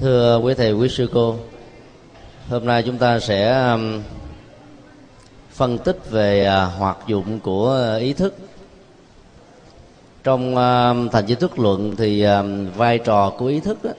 thưa 0.00 0.38
quý 0.38 0.54
thầy 0.54 0.72
quý 0.72 0.88
sư 0.88 1.10
cô 1.14 1.36
hôm 2.48 2.64
nay 2.64 2.82
chúng 2.86 2.98
ta 2.98 3.20
sẽ 3.20 3.70
um, 3.70 4.02
phân 5.50 5.78
tích 5.78 6.10
về 6.10 6.44
à, 6.44 6.64
hoạt 6.64 6.98
dụng 7.06 7.40
của 7.40 7.96
ý 8.00 8.12
thức. 8.12 8.34
Trong 10.24 10.56
um, 10.56 11.08
thành 11.08 11.26
di 11.26 11.34
thức 11.34 11.58
luận 11.58 11.96
thì 11.96 12.22
um, 12.22 12.70
vai 12.76 12.98
trò 12.98 13.30
của 13.38 13.46
ý 13.46 13.60
thức 13.60 13.84
đó, 13.84 13.90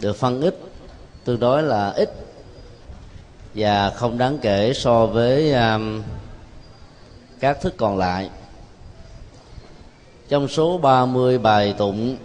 được 0.00 0.16
phân 0.16 0.40
ít 0.40 0.56
tương 1.24 1.40
đối 1.40 1.62
là 1.62 1.90
ít 1.90 2.10
và 3.54 3.90
không 3.90 4.18
đáng 4.18 4.38
kể 4.42 4.72
so 4.74 5.06
với 5.06 5.54
các 7.40 7.60
thức 7.60 7.74
còn 7.76 7.98
lại. 7.98 8.30
Trong 10.28 10.48
số 10.48 10.78
30 10.78 11.38
bài 11.38 11.74
tụng 11.78 12.16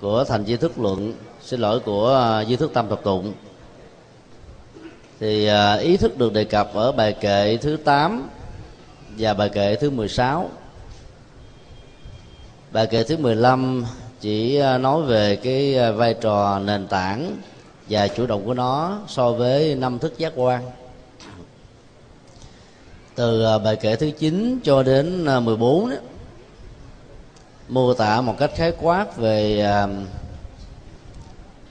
của 0.00 0.24
thành 0.24 0.44
di 0.44 0.56
thức 0.56 0.78
luận 0.78 1.12
xin 1.44 1.60
lỗi 1.60 1.80
của 1.80 2.14
à, 2.14 2.40
duy 2.40 2.56
thức 2.56 2.70
tâm 2.74 2.86
tập 2.88 3.00
tụng. 3.04 3.32
Thì 5.20 5.46
à, 5.46 5.74
ý 5.74 5.96
thức 5.96 6.18
được 6.18 6.32
đề 6.32 6.44
cập 6.44 6.74
ở 6.74 6.92
bài 6.92 7.12
kệ 7.12 7.56
thứ 7.56 7.76
8 7.76 8.28
và 9.18 9.34
bài 9.34 9.48
kệ 9.48 9.76
thứ 9.76 9.90
16 9.90 10.50
bài 12.72 12.86
kệ 12.86 13.04
thứ 13.04 13.16
15 13.16 13.84
chỉ 14.20 14.56
à, 14.56 14.78
nói 14.78 15.02
về 15.02 15.36
cái 15.36 15.92
vai 15.92 16.14
trò 16.14 16.58
nền 16.58 16.86
tảng 16.86 17.36
và 17.88 18.08
chủ 18.08 18.26
động 18.26 18.46
của 18.46 18.54
nó 18.54 18.98
so 19.08 19.32
với 19.32 19.74
năm 19.74 19.98
thức 19.98 20.18
giác 20.18 20.32
quan. 20.36 20.62
Từ 23.14 23.58
bài 23.64 23.76
kệ 23.76 23.96
thứ 23.96 24.10
9 24.10 24.60
cho 24.64 24.82
đến 24.82 25.24
14 25.44 25.90
đó, 25.90 25.96
mô 27.68 27.94
tả 27.94 28.20
một 28.20 28.34
cách 28.38 28.50
khái 28.54 28.72
quát 28.80 29.16
về 29.16 29.66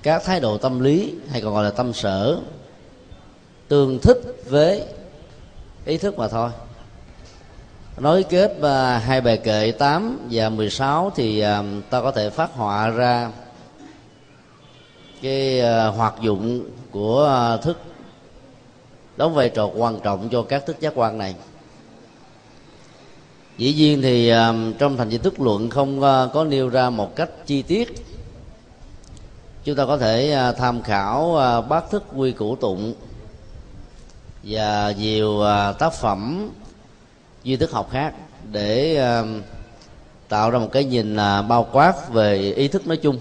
các 0.03 0.23
thái 0.23 0.39
độ 0.39 0.57
tâm 0.57 0.79
lý 0.79 1.13
hay 1.29 1.41
còn 1.41 1.53
gọi 1.53 1.63
là 1.63 1.69
tâm 1.69 1.93
sở, 1.93 2.39
tương 3.67 3.99
thích 3.99 4.21
với 4.49 4.83
ý 5.85 5.97
thức 5.97 6.17
mà 6.17 6.27
thôi. 6.27 6.49
Nói 7.97 8.23
kết 8.23 8.55
và 8.59 8.97
hai 8.97 9.21
bài 9.21 9.37
kệ 9.37 9.71
8 9.71 10.19
và 10.31 10.49
16 10.49 11.11
thì 11.15 11.39
à, 11.39 11.63
ta 11.89 12.01
có 12.01 12.11
thể 12.11 12.29
phát 12.29 12.53
họa 12.53 12.89
ra 12.89 13.31
cái 15.21 15.59
à, 15.59 15.87
hoạt 15.87 16.13
dụng 16.21 16.69
của 16.91 17.25
à, 17.25 17.57
thức 17.57 17.77
đóng 19.17 19.33
vai 19.33 19.49
trò 19.49 19.69
quan 19.75 19.99
trọng 20.03 20.29
cho 20.31 20.41
các 20.41 20.65
thức 20.65 20.79
giác 20.79 20.93
quan 20.95 21.17
này. 21.17 21.35
Dĩ 23.57 23.73
nhiên 23.73 24.01
thì 24.01 24.31
trong 24.79 24.97
thành 24.97 25.09
viên 25.09 25.21
thức 25.21 25.39
luận 25.39 25.69
không 25.69 26.01
có 26.33 26.45
nêu 26.49 26.69
ra 26.69 26.89
một 26.89 27.15
cách 27.15 27.29
chi 27.45 27.61
tiết 27.61 27.93
chúng 29.63 29.75
ta 29.75 29.85
có 29.85 29.97
thể 29.97 30.31
à, 30.31 30.51
tham 30.51 30.81
khảo 30.81 31.37
à, 31.37 31.61
bát 31.61 31.83
thức 31.91 32.03
quy 32.15 32.31
củ 32.31 32.55
tụng 32.55 32.93
và 34.43 34.93
nhiều 34.97 35.41
à, 35.41 35.71
tác 35.71 35.93
phẩm 35.93 36.49
duy 37.43 37.55
thức 37.55 37.71
học 37.71 37.89
khác 37.91 38.13
để 38.51 38.99
tạo 40.29 40.51
ra 40.51 40.59
một 40.59 40.69
cái 40.71 40.83
nhìn 40.83 41.15
bao 41.47 41.67
quát 41.71 42.09
về 42.09 42.53
ý 42.55 42.67
thức 42.67 42.87
nói 42.87 42.97
chung. 42.97 43.19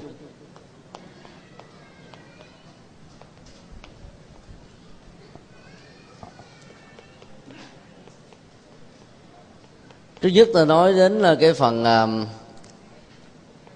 Trước 10.20 10.28
nhất 10.28 10.48
tôi 10.54 10.66
nói 10.66 10.92
đến 10.92 11.18
là 11.18 11.34
cái 11.34 11.52
phần 11.52 11.84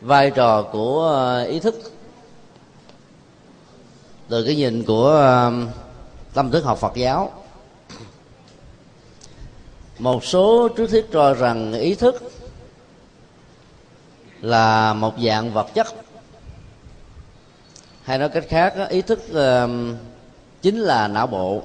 vai 0.00 0.30
trò 0.30 0.62
của 0.62 1.44
ý 1.48 1.60
thức 1.60 1.95
từ 4.28 4.44
cái 4.44 4.56
nhìn 4.56 4.84
của 4.84 5.10
um, 5.46 5.68
tâm 6.34 6.50
thức 6.50 6.64
học 6.64 6.78
Phật 6.78 6.94
giáo, 6.94 7.32
một 9.98 10.24
số 10.24 10.68
trước 10.68 10.90
thuyết 10.90 11.06
cho 11.12 11.34
rằng 11.34 11.72
ý 11.72 11.94
thức 11.94 12.32
là 14.40 14.94
một 14.94 15.14
dạng 15.18 15.52
vật 15.52 15.66
chất. 15.74 15.86
Hay 18.02 18.18
nói 18.18 18.28
cách 18.28 18.44
khác 18.48 18.74
ý 18.88 19.02
thức 19.02 19.20
um, 19.32 19.96
chính 20.62 20.80
là 20.80 21.08
não 21.08 21.26
bộ, 21.26 21.62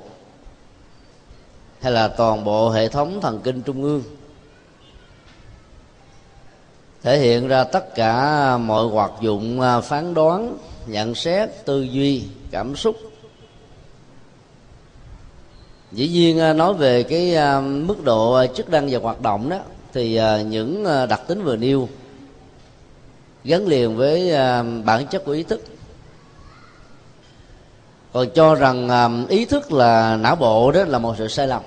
hay 1.82 1.92
là 1.92 2.08
toàn 2.08 2.44
bộ 2.44 2.70
hệ 2.70 2.88
thống 2.88 3.22
thần 3.22 3.42
kinh 3.44 3.62
trung 3.62 3.84
ương 3.84 4.04
thể 7.04 7.20
hiện 7.20 7.48
ra 7.48 7.64
tất 7.64 7.96
cả 7.96 8.58
mọi 8.58 8.88
hoạt 8.88 9.12
dụng 9.22 9.62
à, 9.62 9.82
phán 9.82 10.14
đoán, 10.14 10.58
nhận 10.88 11.16
xét, 11.16 11.50
tư 11.66 11.82
duy, 11.82 12.24
cảm 12.52 12.76
xúc. 12.76 12.96
Dĩ 15.92 16.08
nhiên 16.08 16.40
à, 16.40 16.54
nói 16.54 16.74
về 16.74 17.04
cái 17.04 17.36
à, 17.36 17.62
mức 17.62 18.04
độ 18.04 18.46
chức 18.56 18.70
năng 18.70 18.88
và 18.90 19.00
hoạt 19.00 19.22
động 19.22 19.50
đó, 19.50 19.60
thì 19.94 20.20
những 20.44 20.86
đặc 21.10 21.22
tính 21.28 21.44
vừa 21.44 21.56
nêu 21.56 21.90
gắn 23.44 23.68
liền 23.68 23.96
với 23.96 24.34
bản 24.84 25.08
chất 25.08 25.26
của 25.26 25.32
ý 25.32 25.44
thức. 25.44 25.64
Còn 28.14 28.30
cho 28.30 28.56
rằng 28.56 28.90
ý 29.30 29.46
thức 29.46 29.72
là 29.72 30.16
não 30.18 30.36
bộ 30.36 30.72
đó 30.72 30.84
là 30.84 31.00
một 31.00 31.16
sự 31.18 31.28
sai 31.28 31.48
lầm 31.48 31.62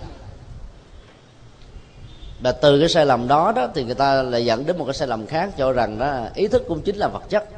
và 2.44 2.52
từ 2.52 2.80
cái 2.80 2.88
sai 2.88 3.06
lầm 3.06 3.28
đó 3.28 3.52
đó 3.56 3.68
thì 3.74 3.84
người 3.84 3.94
ta 3.94 4.22
lại 4.22 4.44
dẫn 4.44 4.66
đến 4.66 4.78
một 4.78 4.84
cái 4.84 4.94
sai 4.94 5.08
lầm 5.08 5.26
khác 5.26 5.50
cho 5.56 5.72
rằng 5.72 5.98
đó, 5.98 6.26
ý 6.34 6.48
thức 6.48 6.62
cũng 6.68 6.80
chính 6.82 6.96
là 6.96 7.08
vật 7.08 7.22
chất. 7.28 7.48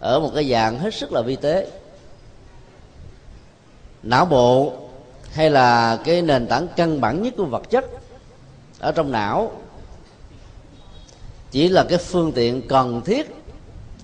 Ở 0.00 0.20
một 0.20 0.30
cái 0.34 0.50
dạng 0.50 0.78
hết 0.78 0.94
sức 0.94 1.12
là 1.12 1.22
vi 1.22 1.36
tế. 1.36 1.70
Não 4.02 4.26
bộ 4.26 4.72
hay 5.32 5.50
là 5.50 5.98
cái 6.04 6.22
nền 6.22 6.46
tảng 6.46 6.68
căn 6.76 7.00
bản 7.00 7.22
nhất 7.22 7.34
của 7.36 7.44
vật 7.44 7.70
chất 7.70 7.84
ở 8.78 8.92
trong 8.92 9.12
não 9.12 9.52
chỉ 11.50 11.68
là 11.68 11.84
cái 11.88 11.98
phương 11.98 12.32
tiện 12.32 12.68
cần 12.68 13.00
thiết 13.00 13.34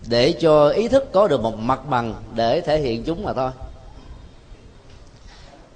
để 0.09 0.33
cho 0.33 0.69
ý 0.69 0.89
thức 0.89 1.13
có 1.13 1.29
được 1.29 1.41
một 1.41 1.59
mặt 1.59 1.81
bằng 1.89 2.15
để 2.35 2.61
thể 2.61 2.79
hiện 2.79 3.05
chúng 3.05 3.25
mà 3.25 3.33
thôi. 3.33 3.51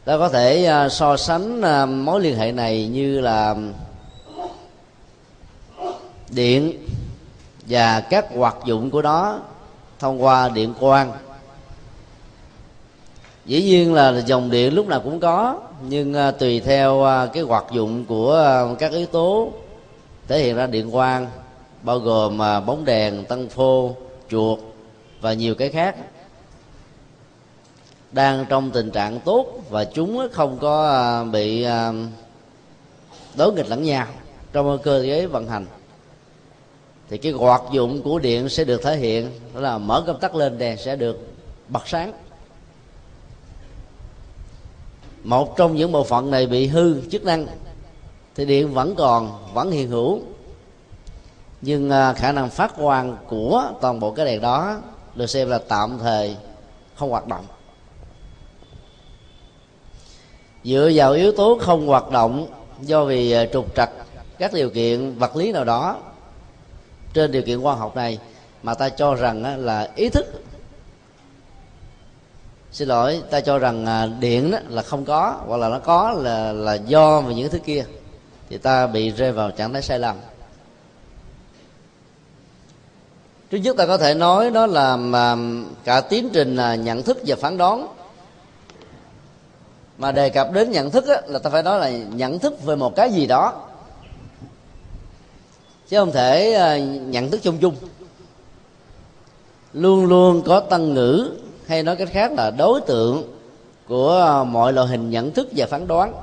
Ta 0.04 0.19
có 0.19 0.28
thể 0.28 0.64
à, 0.64 0.88
so 0.88 1.16
sánh 1.16 1.62
à, 1.62 1.86
mối 1.86 2.20
liên 2.20 2.36
hệ 2.36 2.52
này 2.52 2.88
như 2.88 3.20
là 3.20 3.54
điện 6.34 6.87
và 7.69 8.00
các 8.00 8.27
hoạt 8.37 8.56
dụng 8.65 8.91
của 8.91 9.03
nó 9.03 9.41
thông 9.99 10.22
qua 10.22 10.49
điện 10.49 10.75
quang. 10.81 11.12
Dĩ 13.47 13.62
nhiên 13.62 13.95
là 13.95 14.22
dòng 14.27 14.50
điện 14.50 14.75
lúc 14.75 14.87
nào 14.87 15.00
cũng 15.00 15.21
có, 15.21 15.61
nhưng 15.89 16.15
à, 16.15 16.31
tùy 16.31 16.61
theo 16.61 17.05
à, 17.05 17.27
cái 17.27 17.43
hoạt 17.43 17.65
dụng 17.73 18.05
của 18.05 18.34
à, 18.37 18.75
các 18.78 18.93
yếu 18.93 19.06
tố 19.06 19.53
thể 20.28 20.39
hiện 20.39 20.56
ra 20.56 20.67
điện 20.67 20.91
quang, 20.91 21.27
bao 21.83 21.99
gồm 21.99 22.39
bóng 22.39 22.84
đèn 22.84 23.25
tăng 23.25 23.49
phô, 23.49 23.97
chuột 24.31 24.59
và 25.21 25.33
nhiều 25.33 25.55
cái 25.55 25.69
khác. 25.69 25.97
Đang 28.12 28.47
trong 28.49 28.71
tình 28.71 28.91
trạng 28.91 29.21
tốt 29.21 29.47
và 29.71 29.84
chúng 29.84 30.28
không 30.33 30.59
có 30.61 31.25
bị 31.33 31.67
đối 33.34 33.53
nghịch 33.53 33.69
lẫn 33.69 33.83
nhau 33.83 34.06
trong 34.53 34.78
cơ 34.83 35.03
chế 35.03 35.27
vận 35.27 35.49
hành 35.49 35.67
thì 37.09 37.19
cái 37.19 37.32
hoạt 37.32 37.62
dụng 37.72 38.03
của 38.03 38.19
điện 38.19 38.48
sẽ 38.48 38.65
được 38.65 38.82
thể 38.82 38.97
hiện. 38.97 39.31
Đó 39.54 39.60
là 39.60 39.78
mở 39.78 40.04
công 40.06 40.20
tắc 40.20 40.34
lên 40.34 40.59
đèn 40.59 40.78
sẽ 40.78 40.97
được 40.97 41.28
bật 41.69 41.88
sáng. 41.88 42.12
Một 45.22 45.56
trong 45.56 45.76
những 45.76 45.93
bộ 45.93 46.04
phận 46.04 46.31
này 46.31 46.47
bị 46.47 46.66
hư 46.66 47.00
chức 47.10 47.25
năng, 47.25 47.47
thì 48.34 48.44
điện 48.44 48.75
vẫn 48.75 48.94
còn, 48.94 49.53
vẫn 49.54 49.70
hiện 49.70 49.88
hữu. 49.88 50.20
Nhưng 51.60 51.91
à, 51.91 52.12
khả 52.12 52.32
năng 52.32 52.50
phát 52.50 52.76
quang 52.76 53.16
của 53.28 53.64
toàn 53.81 54.00
bộ 54.00 54.10
cái 54.10 54.26
đèn 54.26 54.41
đó 54.41 54.81
được 55.14 55.26
xem 55.26 55.49
là 55.49 55.58
tạm 55.58 55.99
thời 55.99 56.37
không 56.94 57.11
hoạt 57.11 57.26
động. 57.26 57.44
Dựa 60.64 60.90
vào 60.94 61.12
yếu 61.12 61.32
tố 61.32 61.58
không 61.61 61.87
hoạt 61.87 62.11
động 62.11 62.46
do 62.81 63.05
vì 63.05 63.32
à, 63.32 63.46
trục 63.52 63.75
trặc 63.76 63.90
các 64.38 64.52
điều 64.52 64.70
kiện 64.70 65.19
vật 65.19 65.37
lý 65.37 65.52
nào 65.52 65.64
đó 65.64 65.96
trên 67.14 67.32
điều 67.32 67.43
kiện 67.43 67.62
khoa 67.62 67.75
học 67.75 67.96
này 67.96 68.19
mà 68.62 68.75
ta 68.75 68.88
cho 68.88 69.14
rằng 69.14 69.64
là 69.64 69.88
ý 69.96 70.08
thức. 70.08 70.26
Xin 72.72 72.88
lỗi 72.88 73.22
ta 73.31 73.40
cho 73.40 73.58
rằng 73.58 73.87
à, 73.87 74.06
điện 74.06 74.50
đó 74.50 74.58
là 74.69 74.82
không 74.82 75.05
có 75.05 75.40
hoặc 75.46 75.56
là 75.56 75.69
nó 75.69 75.78
có 75.78 76.12
là 76.12 76.52
là 76.52 76.75
do 76.75 77.20
về 77.20 77.34
những 77.34 77.50
thứ 77.50 77.58
kia 77.58 77.84
thì 78.49 78.58
ta 78.58 78.87
bị 78.87 79.11
rơi 79.11 79.32
vào 79.32 79.50
trạng 79.50 79.72
thái 79.72 79.82
sai 79.82 79.99
lầm. 79.99 80.16
Trước 83.50 83.58
nhất 83.58 83.76
ta 83.76 83.87
có 83.87 83.99
thể 83.99 84.14
nói 84.14 84.50
đó 84.50 84.67
là 84.67 84.99
cả 85.84 86.00
tiến 86.00 86.31
trình 86.32 86.56
à, 86.56 86.75
nhận 86.75 87.02
thức 87.02 87.19
và 87.26 87.37
phán 87.37 87.58
đoán. 87.58 87.87
Mà 89.99 90.12
đề 90.12 90.28
cập 90.28 90.52
đến 90.52 90.70
nhận 90.70 90.90
thức 90.90 91.08
á, 91.08 91.20
là 91.26 91.38
ta 91.38 91.50
phải 91.50 91.62
nói 91.62 91.81
là 91.81 91.90
nhận 91.90 92.38
thức 92.38 92.64
về 92.64 92.76
một 92.76 92.96
cái 92.96 93.12
gì 93.12 93.26
đó 93.26 93.52
chứ 95.88 95.98
không 95.98 96.12
thể 96.12 96.52
ờ, 96.52 96.78
nhận 97.08 97.31
thức 97.31 97.40
chung 97.42 97.58
chung. 97.58 97.76
Luôn 99.72 100.06
luôn 100.06 100.42
có 100.42 100.60
tăng 100.60 100.94
ngữ, 100.94 101.31
hay 101.66 101.82
nói 101.82 101.96
cách 101.96 102.08
khác 102.12 102.32
là 102.32 102.50
đối 102.50 102.81
tượng 102.81 103.22
của 103.88 104.44
mọi 104.50 104.72
loại 104.72 104.88
hình 104.88 105.10
nhận 105.10 105.31
thức 105.31 105.48
và 105.56 105.66
phán 105.66 105.86
đoán. 105.86 106.14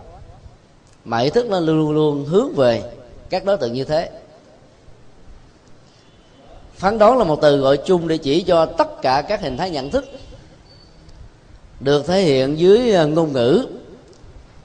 Mà 1.05 1.19
ý 1.19 1.29
thức 1.29 1.49
nó 1.49 1.59
luôn 1.59 1.91
luôn 1.91 2.25
hướng 2.25 2.53
về 2.55 2.83
các 3.29 3.45
đối 3.45 3.57
tượng 3.57 3.73
như 3.73 3.83
thế. 3.83 4.09
Phán 6.75 6.97
đoán 6.97 7.17
là 7.17 7.23
một 7.23 7.39
từ 7.41 7.57
gọi 7.57 7.77
chung 7.77 8.07
để 8.07 8.17
chỉ 8.17 8.43
cho 8.43 8.65
tất 8.65 9.01
cả 9.01 9.21
các 9.21 9.41
hình 9.41 9.57
thái 9.57 9.69
nhận 9.69 9.89
thức 9.89 10.05
được 11.79 12.07
thể 12.07 12.21
hiện 12.21 12.59
dưới 12.59 12.91
ờ, 12.93 13.07
ngôn 13.07 13.33
ngữ, 13.33 13.65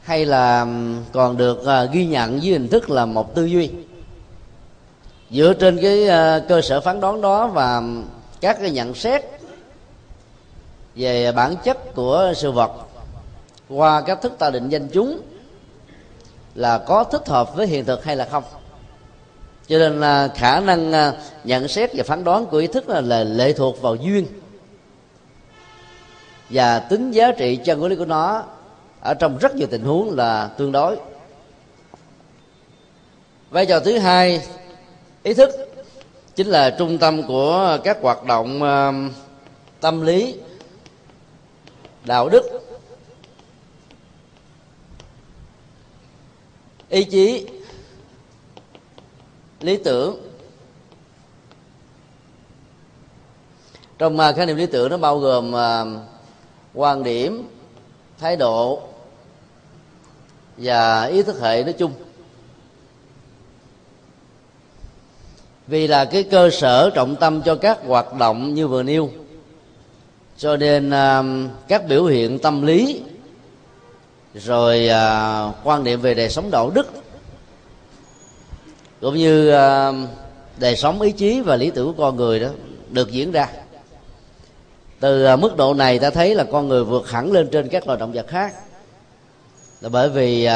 hay 0.02 0.26
là 0.26 0.66
còn 1.12 1.36
được 1.36 1.64
ờ, 1.64 1.88
ghi 1.92 2.06
nhận 2.06 2.42
dưới 2.42 2.52
hình 2.52 2.68
thức 2.68 2.90
là 2.90 3.06
một 3.06 3.34
tư 3.34 3.44
duy 3.44 3.70
dựa 5.30 5.54
trên 5.54 5.78
cái 5.82 6.06
ờ, 6.06 6.44
cơ 6.48 6.60
sở 6.60 6.80
phán 6.80 7.00
đoán 7.00 7.20
đó 7.20 7.46
và 7.46 7.82
các 8.40 8.58
cái 8.60 8.70
nhận 8.70 8.94
xét 8.94 9.24
về 10.94 11.32
bản 11.32 11.56
chất 11.64 11.94
của 11.94 12.32
sự 12.36 12.52
vật 12.52 12.72
qua 13.68 14.00
các 14.00 14.22
thức 14.22 14.32
ta 14.38 14.50
định 14.50 14.68
danh 14.68 14.88
chúng 14.88 15.20
là 16.54 16.78
có 16.78 17.04
thích 17.04 17.28
hợp 17.28 17.56
với 17.56 17.66
hiện 17.66 17.84
thực 17.84 18.04
hay 18.04 18.16
là 18.16 18.24
không. 18.30 18.44
Cho 19.68 19.78
nên 19.78 20.00
là 20.00 20.28
khả 20.34 20.60
năng 20.60 20.92
ờ, 20.92 21.16
nhận 21.44 21.68
xét 21.68 21.90
và 21.94 22.04
phán 22.04 22.24
đoán 22.24 22.46
của 22.46 22.58
ý 22.58 22.66
thức 22.66 22.88
là, 22.88 23.00
là 23.00 23.24
lệ 23.24 23.52
thuộc 23.52 23.82
vào 23.82 23.94
duyên 23.94 24.26
và 26.50 26.78
tính 26.78 27.10
giá 27.10 27.32
trị 27.32 27.56
chân 27.56 27.84
lý 27.84 27.96
của 27.96 28.04
nó 28.04 28.44
ở 29.00 29.14
trong 29.14 29.38
rất 29.38 29.54
nhiều 29.54 29.68
tình 29.70 29.84
huống 29.84 30.16
là 30.16 30.50
tương 30.58 30.72
đối. 30.72 30.96
Vai 33.50 33.66
trò 33.66 33.80
thứ 33.80 33.98
hai 33.98 34.42
ý 35.26 35.34
thức 35.34 35.50
chính 36.34 36.46
là 36.46 36.70
trung 36.70 36.98
tâm 36.98 37.22
của 37.28 37.78
các 37.84 37.98
hoạt 38.02 38.24
động 38.24 38.62
ờ, 38.62 38.92
tâm 39.80 40.00
lý, 40.00 40.36
đạo 42.04 42.28
đức. 42.28 42.42
Ý 46.88 47.04
chí, 47.04 47.46
lý 49.60 49.76
tưởng. 49.76 50.16
Trong 53.98 54.18
ờ, 54.18 54.32
khái 54.32 54.46
niệm 54.46 54.56
lý 54.56 54.66
tưởng 54.66 54.90
nó 54.90 54.96
bao 54.96 55.18
gồm 55.18 55.52
ờ, 55.52 55.86
quan 56.74 57.02
điểm, 57.02 57.48
thái 58.18 58.36
độ 58.36 58.82
và 60.56 61.04
ý 61.04 61.22
thức 61.22 61.40
hệ 61.40 61.64
nói 61.64 61.72
chung. 61.72 61.92
Vì 65.66 65.86
là 65.86 66.04
cái 66.04 66.22
cơ 66.22 66.50
sở 66.50 66.90
trọng 66.90 67.16
tâm 67.16 67.42
cho 67.42 67.54
các 67.54 67.78
hoạt 67.86 68.14
động 68.14 68.54
như 68.54 68.68
vừa 68.68 68.82
nêu. 68.82 69.10
Cho 70.38 70.56
nên 70.56 70.90
uh, 70.90 71.50
các 71.68 71.88
biểu 71.88 72.04
hiện 72.04 72.38
tâm 72.38 72.66
lý 72.66 73.02
rồi 74.34 74.88
uh, 74.88 75.54
quan 75.64 75.84
niệm 75.84 76.00
về 76.00 76.14
đời 76.14 76.28
sống 76.28 76.50
đạo 76.50 76.70
đức 76.70 76.86
cũng 79.00 79.14
như 79.14 79.54
uh, 79.54 79.94
đời 80.58 80.76
sống 80.76 81.00
ý 81.00 81.12
chí 81.12 81.40
và 81.40 81.56
lý 81.56 81.70
tưởng 81.70 81.86
của 81.86 82.02
con 82.02 82.16
người 82.16 82.40
đó 82.40 82.48
được 82.90 83.10
diễn 83.10 83.32
ra. 83.32 83.48
Từ 85.00 85.36
mức 85.36 85.56
độ 85.56 85.74
này 85.74 85.98
ta 85.98 86.10
thấy 86.10 86.34
là 86.34 86.44
con 86.52 86.68
người 86.68 86.84
vượt 86.84 87.10
hẳn 87.10 87.32
lên 87.32 87.48
trên 87.52 87.68
các 87.68 87.86
loài 87.86 87.98
động 87.98 88.12
vật 88.12 88.26
khác. 88.28 88.54
Là 89.80 89.88
bởi 89.88 90.08
vì 90.08 90.48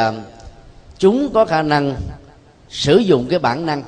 chúng 0.98 1.30
có 1.34 1.44
khả 1.44 1.62
năng 1.62 1.94
sử 2.68 2.96
dụng 2.96 3.26
cái 3.30 3.38
bản 3.38 3.66
năng 3.66 3.82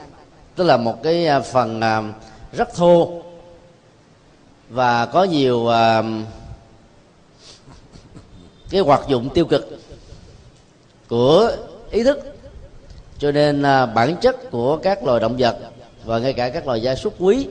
tức 0.56 0.64
là 0.64 0.76
một 0.76 1.02
cái 1.02 1.26
à, 1.26 1.40
phần 1.40 1.81
à, 1.81 2.02
rất 2.52 2.75
thô. 2.75 3.22
Và 4.69 5.06
có 5.06 5.25
nhiều 5.25 5.69
à, 5.69 6.02
cái 8.70 8.81
hoạt 8.81 9.08
dụng 9.08 9.28
tiêu 9.34 9.44
cực 9.44 9.78
của 11.08 11.52
ý 11.90 12.02
thức. 12.02 12.19
Cho 13.19 13.32
nên 13.32 13.62
bản 13.94 14.16
chất 14.20 14.50
của 14.50 14.76
các 14.76 15.04
loài 15.04 15.20
động 15.20 15.37
vật 15.38 15.58
và 16.04 16.19
ngay 16.19 16.32
cả 16.32 16.49
các 16.49 16.66
loài 16.66 16.82
gia 16.82 16.94
súc 16.94 17.14
quý 17.19 17.49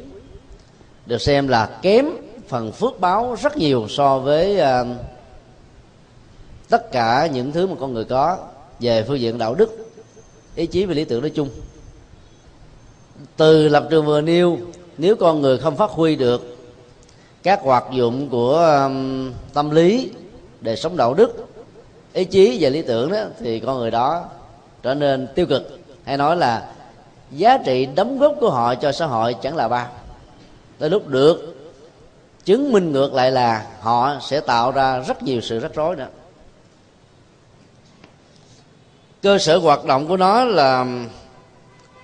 được 1.06 1.22
xem 1.22 1.48
là 1.48 1.80
kém 1.82 2.06
phần 2.48 2.72
phước 2.72 3.00
báo 3.00 3.38
rất 3.42 3.58
nhiều 3.58 3.88
so 3.90 4.20
với 4.20 4.62
tất 6.70 6.92
cả 6.92 7.28
những 7.34 7.52
thứ 7.52 7.68
mà 7.68 7.76
con 7.80 7.94
người 7.94 8.06
có 8.06 8.38
về 8.80 9.04
phương 9.08 9.20
diện 9.20 9.38
đạo 9.38 9.56
đức, 9.56 9.92
ý 10.56 10.66
chí 10.66 10.86
và 10.86 10.94
lý 10.94 11.06
tưởng 11.06 11.22
nói 11.22 11.30
chung 11.30 11.50
từ 13.38 13.68
lập 13.68 13.88
trường 13.90 14.06
vừa 14.06 14.22
nêu 14.22 14.58
nếu 14.98 15.16
con 15.16 15.42
người 15.42 15.58
không 15.58 15.76
phát 15.76 15.90
huy 15.90 16.16
được 16.16 16.58
các 17.44 17.62
hoạt 17.62 17.84
dụng 17.92 18.30
của 18.30 18.58
um, 18.86 19.32
tâm 19.54 19.72
lý 19.72 20.12
đời 20.62 20.78
sống 20.78 20.98
đạo 20.98 21.14
đức 21.14 21.48
ý 22.14 22.24
chí 22.24 22.58
và 22.62 22.70
lý 22.70 22.82
tưởng 22.82 23.12
đó 23.12 23.24
thì 23.40 23.60
con 23.60 23.78
người 23.78 23.92
đó 23.92 24.26
trở 24.84 24.94
nên 24.94 25.28
tiêu 25.36 25.46
cực. 25.46 25.80
Hay 26.06 26.18
nói 26.18 26.38
là 26.38 26.70
giá 27.32 27.58
trị 27.58 27.86
đóng 27.86 28.20
góp 28.20 28.36
của 28.40 28.50
họ 28.50 28.76
cho 28.76 28.92
xã 28.92 29.06
hội 29.06 29.36
chẳng 29.42 29.56
là 29.56 29.68
bao. 29.68 29.88
Tới 30.80 30.90
lúc 30.90 31.08
được 31.08 31.56
chứng 32.46 32.72
minh 32.72 32.92
ngược 32.92 33.14
lại 33.14 33.32
là 33.32 33.66
họ 33.80 34.16
sẽ 34.22 34.40
tạo 34.40 34.72
ra 34.72 35.00
rất 35.00 35.24
nhiều 35.24 35.42
sự 35.42 35.60
rắc 35.60 35.76
rối 35.76 35.96
nữa. 35.96 36.08
Cơ 39.22 39.38
sở 39.38 39.58
hoạt 39.58 39.86
động 39.86 40.08
của 40.08 40.18
nó 40.18 40.44
là 40.44 40.86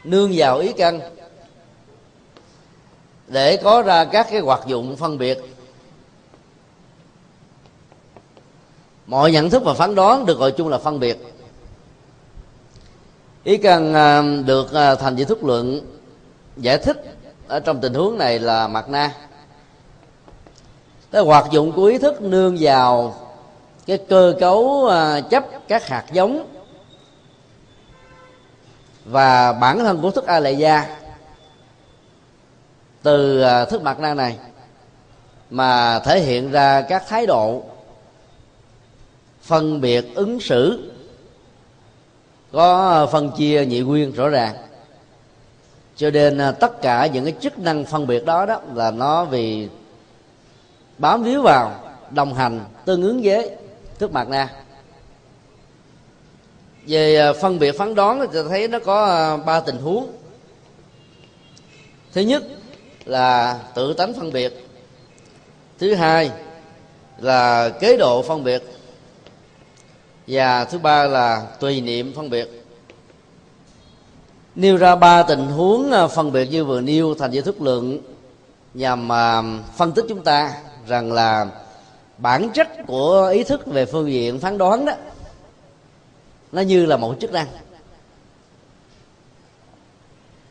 nương 0.10 0.32
vào 0.36 0.58
ý 0.58 0.74
căn. 0.74 1.00
Để 3.28 3.58
có 3.58 3.82
ra 3.82 4.06
các 4.06 4.28
cái 4.32 4.40
hoạt 4.40 4.68
dụng 4.68 4.96
phân 4.96 5.18
biệt. 5.18 5.38
Mọi 9.08 9.32
nhận 9.32 9.50
thức 9.50 9.64
và 9.66 9.74
phán 9.74 9.96
đoán 9.96 10.26
được 10.26 10.40
gọi 10.40 10.52
chung 10.52 10.68
là 10.68 10.78
phân 10.78 11.00
biệt. 11.00 11.18
Ý 13.44 13.58
căn 13.58 13.94
à, 13.94 14.22
được 14.46 14.74
à, 14.74 14.96
thành 14.96 15.16
vị 15.16 15.26
thức 15.26 15.44
luận 15.44 15.82
giải 16.58 16.78
thích 16.78 17.18
ở 17.48 17.60
trong 17.60 17.82
tình 17.82 17.94
huống 17.94 18.18
này 18.18 18.40
là 18.40 18.68
mặt 18.68 18.90
na. 18.90 19.12
Cái 21.12 21.22
hoạt 21.22 21.52
dụng 21.52 21.72
của 21.72 21.86
ý 21.86 21.98
thức 21.98 22.22
nương 22.22 22.58
vào 22.60 23.16
cái 23.86 23.98
cơ 24.10 24.34
cấu 24.40 24.88
à, 24.88 25.22
chấp 25.22 25.46
các 25.68 25.88
hạt 25.88 26.06
giống 26.12 26.57
và 29.10 29.54
bản 29.54 29.80
thân 29.80 30.02
của 30.02 30.12
thức 30.12 30.26
a 30.26 30.40
lệ 30.40 30.52
gia 30.52 30.98
từ 33.04 33.42
à, 33.42 33.66
thức 33.66 33.82
mặt 33.82 34.00
năng 34.00 34.18
này, 34.18 34.38
mà 35.50 36.00
thể 36.00 36.20
hiện 36.20 36.52
ra 36.52 36.82
các 36.82 37.04
thái 37.08 37.26
độ 37.26 37.64
phân 39.42 39.82
biệt 39.82 40.16
ứng 40.16 40.40
xử, 40.40 40.92
có 42.52 43.08
phân 43.12 43.32
chia 43.38 43.66
nhị 43.66 43.80
nguyên 43.80 44.12
rõ 44.12 44.30
ràng. 44.30 44.56
Cho 45.96 46.10
nên 46.10 46.38
à, 46.38 46.52
tất 46.52 46.82
cả 46.82 47.08
những 47.08 47.24
cái 47.24 47.34
chức 47.42 47.60
năng 47.60 47.86
phân 47.86 48.08
biệt 48.08 48.26
đó 48.26 48.46
đó 48.46 48.62
là 48.74 48.92
nó 48.92 49.26
vì 49.26 49.70
bám 50.98 51.24
víu 51.24 51.42
vào, 51.42 51.76
đồng 52.10 52.34
hành 52.34 52.66
tương 52.86 53.04
ứng 53.04 53.22
với 53.24 53.52
thức 54.00 54.12
mặt 54.12 54.30
na 54.30 54.50
về 56.88 57.16
à, 57.16 57.34
phân 57.34 57.60
biệt, 57.60 57.78
phán 57.78 57.96
đoán 57.96 58.28
thì 58.34 58.40
thấy 58.50 58.68
nó 58.68 58.80
có 58.80 59.06
à, 59.06 59.38
ba 59.38 59.60
tình 59.60 59.78
huống. 59.78 60.08
Thứ 62.14 62.22
nhất 62.22 62.44
là 63.06 63.60
tự 63.76 63.94
tánh 63.94 64.14
phân 64.14 64.34
biệt. 64.34 64.54
Thứ 65.80 65.94
hai 65.94 66.32
là 67.18 67.70
kế 67.70 67.98
độ 67.98 68.22
phân 68.22 68.44
biệt. 68.44 68.64
Và 70.28 70.66
thứ 70.66 70.78
ba 70.78 71.08
là 71.08 71.48
tùy 71.60 71.82
niệm 71.82 72.14
phân 72.16 72.30
biệt. 72.30 72.64
Nêu 74.56 74.78
ra 74.78 74.96
ba 74.96 75.24
tình 75.24 75.46
huống 75.46 75.92
à, 75.92 76.08
phân 76.08 76.32
biệt 76.32 76.46
như 76.52 76.66
vừa 76.66 76.82
nêu 76.82 77.16
thành 77.16 77.32
giải 77.32 77.42
thức 77.44 77.62
lượng 77.62 78.00
nhằm 78.74 79.10
phân 79.78 79.92
tích 79.92 80.06
chúng 80.10 80.24
ta 80.24 80.54
rằng 80.88 81.12
là 81.12 81.48
bản 82.18 82.50
chất 82.54 82.68
của 82.88 83.30
ý 83.34 83.44
thức 83.44 83.66
về 83.66 83.86
phương 83.86 84.12
diện 84.12 84.40
phán 84.40 84.58
đoán 84.58 84.86
đó 84.86 84.94
nó 86.58 86.64
như 86.64 86.86
là 86.86 86.98
một 86.98 87.16
chức 87.20 87.32
năng. 87.32 87.48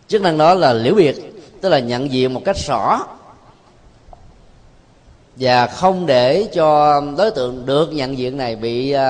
Chức 0.09 0.23
năng 0.23 0.39
đó 0.39 0.55
là 0.55 0.73
liễu 0.73 0.95
biệt 0.95 1.17
tức 1.61 1.69
là 1.69 1.79
nhận 1.79 2.13
diện 2.13 2.35
một 2.35 2.43
cách 2.45 2.57
rõ. 2.67 3.07
Và 5.37 5.67
không 5.67 6.07
để 6.07 6.49
cho 6.55 7.01
đối 7.19 7.31
tượng 7.31 7.67
được 7.67 7.93
nhận 7.93 8.19
diện 8.19 8.37
này 8.37 8.57
bị 8.57 8.95
uh, 8.95 9.01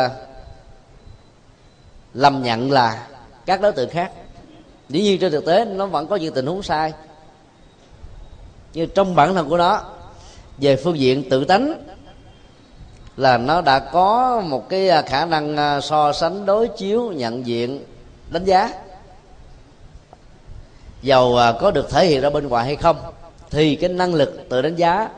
lầm 2.15 2.43
nhận 2.43 2.73
là 2.73 3.09
các 3.47 3.61
đối 3.61 3.73
tượng 3.73 3.91
khác. 3.91 4.12
Dĩ 4.88 5.03
nhiên 5.03 5.21
trên 5.21 5.33
thực 5.33 5.47
tế 5.47 5.65
nó 5.65 5.87
vẫn 5.87 6.07
có 6.07 6.17
những 6.17 6.35
tình 6.35 6.47
huống 6.47 6.62
sai. 6.62 6.93
Nhưng 8.73 8.91
trong 8.95 9.15
bản 9.15 9.35
thân 9.35 9.49
của 9.49 9.57
nó 9.57 9.83
về 10.59 10.76
phương 10.76 10.99
diện 10.99 11.31
tự 11.31 11.45
tánh 11.45 11.83
là 13.17 13.39
nó 13.39 13.61
đã 13.61 13.79
có 13.79 14.43
một 14.47 14.69
cái 14.69 14.89
à, 14.89 15.03
khả 15.03 15.25
năng 15.25 15.57
à, 15.57 15.81
so 15.81 16.13
sánh 16.13 16.47
đối 16.47 16.69
chiếu, 16.69 17.13
nhận 17.13 17.47
diện, 17.47 17.85
đánh 18.31 18.45
giá. 18.45 18.71
Dầu 21.03 21.37
à, 21.37 21.53
có 21.61 21.71
được 21.71 21.91
thể 21.91 22.07
hiện 22.07 22.21
ra 22.21 22.31
bên 22.31 22.49
ngoài 22.49 22.65
hay 22.65 22.77
không, 22.77 22.97
thì 23.51 23.77
cái 23.77 23.91
năng 23.91 24.15
lực 24.15 24.47
tự 24.49 24.63
đánh 24.63 24.77
giá 24.77 25.09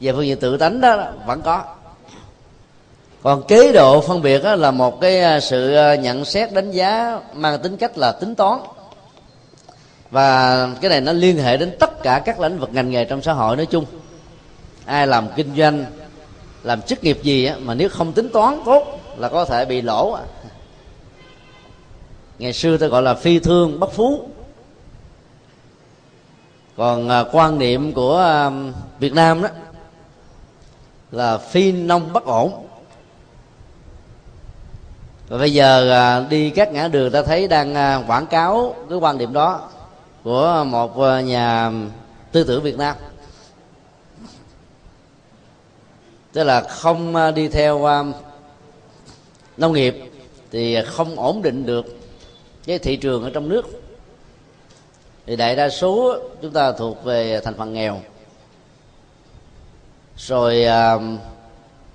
về 0.00 0.12
phương 0.12 0.26
diện 0.26 0.40
tự 0.40 0.56
tánh 0.56 0.80
đó 0.80 1.04
vẫn 1.26 1.42
có. 1.42 1.62
Còn 3.22 3.42
kế 3.42 3.72
độ 3.72 4.00
phân 4.00 4.22
biệt 4.22 4.44
đó 4.44 4.54
là 4.54 4.70
một 4.70 5.00
cái 5.00 5.40
sự 5.40 5.76
nhận 6.00 6.24
xét, 6.24 6.52
đánh 6.52 6.70
giá 6.70 7.20
mang 7.34 7.58
tính 7.62 7.76
cách 7.76 7.98
là 7.98 8.12
tính 8.12 8.34
toán. 8.34 8.60
Và 10.10 10.68
cái 10.80 10.88
này 10.88 11.00
nó 11.00 11.12
liên 11.12 11.38
hệ 11.38 11.56
đến 11.56 11.76
tất 11.80 12.02
cả 12.02 12.22
các 12.24 12.40
lĩnh 12.40 12.58
vực 12.58 12.70
ngành 12.72 12.90
nghề 12.90 13.04
trong 13.04 13.22
xã 13.22 13.32
hội 13.32 13.56
nói 13.56 13.66
chung. 13.66 13.84
Ai 14.84 15.06
làm 15.06 15.28
kinh 15.36 15.56
doanh 15.56 15.84
làm 16.64 16.82
chức 16.82 17.04
nghiệp 17.04 17.18
gì 17.22 17.44
á, 17.44 17.56
mà 17.62 17.74
nếu 17.74 17.88
không 17.88 18.12
tính 18.12 18.28
toán 18.28 18.60
tốt 18.64 19.00
là 19.16 19.28
có 19.28 19.44
thể 19.44 19.64
bị 19.64 19.82
lỗ 19.82 20.16
ngày 22.38 22.52
xưa 22.52 22.76
tôi 22.76 22.88
gọi 22.88 23.02
là 23.02 23.14
phi 23.14 23.38
thương 23.38 23.80
bất 23.80 23.92
phú. 23.92 24.28
Còn 26.76 27.08
à, 27.08 27.24
quan 27.32 27.58
niệm 27.58 27.92
của 27.92 28.18
à, 28.18 28.50
việt 28.98 29.12
nam 29.12 29.42
đó 29.42 29.48
là 31.10 31.38
phi 31.38 31.72
nông 31.72 32.12
bất 32.12 32.24
ổn. 32.24 32.66
Và 35.28 35.38
bây 35.38 35.52
giờ 35.52 35.90
à, 35.90 36.26
đi 36.30 36.50
các 36.50 36.72
ngã 36.72 36.88
đường 36.88 37.12
ta 37.12 37.22
thấy 37.22 37.48
đang 37.48 37.74
à, 37.74 38.02
quảng 38.06 38.26
cáo 38.26 38.74
cái 38.88 38.98
quan 38.98 39.18
điểm 39.18 39.32
đó 39.32 39.68
của 40.24 40.64
một 40.66 41.00
à, 41.00 41.20
nhà 41.20 41.72
tư 42.32 42.44
tưởng 42.44 42.62
việt 42.62 42.78
nam. 42.78 42.96
Tức 46.34 46.44
là 46.44 46.60
không 46.60 47.16
à, 47.16 47.30
đi 47.30 47.48
theo 47.48 47.84
à, 47.84 48.04
nông 49.56 49.72
nghiệp 49.72 49.96
thì 50.50 50.76
không 50.86 51.18
ổn 51.20 51.42
định 51.42 51.66
được 51.66 51.98
cái 52.66 52.78
thị 52.78 52.96
trường 52.96 53.22
ở 53.22 53.30
trong 53.34 53.48
nước. 53.48 53.82
Thì 55.26 55.36
đại 55.36 55.56
đa 55.56 55.68
số 55.68 56.18
chúng 56.42 56.52
ta 56.52 56.72
thuộc 56.72 57.04
về 57.04 57.40
thành 57.40 57.54
phần 57.54 57.72
nghèo. 57.72 58.00
Rồi 60.16 60.64
à, 60.64 60.98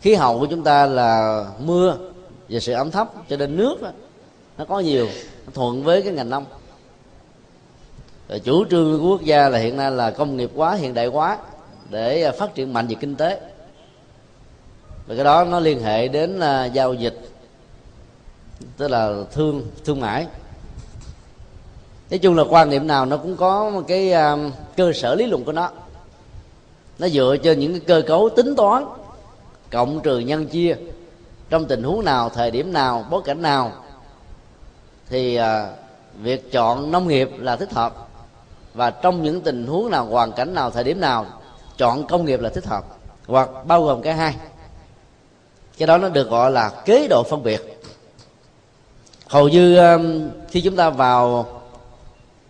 khí 0.01 0.13
hậu 0.13 0.39
của 0.39 0.46
chúng 0.46 0.63
ta 0.63 0.86
là 0.86 1.46
mưa 1.60 1.98
và 2.50 2.60
sự 2.60 2.74
ấm 2.74 2.91
thấp 2.91 3.12
cho 3.29 3.38
nên 3.38 3.58
nước 3.58 3.81
đó, 3.81 3.91
nó 4.58 4.65
có 4.65 4.79
nhiều 4.79 5.08
nó 5.46 5.51
thuận 5.53 5.84
với 5.84 6.01
cái 6.01 6.13
ngành 6.13 6.29
nông. 6.29 6.46
Rồi 8.29 8.39
chủ 8.39 8.65
trương 8.65 9.00
của 9.00 9.08
quốc 9.08 9.22
gia 9.22 9.50
là 9.50 9.58
hiện 9.58 9.77
nay 9.77 9.91
là 9.91 10.12
công 10.12 10.38
nghiệp 10.38 10.51
quá 10.55 10.74
hiện 10.75 10.93
đại 10.93 11.08
quá 11.08 11.38
để 11.89 12.31
phát 12.31 12.55
triển 12.55 12.74
mạnh 12.74 12.88
về 12.88 12.96
kinh 13.00 13.15
tế 13.15 13.41
và 15.09 15.15
cái 15.15 15.23
đó 15.23 15.43
nó 15.43 15.59
liên 15.59 15.83
hệ 15.83 16.07
đến 16.07 16.39
uh, 16.39 16.73
giao 16.73 16.93
dịch 16.93 17.29
tức 18.77 18.87
là 18.87 19.13
thương 19.31 19.67
thương 19.85 19.99
mại. 19.99 20.27
Nói 22.09 22.17
chung 22.17 22.35
là 22.37 22.43
quan 22.49 22.69
niệm 22.69 22.87
nào 22.87 23.05
nó 23.05 23.17
cũng 23.17 23.37
có 23.37 23.69
một 23.69 23.81
cái 23.87 24.13
uh, 24.13 24.53
cơ 24.77 24.91
sở 24.93 25.15
lý 25.15 25.25
luận 25.25 25.43
của 25.43 25.51
nó. 25.51 25.69
Nó 26.99 27.07
dựa 27.07 27.37
trên 27.43 27.59
những 27.59 27.71
cái 27.71 27.79
cơ 27.79 28.01
cấu 28.07 28.29
tính 28.29 28.55
toán 28.55 28.85
cộng 29.71 29.99
trừ 30.01 30.19
nhân 30.19 30.47
chia. 30.47 30.75
Trong 31.49 31.65
tình 31.65 31.83
huống 31.83 32.05
nào 32.05 32.29
thời 32.29 32.51
điểm 32.51 32.73
nào 32.73 33.05
bối 33.09 33.21
cảnh 33.25 33.41
nào 33.41 33.71
thì 35.07 35.39
uh, 35.39 35.43
việc 36.21 36.51
chọn 36.51 36.91
nông 36.91 37.07
nghiệp 37.07 37.29
là 37.37 37.55
thích 37.55 37.73
hợp. 37.73 38.07
Và 38.73 38.89
trong 38.89 39.23
những 39.23 39.41
tình 39.41 39.67
huống 39.67 39.91
nào 39.91 40.05
hoàn 40.05 40.31
cảnh 40.31 40.53
nào 40.53 40.71
thời 40.71 40.83
điểm 40.83 40.99
nào 40.99 41.25
chọn 41.77 42.07
công 42.07 42.25
nghiệp 42.25 42.39
là 42.39 42.49
thích 42.49 42.65
hợp. 42.65 42.83
Hoặc 43.27 43.49
bao 43.65 43.83
gồm 43.83 44.01
cả 44.01 44.13
hai 44.13 44.35
cái 45.79 45.88
đó 45.88 45.98
nó 45.98 46.09
được 46.09 46.29
gọi 46.29 46.51
là 46.51 46.69
kế 46.86 47.07
độ 47.07 47.24
phân 47.24 47.43
biệt. 47.43 47.81
Hầu 49.27 49.50
như 49.50 49.77
um, 49.77 50.29
khi 50.48 50.62
chúng 50.62 50.75
ta 50.75 50.89
vào 50.89 51.48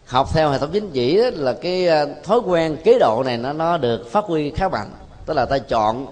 học 0.05 0.33
theo 0.33 0.49
hệ 0.49 0.57
thống 0.57 0.69
chính 0.73 0.91
trị 0.91 1.17
đó, 1.17 1.29
là 1.33 1.53
cái 1.53 1.87
uh, 1.87 2.23
thói 2.23 2.39
quen 2.39 2.77
kế 2.83 2.99
độ 2.99 3.23
này 3.25 3.37
nó 3.37 3.53
nó 3.53 3.77
được 3.77 4.11
phát 4.11 4.25
huy 4.25 4.51
khá 4.51 4.69
mạnh. 4.69 4.91
Tức 5.25 5.33
là 5.33 5.45
ta 5.45 5.57
chọn 5.57 6.07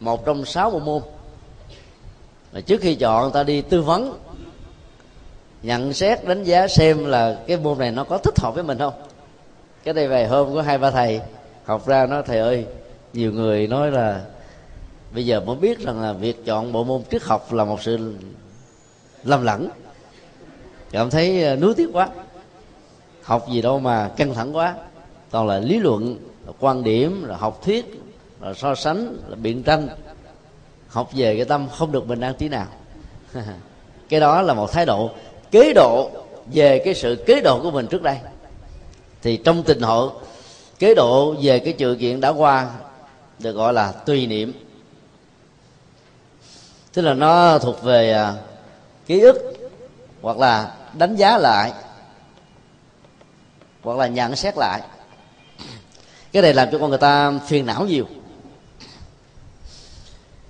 một 0.00 0.24
trong 0.26 0.44
sáu 0.44 0.70
bộ 0.70 0.78
môn. 0.78 1.02
Và 2.52 2.60
trước 2.60 2.80
khi 2.80 2.94
chọn 2.94 3.32
ta 3.32 3.42
đi 3.42 3.62
tư 3.62 3.82
vấn 3.82 4.18
nhận 5.62 5.92
xét 5.92 6.24
đánh 6.24 6.44
giá 6.44 6.68
xem 6.68 7.04
là 7.04 7.36
cái 7.46 7.56
môn 7.56 7.78
này 7.78 7.90
nó 7.90 8.04
có 8.04 8.18
thích 8.18 8.40
hợp 8.40 8.54
với 8.54 8.64
mình 8.64 8.78
không. 8.78 8.94
Cái 9.84 9.94
đây 9.94 10.08
vài 10.08 10.26
hôm 10.26 10.54
có 10.54 10.62
hai 10.62 10.78
ba 10.78 10.90
thầy 10.90 11.20
học 11.64 11.86
ra 11.86 12.06
nói 12.06 12.22
thầy 12.26 12.38
ơi 12.38 12.66
nhiều 13.12 13.32
người 13.32 13.66
nói 13.66 13.90
là 13.90 14.20
bây 15.14 15.26
giờ 15.26 15.40
mới 15.40 15.56
biết 15.56 15.78
rằng 15.78 16.02
là 16.02 16.12
việc 16.12 16.44
chọn 16.44 16.72
bộ 16.72 16.84
môn 16.84 17.02
triết 17.10 17.22
học 17.22 17.52
là 17.52 17.64
một 17.64 17.82
sự 17.82 18.14
lầm 19.24 19.44
lẫn. 19.44 19.68
Cảm 20.90 21.10
thấy 21.10 21.44
ờ, 21.44 21.56
nuối 21.56 21.74
tiếc 21.74 21.88
quá. 21.92 22.08
Học 23.22 23.46
gì 23.50 23.62
đâu 23.62 23.80
mà 23.80 24.10
căng 24.16 24.34
thẳng 24.34 24.56
quá. 24.56 24.74
Toàn 25.30 25.46
là 25.46 25.58
lý 25.58 25.78
luận, 25.78 26.16
là 26.46 26.52
quan 26.60 26.84
điểm, 26.84 27.24
là 27.24 27.36
học 27.36 27.62
thuyết, 27.64 28.00
là 28.40 28.54
so 28.54 28.74
sánh, 28.74 29.16
là 29.28 29.36
biện 29.36 29.62
tranh. 29.62 29.88
Học 30.88 31.10
về 31.14 31.36
cái 31.36 31.44
tâm 31.44 31.68
không 31.76 31.92
được 31.92 32.06
bình 32.06 32.20
an 32.20 32.34
tí 32.38 32.48
nào. 32.48 32.66
Cái 34.08 34.20
đó 34.20 34.42
là 34.42 34.54
một 34.54 34.72
thái 34.72 34.86
độ, 34.86 35.10
kế 35.50 35.72
độ 35.74 36.10
về 36.52 36.82
cái 36.84 36.94
sự 36.94 37.24
kế 37.26 37.40
độ 37.40 37.62
của 37.62 37.70
mình 37.70 37.86
trước 37.86 38.02
đây. 38.02 38.16
Thì 39.22 39.36
trong 39.36 39.62
tình 39.62 39.80
hội, 39.80 40.10
kế 40.78 40.94
độ 40.94 41.34
về 41.42 41.58
cái 41.58 41.74
sự 41.78 41.96
kiện 42.00 42.20
đã 42.20 42.28
qua, 42.28 42.70
được 43.38 43.52
gọi 43.52 43.72
là 43.72 43.92
tùy 43.92 44.26
niệm 44.26 44.52
tức 46.92 47.02
là 47.02 47.14
nó 47.14 47.58
thuộc 47.58 47.82
về 47.82 48.12
à, 48.12 48.34
ký 49.06 49.20
ức, 49.20 49.52
hoặc 50.22 50.38
là 50.38 50.74
đánh 50.92 51.16
giá 51.16 51.38
lại, 51.38 51.72
hoặc 53.82 53.98
là 53.98 54.06
nhận 54.06 54.36
xét 54.36 54.58
lại. 54.58 54.80
Cái 56.32 56.42
này 56.42 56.54
làm 56.54 56.68
cho 56.72 56.78
con 56.78 56.90
người 56.90 56.98
ta 56.98 57.32
phiền 57.46 57.66
não 57.66 57.86
nhiều. 57.86 58.06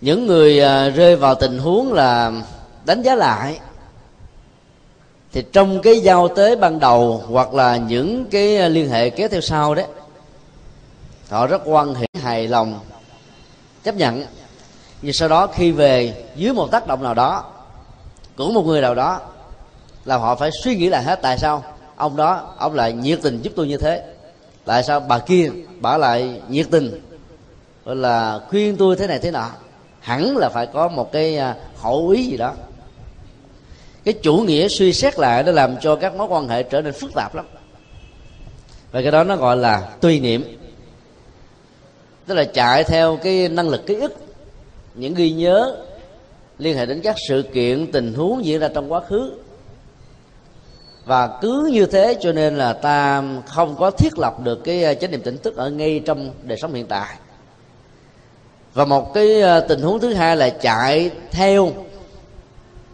Những 0.01 0.27
người 0.27 0.61
à, 0.61 0.89
rơi 0.89 1.17
vào 1.17 1.35
tình 1.35 1.59
huống 1.59 1.93
là 1.93 2.33
đánh 2.85 3.03
giá 3.03 3.15
lại, 3.15 3.61
thì 5.33 5.45
trong 5.53 5.83
cái 5.83 6.01
giao 6.01 6.29
tế 6.29 6.57
ban 6.57 6.81
đầu, 6.81 7.25
hoặc 7.29 7.55
là 7.55 7.77
những 7.77 8.27
cái 8.31 8.71
liên 8.71 8.91
hệ 8.91 9.11
kéo 9.11 9.29
theo 9.29 9.41
sau 9.41 9.75
đấy, 9.75 9.87
họ 11.31 11.47
rất 11.47 11.63
quan 11.65 11.95
hệ 11.95 12.07
hài 12.23 12.49
lòng, 12.49 12.81
chấp 13.85 13.95
nhận 13.95 14.25
nhưng 15.03 15.13
sau 15.13 15.29
đó 15.29 15.47
khi 15.47 15.73
về 15.73 16.25
dưới 16.37 16.53
một 16.53 16.71
tác 16.71 16.87
động 16.87 17.03
nào 17.03 17.15
đó, 17.15 17.45
của 18.37 18.51
một 18.51 18.67
người 18.67 18.81
nào 18.81 18.95
đó, 18.95 19.21
là 20.05 20.17
họ 20.17 20.35
phải 20.35 20.51
suy 20.63 20.77
nghĩ 20.77 20.89
lại 20.89 21.03
hết 21.03 21.19
tại 21.23 21.39
sao 21.39 21.65
ông 21.97 22.17
đó, 22.17 22.55
ông 22.59 22.75
lại 22.75 22.93
nhiệt 22.93 23.19
tình 23.23 23.43
giúp 23.43 23.53
tôi 23.57 23.69
như 23.69 23.77
thế. 23.77 24.03
Tại 24.65 24.83
sao 24.83 25.01
bà 25.01 25.19
kia 25.19 25.51
bà 25.81 25.99
lại 25.99 26.41
nhiệt 26.49 26.67
tình? 26.71 27.01
Gọi 27.85 27.97
là 27.97 28.41
khuyên 28.49 28.77
tôi 28.77 28.97
thế 28.97 29.07
này 29.07 29.19
thế 29.19 29.31
nọ. 29.31 29.51
Hẳn 30.01 30.37
là 30.37 30.49
phải 30.49 30.67
có 30.67 30.89
một 30.89 31.13
cái 31.13 31.39
à, 31.39 31.57
hậu 31.81 32.09
ý 32.09 32.25
gì 32.25 32.37
đó. 32.37 32.53
Cái 34.05 34.15
chủ 34.23 34.37
nghĩa 34.37 34.69
suy 34.69 34.93
xét 34.93 35.19
lại 35.19 35.43
nó 35.43 35.53
làm 35.53 35.77
cho 35.81 35.97
các 35.97 36.15
mối 36.15 36.27
quan 36.31 36.49
hệ 36.49 36.63
trở 36.63 36.83
nên 36.83 36.93
phức 36.93 37.15
tạp 37.15 37.35
lắm. 37.35 37.47
Và 38.93 39.03
cái 39.03 39.11
đó 39.11 39.25
nó 39.25 39.37
gọi 39.37 39.57
là 39.57 39.89
tùy 40.01 40.21
niệm. 40.21 40.59
Tức 42.27 42.35
là 42.35 42.45
chạy 42.45 42.85
theo 42.85 43.19
cái 43.23 43.49
năng 43.49 43.69
lực 43.69 43.87
ký 43.87 43.95
ức 43.95 44.32
những 44.95 45.15
ghi 45.15 45.33
nhớ 45.33 45.77
liên 46.59 46.77
hệ 46.77 46.87
đến 46.87 47.01
các 47.01 47.17
sự 47.29 47.45
kiện, 47.55 47.93
tình 47.93 48.15
huống 48.15 48.45
diễn 48.45 48.61
ra 48.61 48.69
trong 48.75 48.93
quá 48.93 49.01
khứ. 49.01 49.33
Và 51.05 51.39
cứ 51.41 51.71
như 51.73 51.87
thế 51.87 52.17
cho 52.21 52.33
nên 52.33 52.57
là 52.57 52.73
ta 52.73 53.23
không 53.47 53.77
có 53.79 53.91
thiết 53.91 54.19
lập 54.19 54.41
được 54.41 54.65
cái 54.65 54.85
ờ, 54.85 54.95
chánh 54.95 55.11
niệm 55.11 55.23
tỉnh 55.23 55.39
thức 55.39 55.57
ở 55.57 55.71
ngay 55.71 56.03
trong 56.05 56.31
đời 56.43 56.59
sống 56.59 56.75
hiện 56.75 56.87
tại. 56.87 57.17
Và 58.75 58.85
một 58.85 59.15
cái 59.15 59.41
ờ, 59.41 59.61
tình 59.61 59.81
huống 59.81 60.01
thứ 60.01 60.15
hai 60.15 60.37
là 60.37 60.51
chạy 60.51 61.11
theo 61.31 61.73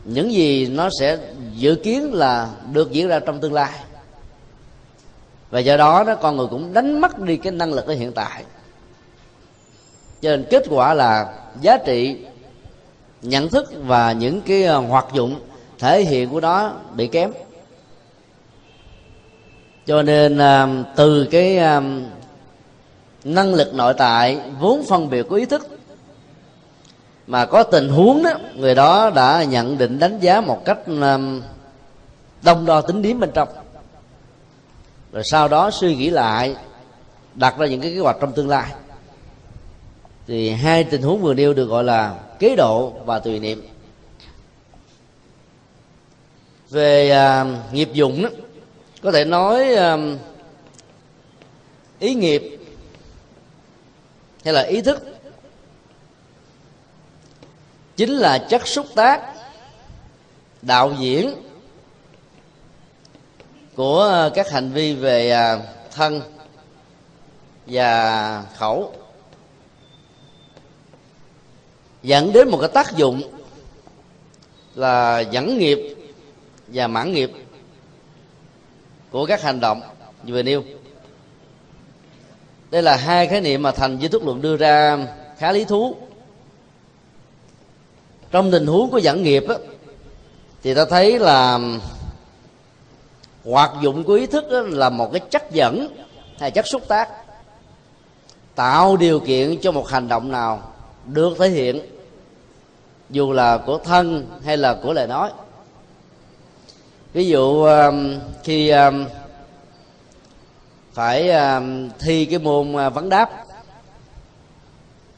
những 0.04 0.32
gì 0.32 0.66
nó 0.66 0.88
sẽ 1.00 1.18
dự 1.54 1.74
kiến 1.74 2.14
là 2.14 2.50
được 2.72 2.92
diễn 2.92 3.08
ra 3.08 3.20
trong 3.20 3.40
tương 3.40 3.52
lai. 3.52 3.72
Và 5.50 5.58
do 5.58 5.76
đó 5.76 6.04
nó 6.06 6.14
con 6.14 6.36
người 6.36 6.46
cũng 6.50 6.72
đánh 6.72 7.00
mất 7.00 7.18
đi 7.18 7.36
cái 7.36 7.52
năng 7.52 7.72
lực 7.72 7.86
ở 7.86 7.94
hiện 7.94 8.12
tại 8.12 8.44
cho 10.22 10.30
nên 10.30 10.46
kết 10.50 10.64
quả 10.70 10.94
là 10.94 11.34
giá 11.60 11.76
trị 11.76 12.16
nhận 13.22 13.48
thức 13.48 13.72
và 13.86 14.12
những 14.12 14.40
cái 14.40 14.64
ờ, 14.64 14.78
hoạt 14.78 15.06
dụng 15.12 15.40
thể 15.78 16.02
hiện 16.02 16.28
của 16.30 16.40
nó 16.40 16.72
bị 16.94 17.06
kém. 17.06 17.32
Cho 19.86 20.02
nên 20.02 20.38
ờ, 20.38 20.68
từ 20.96 21.26
cái 21.30 21.58
ờ, 21.58 21.82
năng 23.24 23.54
lực 23.54 23.74
nội 23.74 23.94
tại, 23.94 24.40
vốn 24.60 24.84
phân 24.88 25.10
biệt 25.10 25.22
của 25.22 25.36
ý 25.36 25.44
thức 25.44 25.68
mà 27.26 27.46
có 27.46 27.62
tình 27.62 27.88
huống 27.88 28.22
đó, 28.22 28.30
người 28.54 28.74
đó 28.74 29.10
đã 29.10 29.44
nhận 29.44 29.78
định 29.78 29.98
đánh 29.98 30.18
giá 30.20 30.40
một 30.40 30.64
cách 30.64 30.78
đông 32.42 32.66
đo 32.66 32.80
tính 32.80 33.02
điểm 33.02 33.20
bên 33.20 33.30
trong. 33.34 33.48
Rồi 35.12 35.24
sau 35.24 35.48
đó 35.48 35.70
suy 35.70 35.96
nghĩ 35.96 36.10
lại, 36.10 36.56
đặt 37.34 37.58
ra 37.58 37.66
những 37.66 37.80
cái 37.80 37.90
kế 37.90 37.98
hoạch 37.98 38.16
trong 38.20 38.32
tương 38.32 38.48
lai 38.48 38.72
thì 40.28 40.50
hai 40.50 40.84
tình 40.84 41.02
huống 41.02 41.22
vừa 41.22 41.34
nêu 41.34 41.54
được 41.54 41.64
gọi 41.64 41.84
là 41.84 42.20
kế 42.38 42.56
độ 42.56 42.90
và 42.90 43.18
tùy 43.18 43.38
niệm. 43.38 43.66
Về 46.70 47.10
à, 47.10 47.44
nghiệp 47.72 47.88
dụng 47.92 48.22
đó 48.22 48.28
có 49.02 49.12
thể 49.12 49.24
nói 49.24 49.74
à, 49.74 49.96
ý 51.98 52.14
nghiệp 52.14 52.58
hay 54.44 54.54
là 54.54 54.62
ý 54.62 54.82
thức 54.82 55.02
chính 57.96 58.10
là 58.10 58.38
chất 58.38 58.66
xúc 58.66 58.86
tác 58.94 59.34
đạo 60.62 60.94
diễn 60.98 61.34
của 63.76 64.30
các 64.34 64.50
hành 64.50 64.72
vi 64.72 64.94
về 64.94 65.30
à, 65.30 65.58
thân 65.92 66.20
và 67.66 68.44
khẩu 68.56 68.92
dẫn 72.02 72.32
đến 72.32 72.48
một 72.48 72.58
cái 72.60 72.68
tác 72.68 72.96
dụng 72.96 73.22
là 74.74 75.20
dẫn 75.20 75.58
nghiệp 75.58 75.78
và 76.68 76.86
mãn 76.86 77.12
nghiệp 77.12 77.32
của 79.10 79.26
các 79.26 79.42
hành 79.42 79.60
động 79.60 79.80
vừa 80.24 80.42
nêu. 80.42 80.62
Đây 82.70 82.82
là 82.82 82.96
hai 82.96 83.26
khái 83.26 83.40
niệm 83.40 83.62
mà 83.62 83.70
thành 83.70 83.98
duy 83.98 84.08
thức 84.08 84.24
luận 84.24 84.42
đưa 84.42 84.56
ra 84.56 84.98
khá 85.38 85.52
lý 85.52 85.64
thú. 85.64 85.96
Trong 88.30 88.50
tình 88.50 88.66
huống 88.66 88.90
của 88.90 88.98
dẫn 88.98 89.22
nghiệp 89.22 89.44
á, 89.48 89.54
thì 90.62 90.74
ta 90.74 90.84
thấy 90.84 91.18
là 91.18 91.58
hoạt 93.44 93.72
dụng 93.82 94.04
của 94.04 94.12
ý 94.12 94.26
thức 94.26 94.44
là 94.50 94.90
một 94.90 95.12
cái 95.12 95.20
chất 95.30 95.52
dẫn 95.52 95.96
hay 96.38 96.50
chất 96.50 96.66
xúc 96.66 96.82
tác 96.88 97.08
tạo 98.54 98.96
điều 98.96 99.20
kiện 99.20 99.60
cho 99.60 99.72
một 99.72 99.88
hành 99.88 100.08
động 100.08 100.32
nào 100.32 100.72
được 101.08 101.38
thể 101.38 101.48
hiện, 101.48 101.80
dù 103.10 103.32
là 103.32 103.58
của 103.58 103.78
thân 103.78 104.26
hay 104.44 104.56
là 104.56 104.74
của 104.82 104.92
lời 104.92 105.06
nói. 105.06 105.30
Ví 107.12 107.26
dụ 107.28 107.62
um, 107.62 108.18
khi 108.44 108.70
um, 108.70 109.04
phải 110.92 111.30
um, 111.30 111.88
thi 111.98 112.24
cái 112.24 112.38
môn 112.38 112.76
à, 112.76 112.88
vấn 112.88 113.08
đáp, 113.08 113.30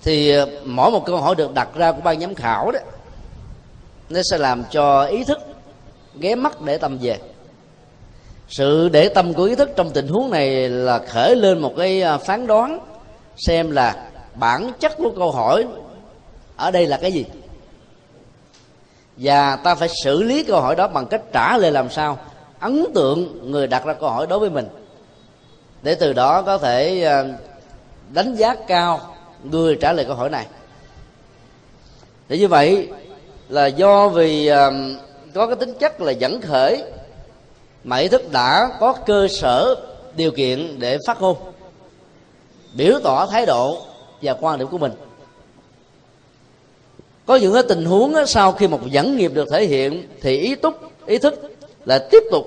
thì 0.02 0.37
à, 0.37 0.47
mỗi 0.64 0.90
một 0.90 1.06
câu 1.06 1.16
hỏi 1.16 1.35
được 1.35 1.54
đặt 1.54 1.68
ra 1.75 1.92
của 1.92 2.00
ban 2.00 2.20
giám 2.20 2.35
khảo 2.35 2.70
đó, 2.70 2.80
nó 4.09 4.20
sẽ 4.30 4.38
làm 4.38 4.64
cho 4.70 5.04
ý 5.04 5.25
thức 5.25 5.38
ghé 6.18 6.35
mắt 6.35 6.61
để 6.61 6.78
tâm 6.78 6.99
về. 7.00 7.18
Sự 8.49 8.88
để 8.88 9.09
tâm 9.09 9.35
của 9.35 9.44
ý 9.44 9.54
thức 9.54 9.70
trong 9.76 9.90
tình 9.90 10.09
huống 10.09 10.30
này 10.30 10.68
là 10.68 10.99
khởi 10.99 11.37
lên 11.37 11.59
một 11.59 11.75
cái 11.76 12.02
à, 12.02 12.18
phán 12.18 12.47
đoán 12.47 12.78
xem 13.37 13.70
là 13.70 14.10
bản 14.34 14.72
chất 14.80 14.96
của 14.96 15.12
câu 15.16 15.30
hỏi 15.30 15.66
ở 16.56 16.70
đây 16.70 16.87
là 16.87 16.96
cái 16.96 17.12
gì? 17.12 17.25
Và 19.16 19.56
ta 19.56 19.75
phải 19.75 19.88
xử 20.04 20.22
lý 20.22 20.42
câu 20.42 20.60
hỏi 20.60 20.76
đó 20.76 20.88
bằng 20.88 21.06
cách 21.06 21.22
trả 21.32 21.56
lời 21.58 21.72
làm 21.72 21.90
sao? 21.90 22.18
Ấn 22.60 22.87
tượng 22.94 23.50
người 23.50 23.66
đặt 23.66 23.84
ra 23.84 23.92
câu 23.92 24.10
hỏi 24.10 24.26
đối 24.26 24.38
với 24.38 24.50
mình. 24.50 24.68
Để 25.82 25.94
từ 25.94 26.12
đó 26.12 26.42
có 26.42 26.58
thể 26.58 27.02
ờ, 27.02 27.26
đánh 28.12 28.34
giá 28.34 28.54
cao 28.54 29.00
người 29.44 29.76
trả 29.80 29.92
lời 29.92 30.04
câu 30.04 30.16
hỏi 30.16 30.30
này. 30.30 30.46
Để 32.28 32.38
như 32.38 32.49
vậy 32.49 32.88
là 33.49 33.66
do 33.66 34.08
vì 34.08 34.46
ờ, 34.46 34.72
có 35.34 35.46
cái 35.46 35.56
tính 35.56 35.75
chất 35.80 36.00
là 36.00 36.12
dẫn 36.12 36.40
khởi, 36.40 36.82
mà 37.84 37.96
ý 37.96 38.08
thức 38.08 38.32
đã 38.32 38.70
có 38.80 38.92
cơ 38.92 39.28
sở, 39.28 39.75
điều 40.16 40.30
kiện 40.30 40.78
để 40.78 40.99
phát 41.06 41.20
ngôn, 41.20 41.37
biểu 42.76 42.99
tỏ 43.04 43.26
thái 43.26 43.46
độ 43.46 43.82
và 44.22 44.34
quan 44.40 44.58
điểm 44.58 44.68
của 44.68 44.78
mình. 44.78 44.92
Có 47.26 47.36
những 47.36 47.54
cái 47.54 47.62
tình 47.68 47.84
huống 47.84 48.12
đó, 48.12 48.24
sau 48.26 48.52
khi 48.52 48.68
một 48.68 48.80
dẫn 48.90 49.16
nghiệp 49.16 49.32
được 49.34 49.48
thể 49.50 49.66
hiện 49.66 50.08
thì 50.20 50.36
ý 50.36 50.54
túc 50.54 50.74
ý 51.06 51.18
thức 51.18 51.56
là 51.84 51.98
tiếp 52.10 52.22
tục 52.30 52.46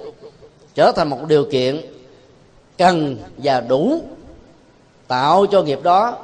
trở 0.76 0.92
thành 0.92 1.10
một 1.10 1.20
điều 1.28 1.46
kiện 1.52 1.82
cần 2.78 3.18
và 3.38 3.62
đủ 3.62 4.02
tạo 5.08 5.46
cho 5.46 5.62
nghiệp 5.62 5.80
đó 5.84 6.18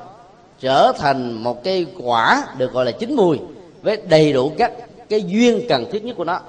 trở 0.59 0.91
thành 0.97 1.31
một 1.31 1.63
cái 1.63 1.85
quả 1.97 2.45
được 2.57 2.73
gọi 2.73 2.85
là 2.85 2.91
chín 2.91 3.15
mùi 3.15 3.39
với 3.81 4.01
đầy 4.09 4.33
đủ 4.33 4.51
các 4.57 4.71
cái 5.09 5.23
duyên 5.23 5.65
cần 5.69 5.85
thiết 5.91 6.03
nhất 6.03 6.15
của 6.17 6.23
nó. 6.23 6.39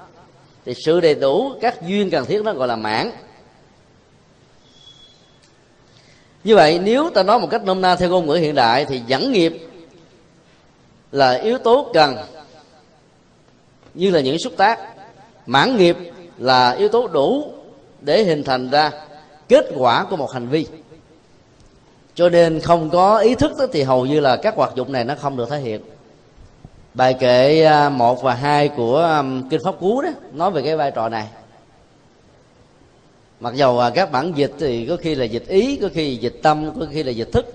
Thì 0.65 0.75
sự 0.75 1.01
đầy 1.01 1.15
đủ 1.15 1.53
các 1.61 1.87
duyên 1.87 2.11
cần 2.11 2.27
thiết 2.27 2.43
nó 2.45 2.53
gọi 2.53 2.69
là 2.69 2.77
mãn. 2.77 3.11
Như 6.45 6.55
vậy, 6.55 6.81
nếu 6.85 7.11
ta 7.11 7.23
nói 7.23 7.39
một 7.39 7.49
cách 7.51 7.65
nôm 7.65 7.81
na 7.81 7.97
theo 7.97 8.09
ngôn 8.09 8.27
ngữ 8.27 8.35
hiện 8.35 8.55
đại 8.55 8.85
thì 8.85 9.03
dẫn 9.07 9.33
nghiệp 9.33 9.69
là 11.13 11.33
yếu 11.33 11.59
tố 11.59 11.91
cần, 11.95 12.17
như 13.95 14.11
là 14.11 14.21
những 14.21 14.39
xúc 14.39 14.53
tác. 14.57 14.79
Mãn 15.47 15.77
nghiệp 15.77 15.97
là 16.39 16.71
yếu 16.71 16.89
tố 16.89 17.09
đủ 17.09 17.53
để 18.01 18.23
hình 18.25 18.45
thành 18.45 18.71
ra 18.71 18.91
kết 19.49 19.67
quả 19.77 20.05
của 20.05 20.17
một 20.17 20.33
hành 20.33 20.49
vi. 20.49 20.67
Cho 22.15 22.29
nên 22.29 22.61
không 22.61 22.91
có 22.91 23.19
ý 23.19 23.35
thức 23.35 23.53
đó 23.59 23.67
thì 23.73 23.83
hầu 23.83 24.07
như 24.07 24.21
là 24.21 24.37
các 24.37 24.57
hoạt 24.57 24.75
dụng 24.75 24.93
này 24.93 25.05
nó 25.05 25.15
không 25.21 25.37
được 25.37 25.51
thể 25.51 25.59
hiện. 25.59 25.81
Bài 26.95 27.15
kệ 27.15 27.65
à, 27.65 27.89
1 27.89 28.23
và 28.23 28.35
2 28.35 28.69
của 28.69 29.23
kinh 29.51 29.61
pháp 29.65 29.75
cú 29.81 30.03
đó, 30.03 30.09
nói 30.33 30.51
về 30.51 30.63
cái 30.63 30.77
vai 30.77 30.91
trò 30.91 31.09
này 31.09 31.27
mặc 33.41 33.55
dầu 33.55 33.79
à, 33.79 33.91
các 33.91 34.13
bản 34.13 34.33
dịch 34.37 34.53
thì 34.59 34.87
có 34.87 34.97
khi 34.97 35.15
là 35.15 35.25
dịch 35.25 35.47
ý 35.47 35.77
có 35.77 35.89
khi 35.95 36.17
dịch 36.17 36.41
tâm 36.43 36.81
có 36.81 36.87
khi 36.91 37.03
là 37.03 37.11
dịch 37.11 37.29
thức. 37.33 37.47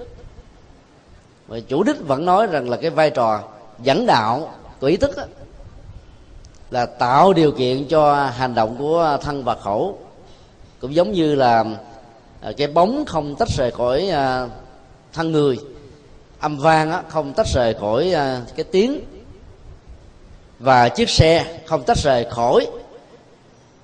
Mà 1.48 1.58
chủ 1.68 1.84
đích 1.84 2.08
vẫn 2.08 2.26
nói 2.26 2.48
rằng 2.48 2.70
là 2.70 2.78
cái 2.78 2.90
vai 2.90 3.10
trò 3.10 3.44
dẫn 3.84 4.06
đạo 4.06 4.54
của 4.80 4.88
ý 4.88 4.98
thức 4.98 5.18
đó, 5.18 5.24
là 6.72 6.86
tạo 6.86 7.34
điều 7.34 7.52
kiện 7.52 7.88
cho 7.88 8.26
hành 8.26 8.56
động 8.56 8.76
của 8.80 9.18
thân 9.22 9.44
và 9.44 9.56
khẩu. 9.56 10.00
Cũng 10.80 10.96
giống 10.96 11.12
như 11.12 11.36
là 11.36 11.64
à, 12.42 12.52
cái 12.58 12.68
bóng 12.68 13.06
không 13.06 13.36
tách 13.36 13.50
rời 13.58 13.72
khỏi 13.72 14.10
à, 14.10 14.48
thân 15.14 15.32
người 15.32 15.58
âm 16.40 16.58
vang 16.58 17.04
không 17.10 17.34
tách 17.34 17.48
rời 17.54 17.74
khỏi 17.80 18.14
cái 18.56 18.64
tiếng. 18.72 19.00
Và 20.60 20.90
chiếc 20.90 21.10
xe 21.10 21.60
không 21.66 21.84
tách 21.84 21.98
rời 21.98 22.26
khỏi 22.30 22.68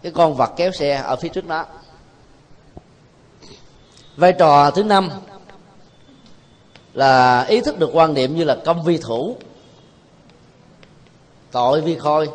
cái 0.01 0.11
con 0.11 0.35
vật 0.35 0.51
kéo 0.57 0.71
xe 0.71 0.95
ở 0.95 1.15
phía 1.15 1.29
trước 1.29 1.47
đó 1.47 1.65
vai 4.21 4.33
trò 4.33 4.71
thứ 4.71 4.83
năm 4.83 5.09
là 6.93 7.43
ý 7.43 7.61
thức 7.61 7.79
được 7.79 7.89
quan 7.93 8.13
niệm 8.13 8.35
như 8.35 8.43
là 8.43 8.57
công 8.65 8.83
vi 8.83 8.97
thủ 8.97 9.35
tội 11.51 11.81
vi 11.81 11.97
khôi. 11.97 12.29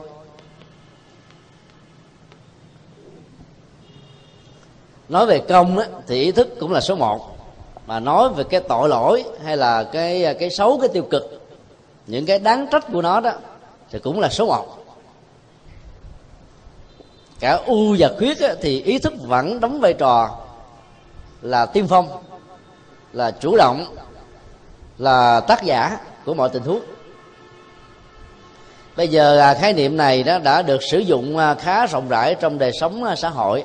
Nói 5.08 5.26
về 5.26 5.38
công 5.38 5.78
á, 5.78 5.86
thì 6.06 6.22
ý 6.22 6.32
thức 6.32 6.48
cũng 6.60 6.72
là 6.72 6.80
số 6.80 6.96
một. 6.96 7.36
Mà 7.86 8.00
nói 8.00 8.28
về 8.28 8.44
cái 8.44 8.60
tội 8.60 8.88
lỗi 8.88 9.24
hay 9.44 9.56
là 9.56 9.82
cái 9.82 10.34
cái 10.40 10.50
xấu 10.50 10.78
cái 10.78 10.88
tiêu 10.88 11.06
cực 11.10 11.48
những 12.06 12.26
cái 12.26 12.38
đáng 12.38 12.66
trách 12.70 12.84
của 12.92 13.02
nó 13.02 13.20
đó 13.20 13.32
thì 13.90 13.98
cũng 13.98 14.20
là 14.20 14.28
số 14.28 14.46
một. 14.46 14.84
Cả 17.40 17.58
u 17.66 17.96
và 17.98 18.10
khuyết 18.18 18.40
á, 18.40 18.54
thì 18.60 18.82
ý 18.82 18.98
thức 18.98 19.12
vẫn 19.22 19.60
đóng 19.60 19.80
vai 19.80 19.92
trò 19.92 20.45
là 21.46 21.66
tiên 21.66 21.86
phong, 21.88 22.08
là 23.12 23.30
chủ 23.30 23.56
động, 23.56 23.96
là 24.98 25.40
tác 25.40 25.62
giả 25.62 25.98
của 26.24 26.34
mọi 26.34 26.48
tình 26.48 26.62
huống. 26.62 26.80
Bây 28.96 29.08
giờ 29.08 29.38
à, 29.38 29.54
khái 29.54 29.72
niệm 29.72 29.96
này 29.96 30.22
đó 30.22 30.38
đã 30.38 30.62
được 30.62 30.82
sử 30.82 30.98
dụng 30.98 31.36
à, 31.36 31.54
khá 31.54 31.86
rộng 31.86 32.08
rãi 32.08 32.34
trong 32.34 32.58
đời 32.58 32.72
sống 32.80 33.04
à, 33.04 33.16
xã 33.16 33.28
hội. 33.28 33.64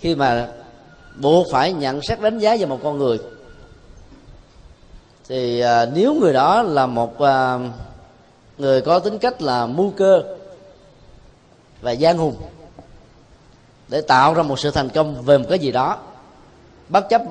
Khi 0.00 0.14
mà 0.14 0.48
buộc 1.16 1.46
phải 1.52 1.72
nhận 1.72 2.02
xét 2.02 2.20
đánh 2.20 2.38
giá 2.38 2.56
về 2.56 2.66
một 2.66 2.78
con 2.82 2.98
người, 2.98 3.18
thì 5.28 5.64
nếu 5.94 6.14
người 6.14 6.32
đó 6.32 6.62
là 6.62 6.86
một 6.86 7.14
người 8.58 8.80
có 8.80 8.98
tính 8.98 9.18
cách 9.18 9.42
là 9.42 9.66
mưu 9.66 9.90
cơ 9.90 10.22
và 11.80 11.90
gian 11.90 12.18
hùng, 12.18 12.36
để 13.88 14.00
tạo 14.00 14.34
ra 14.34 14.42
một 14.42 14.58
sự 14.58 14.70
thành 14.70 14.88
công 14.88 15.22
về 15.22 15.38
một 15.38 15.46
cái 15.48 15.58
gì 15.58 15.72
đó 15.72 15.98
bất 16.92 17.08
chấp 17.08 17.22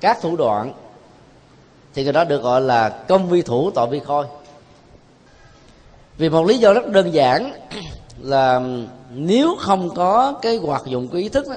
các 0.00 0.18
thủ 0.22 0.36
đoạn 0.36 0.72
thì 1.94 2.04
người 2.04 2.12
đó 2.12 2.24
được 2.24 2.42
gọi 2.42 2.60
là 2.60 2.88
công 2.88 3.28
vi 3.28 3.42
thủ 3.42 3.70
tội 3.70 3.88
vi 3.88 4.00
khôi. 4.00 4.26
Vì 6.18 6.28
một 6.28 6.46
lý 6.46 6.58
do 6.58 6.72
rất 6.72 6.88
đơn 6.88 7.14
giản 7.14 7.52
là 8.20 8.60
nếu 9.10 9.56
không 9.58 9.94
có 9.94 10.34
cái 10.42 10.56
hoạt 10.56 10.82
dụng 10.86 11.08
của 11.08 11.18
ý 11.18 11.28
thức 11.28 11.48
đó, 11.48 11.56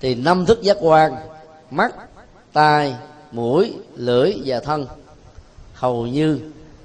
thì 0.00 0.14
năm 0.14 0.46
thức 0.46 0.62
giác 0.62 0.76
quan 0.80 1.16
mắt 1.70 1.94
tai 2.52 2.94
mũi 3.32 3.74
lưỡi 3.96 4.34
và 4.44 4.60
thân 4.60 4.86
hầu 5.74 6.06
như 6.06 6.40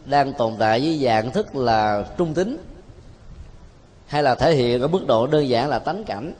đang 0.05 0.33
tồn 0.33 0.53
tại 0.59 0.79
với 0.79 0.99
dạng 1.03 1.31
thức 1.31 1.55
là 1.55 2.05
trung 2.17 2.33
tính 2.33 2.57
hay 4.07 4.23
là 4.23 4.35
thể 4.35 4.55
hiện 4.55 4.81
ở 4.81 4.87
mức 4.87 5.07
độ 5.07 5.27
đơn 5.27 5.49
giản 5.49 5.69
là 5.69 5.79
tánh 5.79 6.03
cảnh 6.03 6.33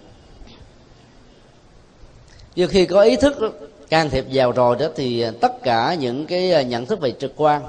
nhưng 2.56 2.70
khi 2.70 2.86
có 2.86 3.02
ý 3.02 3.16
thức 3.16 3.60
can 3.90 4.10
thiệp 4.10 4.26
vào 4.32 4.52
rồi 4.52 4.76
đó 4.80 4.86
thì 4.96 5.26
tất 5.42 5.64
cả 5.64 5.94
những 5.94 6.26
cái 6.26 6.52
à, 6.52 6.62
nhận 6.62 6.86
thức 6.86 7.00
về 7.00 7.12
trực 7.12 7.34
quan 7.36 7.62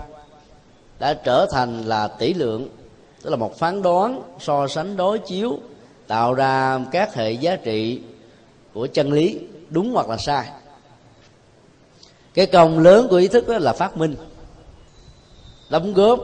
đã 0.99 1.15
trở 1.15 1.47
thành 1.51 1.83
là 1.83 2.09
tỷ 2.09 2.35
lượng, 2.35 2.69
tức 3.23 3.31
là 3.31 3.37
một 3.37 3.59
phán 3.59 3.83
đoán 3.83 4.23
so 4.41 4.69
sánh 4.69 4.97
đối 4.97 5.19
chiếu, 5.19 5.59
tạo 6.07 6.35
ra 6.35 6.81
các 6.93 7.15
hệ 7.15 7.33
giá 7.33 7.57
trị 7.57 8.01
của 8.75 8.87
chân 8.87 9.13
lý 9.13 9.39
đúng 9.71 9.93
hoặc 9.93 10.09
là 10.09 10.17
sai. 10.17 10.49
Cái 12.35 12.47
công 12.47 12.79
lớn 12.79 13.07
của 13.11 13.17
ý 13.17 13.29
thức 13.29 13.49
đó 13.49 13.59
là 13.59 13.73
phát 13.73 13.97
minh, 13.97 14.15
đóng 15.71 15.95
góp 15.95 16.21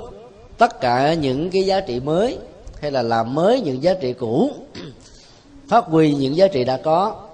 tất 0.58 0.80
cả 0.80 1.14
những 1.14 1.50
cái 1.50 1.62
giá 1.62 1.80
trị 1.80 2.00
mới 2.00 2.38
hay 2.80 2.90
là 2.90 3.02
làm 3.02 3.34
mới 3.34 3.60
những 3.60 3.82
giá 3.82 3.94
trị 3.94 4.12
cũ, 4.12 4.50
phát 5.68 5.84
huy 5.84 6.14
những 6.14 6.36
giá 6.36 6.48
trị 6.48 6.64
đã 6.64 6.76
có 6.76 7.28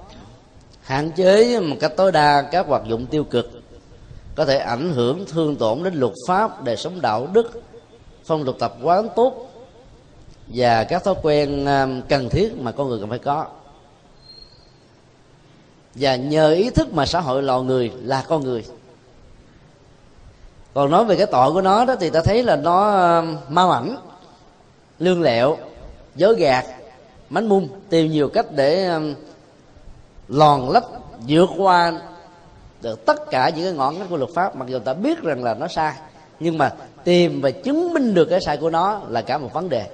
hạn 0.88 1.10
chế 1.10 1.60
một 1.60 1.76
cách 1.80 1.92
tối 1.96 2.12
đa 2.12 2.42
các 2.42 2.66
hoạt 2.66 2.82
dụng 2.86 3.06
tiêu 3.06 3.24
cực 3.24 3.50
có 4.34 4.44
thể 4.44 4.58
ảnh 4.58 4.92
hưởng 4.92 5.24
thương 5.26 5.56
tổn 5.56 5.82
đến 5.82 5.94
luật 5.94 6.12
pháp, 6.26 6.64
đời 6.64 6.76
sống 6.76 7.00
đạo 7.00 7.28
đức, 7.32 7.62
phong 8.24 8.44
tục 8.44 8.56
tập 8.58 8.74
quán 8.82 9.08
tốt 9.16 9.50
và 10.46 10.84
các 10.84 11.04
thói 11.04 11.14
quen 11.22 11.66
um, 11.66 12.00
cần 12.08 12.28
thiết 12.28 12.60
mà 12.60 12.72
con 12.72 12.88
người 12.88 13.00
cần 13.00 13.08
phải 13.08 13.18
có. 13.18 13.46
Và 15.94 16.16
nhờ 16.16 16.52
ý 16.52 16.70
thức 16.70 16.92
mà 16.92 17.06
xã 17.06 17.20
hội 17.20 17.42
lò 17.42 17.62
người 17.62 17.92
là 18.02 18.24
con 18.28 18.44
người. 18.44 18.64
Còn 20.74 20.90
nói 20.90 21.04
về 21.04 21.16
cái 21.16 21.26
tội 21.26 21.52
của 21.52 21.62
nó 21.62 21.84
đó 21.84 21.96
thì 22.00 22.10
ta 22.10 22.20
thấy 22.24 22.42
là 22.42 22.56
nó 22.56 23.06
um, 23.18 23.36
ma 23.48 23.66
mảnh 23.66 23.96
lương 24.98 25.22
lẹo, 25.22 25.56
dối 26.16 26.34
gạt, 26.36 26.64
mánh 27.30 27.48
mung, 27.48 27.68
tìm 27.90 28.10
nhiều 28.10 28.28
cách 28.28 28.46
để 28.52 28.86
um, 28.86 29.14
lòn 30.28 30.70
lách 30.70 30.84
vượt 31.28 31.50
qua 31.56 31.92
được 32.82 33.06
tất 33.06 33.30
cả 33.30 33.50
những 33.56 33.64
cái 33.64 33.72
ngọn 33.72 33.98
ngách 33.98 34.08
của 34.10 34.16
luật 34.16 34.30
pháp, 34.34 34.56
mặc 34.56 34.68
dù 34.68 34.78
ta 34.78 34.94
biết 34.94 35.22
rằng 35.22 35.44
là 35.44 35.54
nó 35.54 35.68
sai, 35.68 35.94
nhưng 36.40 36.58
mà 36.58 36.72
tìm 37.04 37.40
và 37.40 37.50
chứng 37.50 37.94
minh 37.94 38.14
được 38.14 38.24
cái 38.24 38.40
sai 38.40 38.56
của 38.56 38.70
nó 38.70 39.00
là 39.08 39.22
cả 39.22 39.38
một 39.38 39.52
vấn 39.52 39.68
đề. 39.68 39.86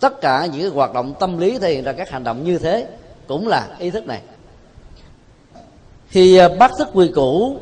Tất 0.00 0.20
cả 0.20 0.46
những 0.46 0.60
cái 0.60 0.70
hoạt 0.70 0.94
động 0.94 1.14
tâm 1.20 1.38
lý 1.38 1.58
thể 1.58 1.74
hiện 1.74 1.84
ra 1.84 1.92
các 1.92 2.10
hành 2.10 2.24
động 2.24 2.44
như 2.44 2.58
thế 2.58 2.88
cũng 3.28 3.48
là 3.48 3.68
ý 3.78 3.90
thức 3.90 4.06
này. 4.06 4.20
Khi 6.08 6.36
à, 6.36 6.48
bác 6.48 6.56
bắt 6.58 6.70
thức 6.78 6.88
quy 6.92 7.08
củ 7.08 7.56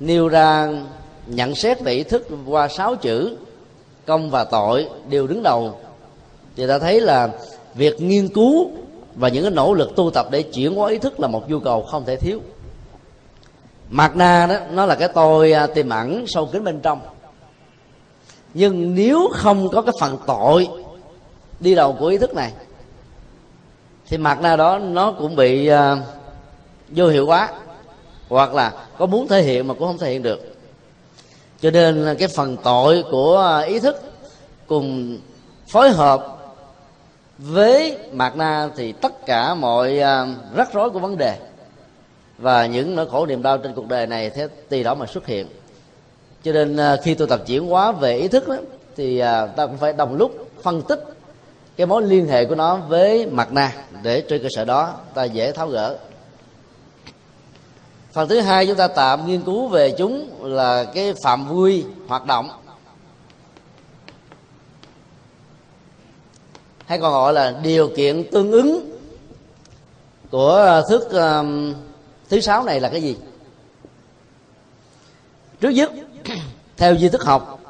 nêu 0.00 0.28
ra 0.28 0.68
nhận 1.26 1.54
xét 1.54 1.80
về 1.80 1.92
ý 1.92 2.02
thức 2.02 2.28
qua 2.46 2.68
sáu 2.68 2.96
chữ, 2.96 3.36
công 4.06 4.30
và 4.30 4.44
tội 4.44 4.88
đều 5.08 5.26
đứng 5.26 5.42
đầu. 5.42 5.78
Thì 6.56 6.66
ta 6.66 6.78
thấy 6.78 7.00
là 7.00 7.28
việc 7.74 8.00
nghiên 8.00 8.28
cứu 8.28 8.70
và 9.14 9.28
những 9.28 9.42
cái 9.44 9.52
nỗ 9.52 9.74
lực 9.74 9.96
tu 9.96 10.10
tập 10.10 10.26
để 10.30 10.42
chuyển 10.42 10.74
hóa 10.74 10.90
ý 10.90 10.98
thức 10.98 11.20
là 11.20 11.28
một 11.28 11.50
nhu 11.50 11.60
cầu 11.60 11.82
không 11.82 12.04
thể 12.04 12.16
thiếu. 12.16 12.40
Mặt 13.90 14.16
na 14.16 14.46
đó 14.46 14.56
nó 14.72 14.86
là 14.86 14.94
cái 14.94 15.08
tôi 15.08 15.52
à, 15.52 15.66
tiềm 15.66 15.88
ẩn 15.88 16.26
sâu 16.26 16.46
kín 16.46 16.64
bên 16.64 16.80
trong. 16.80 17.00
Nhưng 18.54 18.94
nếu 18.94 19.28
không 19.32 19.68
có 19.68 19.82
cái 19.82 19.94
phần 20.00 20.18
tội 20.26 20.68
đi 21.60 21.74
đầu 21.74 21.96
của 21.98 22.06
ý 22.06 22.18
thức 22.18 22.34
này 22.34 22.52
thì 24.08 24.18
mặt 24.18 24.40
na 24.42 24.56
đó 24.56 24.78
nó 24.78 25.12
cũng 25.12 25.36
bị 25.36 25.70
uh, 25.72 25.98
vô 26.88 27.08
hiệu 27.08 27.26
quá 27.26 27.52
hoặc 28.28 28.54
là 28.54 28.72
có 28.98 29.06
muốn 29.06 29.28
thể 29.28 29.42
hiện 29.42 29.68
mà 29.68 29.74
cũng 29.74 29.86
không 29.86 29.98
thể 29.98 30.12
hiện 30.12 30.22
được. 30.22 30.56
Cho 31.60 31.70
nên 31.70 32.16
cái 32.18 32.28
phần 32.28 32.56
tội 32.64 33.04
của 33.10 33.38
à, 33.38 33.60
ý 33.60 33.80
thức 33.80 34.02
cùng 34.66 35.18
phối 35.68 35.90
hợp 35.90 36.39
với 37.42 37.98
mạt 38.12 38.36
na 38.36 38.68
thì 38.76 38.92
tất 38.92 39.26
cả 39.26 39.54
mọi 39.54 39.98
à, 39.98 40.26
rắc 40.56 40.72
rối 40.72 40.90
của 40.90 40.98
vấn 40.98 41.16
đề 41.18 41.38
và 42.38 42.66
những 42.66 42.96
nỗi 42.96 43.08
khổ 43.10 43.26
niềm 43.26 43.42
đau 43.42 43.58
trên 43.58 43.74
cuộc 43.74 43.88
đời 43.88 44.06
này 44.06 44.30
thế 44.30 44.48
tùy 44.68 44.82
đó 44.84 44.94
mà 44.94 45.06
xuất 45.06 45.26
hiện. 45.26 45.46
Cho 46.42 46.52
nên 46.52 46.76
à, 46.76 46.96
khi 47.02 47.14
tôi 47.14 47.28
tập 47.28 47.40
chuyển 47.46 47.66
hóa 47.66 47.92
về 47.92 48.16
ý 48.16 48.28
thức 48.28 48.48
đó, 48.48 48.56
thì 48.96 49.18
à, 49.18 49.46
ta 49.46 49.66
cũng 49.66 49.78
phải 49.78 49.92
đồng 49.92 50.16
lúc 50.16 50.48
phân 50.62 50.82
tích 50.82 51.04
cái 51.76 51.86
mối 51.86 52.02
liên 52.02 52.26
hệ 52.26 52.44
của 52.44 52.54
nó 52.54 52.76
với 52.76 53.26
mặt 53.26 53.52
na 53.52 53.72
để 54.02 54.20
trên 54.20 54.42
cơ 54.42 54.48
sở 54.50 54.64
đó 54.64 54.94
ta 55.14 55.24
dễ 55.24 55.52
tháo 55.52 55.68
gỡ. 55.68 55.96
Phần 58.12 58.28
thứ 58.28 58.40
hai 58.40 58.66
chúng 58.66 58.76
ta 58.76 58.88
tạm 58.88 59.26
nghiên 59.26 59.42
cứu 59.42 59.68
về 59.68 59.90
chúng 59.98 60.28
là 60.42 60.84
cái 60.84 61.14
phạm 61.22 61.48
vui 61.48 61.84
hoạt 62.08 62.26
động 62.26 62.50
hay 66.90 66.98
còn 66.98 67.12
gọi 67.12 67.32
là 67.32 67.54
điều 67.62 67.88
kiện 67.96 68.30
tương 68.30 68.52
ứng 68.52 68.90
của 70.30 70.50
ờ, 70.50 70.84
thức 70.88 71.10
um, 71.10 71.16
ờ, 71.18 71.74
thứ 72.28 72.40
sáu 72.40 72.64
này 72.64 72.80
là 72.80 72.88
cái 72.88 73.02
gì? 73.02 73.16
Trước 75.60 75.68
nhất 75.68 75.92
theo 76.76 76.96
di 76.96 77.08
thức 77.08 77.24
học 77.24 77.60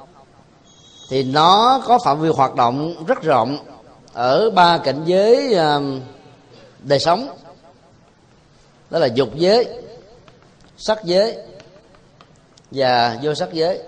thì 1.09 1.23
nó 1.23 1.83
có 1.87 1.99
phạm 2.05 2.21
vi 2.21 2.29
hoạt 2.29 2.55
động 2.55 3.05
rất 3.07 3.23
rộng 3.23 3.59
ở 4.13 4.51
ba 4.51 4.79
cảnh 4.79 5.03
giới 5.05 5.55
um, 5.55 6.01
đời 6.83 6.99
sống. 6.99 7.29
Đó 8.91 8.99
là 8.99 9.07
dục 9.07 9.29
giới 9.35 9.69
sắc 10.77 11.05
giới 11.05 11.37
và 12.71 13.19
vô 13.23 13.35
sắc 13.35 13.53
giới. 13.53 13.83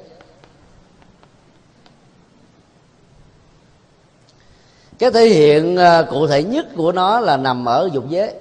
Cái 5.02 5.10
thể 5.10 5.26
hiện 5.26 5.76
à, 5.76 6.02
cụ 6.02 6.26
thể 6.26 6.42
nhất 6.42 6.66
của 6.76 6.92
nó 6.92 7.20
là 7.20 7.36
nằm 7.36 7.64
ở 7.64 7.90
dục 7.92 8.04
giới. 8.08 8.34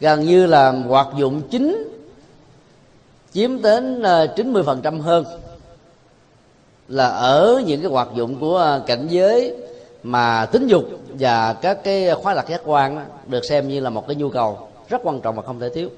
Gần 0.00 0.20
như 0.20 0.46
là 0.46 0.70
hoạt 0.70 1.08
dụng 1.16 1.42
chính 1.50 1.88
chiếm 3.32 3.62
đến 3.62 4.02
uh, 4.02 4.36
chín 4.36 4.52
mươi 4.52 4.62
phần 4.62 4.80
trăm 4.82 5.00
hơn 5.00 5.24
là 6.88 7.08
ở 7.08 7.62
những 7.66 7.82
cái 7.82 7.90
hoạt 7.90 8.08
dụng 8.14 8.40
của 8.40 8.58
à, 8.58 8.80
cảnh 8.86 9.06
giới 9.10 9.54
mà 10.02 10.46
tính 10.46 10.66
dục 10.66 10.84
và 11.08 11.52
các 11.52 11.84
cái 11.84 12.14
khóa 12.14 12.34
lạc 12.34 12.48
giác 12.48 12.60
quan 12.64 13.06
được 13.26 13.44
xem 13.44 13.68
như 13.68 13.80
là 13.80 13.90
một 13.90 14.06
cái 14.06 14.16
nhu 14.16 14.30
cầu 14.30 14.68
rất 14.88 15.00
quan 15.04 15.20
trọng 15.20 15.36
và 15.36 15.42
không 15.42 15.60
thể 15.60 15.68
thiếu. 15.74 15.88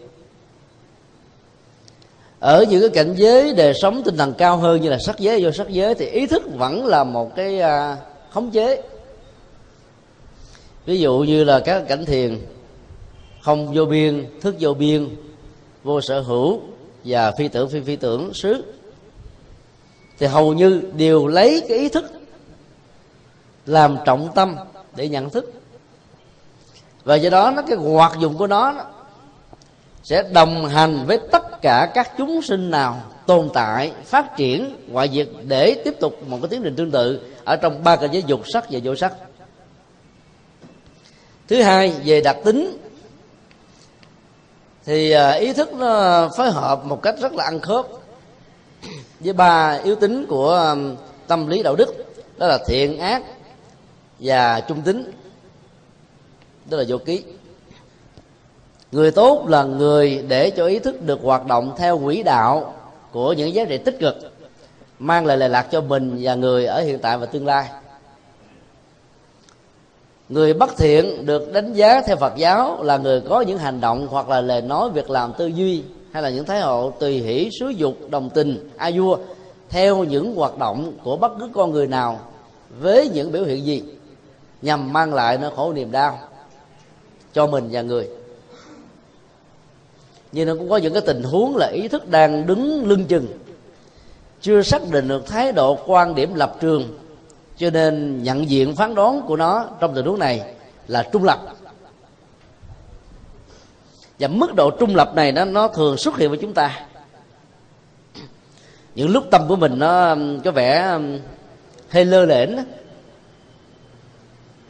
Ở 2.41 2.65
những 2.71 2.81
cái 2.81 2.91
cảnh 2.91 3.15
giới 3.17 3.55
đời 3.55 3.75
sống 3.75 4.03
tinh 4.03 4.17
thần 4.17 4.35
cao 4.39 4.57
hơn 4.57 4.81
như 4.83 4.91
là 4.91 4.99
sắc 5.07 5.19
giới 5.19 5.45
vô 5.45 5.53
sắc 5.53 5.69
giới 5.69 5.95
thì 5.95 6.07
ý 6.07 6.27
thức 6.27 6.43
vẫn 6.57 6.87
là 6.87 7.05
một 7.05 7.37
cái 7.37 7.61
khống 8.31 8.51
chế. 8.51 8.83
Ví 10.87 11.01
dụ 11.01 11.19
như 11.19 11.45
là 11.45 11.61
các 11.61 11.85
cảnh 11.89 12.05
thiền, 12.05 12.39
không 13.43 13.75
vô 13.75 13.85
biên, 13.85 14.27
thức 14.41 14.55
vô 14.61 14.75
biên, 14.75 15.09
vô 15.85 16.01
sở 16.01 16.21
hữu 16.21 16.61
và 17.05 17.33
phi 17.39 17.49
tưởng, 17.49 17.69
phi 17.69 17.81
phi 17.81 17.97
tưởng 17.97 18.35
xứ 18.35 18.65
thì 20.19 20.27
hầu 20.27 20.53
như 20.53 20.83
đều 20.97 21.27
lấy 21.27 21.63
cái 21.69 21.79
ý 21.79 21.89
thức 21.89 22.05
làm 23.67 23.97
trọng 24.05 24.29
tâm 24.35 24.57
để 24.97 25.09
nhận 25.09 25.31
thức. 25.31 25.53
Và 27.05 27.15
do 27.15 27.31
đó, 27.31 27.53
nó 27.57 27.63
cái 27.63 27.77
hoạt 27.77 28.19
dụng 28.19 28.37
của 28.37 28.47
nó 28.47 28.75
sẽ 30.03 30.23
đồng 30.33 30.67
hành 30.67 31.07
với 31.07 31.19
tất 31.33 31.63
cả 31.63 31.91
các 31.95 32.13
chúng 32.19 32.43
sinh 32.43 32.71
nào 32.71 33.03
tồn 33.27 33.49
tại, 33.55 33.93
phát 34.05 34.37
triển 34.37 34.77
ngoại 34.89 35.09
diệt 35.13 35.29
để 35.43 35.83
tiếp 35.85 35.95
tục 36.01 36.29
một 36.29 36.39
cái 36.43 36.49
tiến 36.49 36.63
trình 36.63 36.77
tương 36.77 36.91
tự 36.91 37.21
ở 37.51 37.57
trong 37.57 37.85
ba 37.85 37.97
cảnh 37.97 38.11
giới 38.13 38.23
dục 38.27 38.41
sắc 38.53 38.65
và 38.71 38.81
vô 38.83 38.97
sắc. 38.97 39.15
Thứ 41.49 41.63
hai, 41.63 41.93
về 42.05 42.21
đặc 42.21 42.37
tính, 42.45 42.79
thì 44.85 45.11
à, 45.11 45.31
ý 45.31 45.53
thức 45.53 45.73
nó 45.73 46.29
phối 46.37 46.51
hợp 46.51 46.85
một 46.85 47.03
cách 47.03 47.15
rất 47.21 47.33
là 47.33 47.45
ăn 47.45 47.61
khớp 47.61 47.87
với 49.21 49.33
ba 49.33 49.81
yếu 49.85 49.97
tính 49.97 50.27
của 50.29 50.55
à, 50.55 50.75
tâm 51.27 51.47
lý 51.47 51.63
đạo 51.63 51.77
đức, 51.77 51.95
đó 52.39 52.47
là 52.47 52.59
thiện 52.67 52.99
ác 52.99 53.23
và 54.19 54.61
trung 54.61 54.83
tính, 54.83 55.13
đó 56.71 56.77
là 56.79 56.85
vô 56.89 56.99
ký. 56.99 57.25
Người 58.93 59.11
tốt 59.11 59.45
là 59.49 59.63
người 59.63 60.25
để 60.29 60.51
cho 60.51 60.67
ý 60.67 60.79
thức 60.79 61.03
được 61.03 61.21
hoạt 61.23 61.47
động 61.47 61.75
theo 61.79 61.99
quỹ 61.99 62.23
đạo 62.23 62.75
của 63.13 63.33
những 63.33 63.55
giá 63.55 63.65
trị 63.65 63.79
tích 63.79 63.97
cực 64.01 64.30
mang 65.01 65.27
lại 65.27 65.37
lệ 65.37 65.49
lạc 65.49 65.63
cho 65.71 65.81
mình 65.81 66.19
và 66.21 66.35
người 66.35 66.67
ở 66.67 66.81
hiện 66.81 66.99
tại 66.99 67.19
và 67.19 67.27
tương 67.27 67.47
lai. 67.47 67.69
Người 70.29 70.55
bất 70.55 70.71
thiện 70.77 71.27
được 71.27 71.53
đánh 71.53 71.73
giá 71.73 72.03
theo 72.07 72.17
phật 72.17 72.37
giáo 72.37 72.83
là 72.83 72.97
người 72.97 73.21
có 73.21 73.41
những 73.41 73.59
hành 73.59 73.81
động 73.81 74.07
hoặc 74.11 74.29
là 74.29 74.41
lời 74.41 74.63
nói 74.63 74.91
việc 74.91 75.11
làm 75.11 75.33
tư 75.39 75.47
duy 75.47 75.83
hay 76.13 76.23
là 76.23 76.31
những 76.31 76.45
thái 76.45 76.61
độ 76.61 76.91
tùy 76.91 77.19
hỷ, 77.19 77.51
xúi 77.61 77.75
dục, 77.75 77.97
đồng 78.11 78.31
tình, 78.31 78.71
a 78.77 78.91
vua 78.95 79.19
theo 79.69 80.05
những 80.05 80.35
hoạt 80.35 80.59
động 80.59 80.93
của 81.05 81.17
bất 81.17 81.33
cứ 81.39 81.49
con 81.55 81.73
người 81.73 81.87
nào 81.87 82.21
với 82.81 83.09
những 83.09 83.33
biểu 83.33 83.45
hiện 83.45 83.65
gì 83.65 83.83
nhằm 84.63 84.93
mang 84.93 85.15
lại 85.15 85.39
nó 85.39 85.51
khổ 85.57 85.73
niềm 85.73 85.93
đau 85.93 86.19
cho 87.33 87.47
mình 87.47 87.69
và 87.71 87.83
người. 87.83 88.09
Nhưng 90.33 90.49
nó 90.49 90.55
cũng 90.55 90.69
có 90.69 90.77
những 90.77 90.93
cái 90.93 91.03
tình 91.07 91.23
huống 91.23 91.57
là 91.57 91.67
ý 91.67 91.89
thức 91.89 92.09
đang 92.09 92.47
đứng 92.47 92.89
lưng 92.89 93.05
chừng 93.05 93.27
chưa 94.41 94.63
xác 94.63 94.83
định 94.91 95.09
được 95.09 95.27
thái 95.27 95.53
độ 95.53 95.79
quan 95.87 96.15
điểm 96.15 96.35
lập 96.35 96.57
trường, 96.61 96.99
cho 97.57 97.71
nên 97.71 98.23
nhận 98.23 98.51
diện 98.51 98.77
phán 98.77 98.95
đoán 98.95 99.23
của 99.27 99.37
nó 99.37 99.69
trong 99.81 99.95
tình 99.95 100.07
huống 100.07 100.19
này 100.19 100.43
là 100.89 101.09
trung 101.13 101.25
lập. 101.25 101.41
Và 104.19 104.29
mức 104.29 104.55
độ 104.55 104.71
trung 104.71 104.97
lập 104.97 105.15
này 105.15 105.33
nó 105.33 105.45
nó 105.45 105.69
thường 105.69 105.97
xuất 105.97 106.17
hiện 106.17 106.29
với 106.29 106.39
chúng 106.43 106.53
ta. 106.53 106.87
Những 108.95 109.11
lúc 109.11 109.25
tâm 109.31 109.49
của 109.49 109.57
mình 109.57 109.79
nó 109.79 110.17
có 110.45 110.51
vẻ 110.51 110.99
hơi 111.89 112.05
lơ 112.05 112.25
lửng 112.25 112.57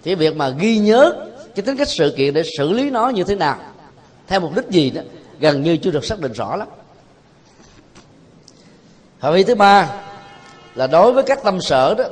thì 0.02 0.14
việc 0.14 0.36
mà 0.36 0.48
ghi 0.48 0.78
nhớ 0.78 1.12
cái 1.54 1.62
tính 1.62 1.76
cách 1.76 1.88
sự 1.88 2.14
kiện 2.16 2.34
để 2.34 2.42
xử 2.58 2.72
lý 2.72 2.90
nó 2.90 3.08
như 3.08 3.24
thế 3.24 3.34
nào, 3.34 3.58
theo 4.26 4.40
mục 4.40 4.56
đích 4.56 4.68
gì 4.68 4.90
đó, 4.90 5.02
gần 5.40 5.62
như 5.62 5.76
chưa 5.76 5.90
được 5.90 6.04
xác 6.04 6.20
định 6.20 6.32
rõ 6.32 6.56
lắm 6.56 6.68
phạm 9.20 9.34
vi 9.34 9.44
thứ 9.44 9.54
ba 9.54 9.88
là 10.74 10.86
đối 10.86 11.12
với 11.12 11.24
các 11.24 11.42
tâm 11.42 11.60
sở 11.60 11.94
đó, 11.94 12.04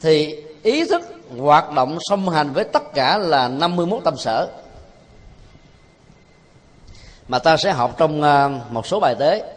thì 0.00 0.44
ý 0.62 0.84
thức 0.84 1.02
hoạt 1.38 1.72
động 1.72 1.98
song 2.00 2.28
hành 2.28 2.52
với 2.52 2.64
tất 2.64 2.82
cả 2.94 3.18
là 3.18 3.48
51 3.48 4.04
tâm 4.04 4.16
sở. 4.16 4.48
Mà 7.28 7.38
ta 7.38 7.56
sẽ 7.56 7.72
học 7.72 7.94
trong 7.98 8.22
à, 8.22 8.48
một 8.70 8.86
số 8.86 9.00
bài 9.00 9.14
tế. 9.18 9.54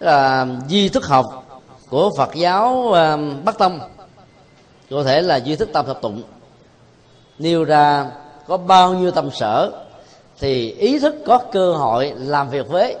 Là 0.00 0.46
di 0.68 0.88
thức 0.88 1.06
học 1.06 1.26
của 1.90 2.10
Phật 2.16 2.34
giáo 2.34 2.92
à, 2.92 3.16
Bắc 3.44 3.58
Tông. 3.58 3.80
Có 4.90 5.02
thể 5.02 5.22
là 5.22 5.36
duy 5.36 5.56
thức 5.56 5.68
tâm 5.72 5.86
thập 5.86 6.02
tụng. 6.02 6.22
Nêu 7.38 7.64
ra 7.64 8.06
có 8.46 8.56
bao 8.56 8.94
nhiêu 8.94 9.10
tâm 9.10 9.30
sở 9.30 9.72
thì 10.38 10.72
ý 10.72 10.98
thức 10.98 11.14
có 11.26 11.38
cơ 11.52 11.72
hội 11.72 12.12
làm 12.16 12.50
việc 12.50 12.68
với 12.68 12.96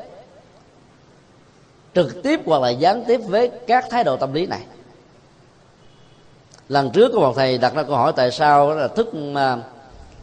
trực 1.94 2.22
tiếp 2.22 2.40
hoặc 2.46 2.62
là 2.62 2.70
gián 2.70 3.04
tiếp 3.04 3.20
với 3.26 3.50
các 3.66 3.84
thái 3.90 4.04
độ 4.04 4.16
tâm 4.16 4.32
lý 4.32 4.46
này. 4.46 4.60
Lần 6.68 6.90
trước 6.90 7.10
có 7.14 7.20
một 7.20 7.32
thầy 7.36 7.58
đặt 7.58 7.74
ra 7.74 7.82
câu 7.82 7.96
hỏi 7.96 8.12
tại 8.16 8.30
sao 8.30 8.74
là 8.74 8.88
thức 8.88 9.08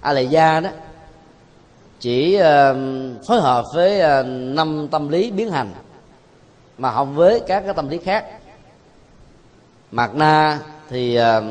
a 0.01 0.13
lệ 0.13 0.23
gia 0.23 0.59
đó 0.59 0.69
chỉ 1.99 2.39
uh, 2.39 3.25
phối 3.25 3.41
hợp 3.41 3.65
với 3.73 4.21
uh, 4.21 4.25
năm 4.55 4.87
tâm 4.91 5.09
lý 5.09 5.31
biến 5.31 5.51
hành 5.51 5.71
mà 6.77 6.91
không 6.91 7.15
với 7.15 7.39
các 7.47 7.63
cái 7.65 7.73
tâm 7.73 7.89
lý 7.89 7.97
khác. 7.97 8.25
Mạt 9.91 10.15
na 10.15 10.59
thì 10.89 11.19
uh, 11.19 11.43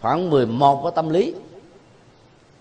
khoảng 0.00 0.30
11 0.30 0.80
cái 0.82 0.92
tâm 0.94 1.08
lý. 1.08 1.34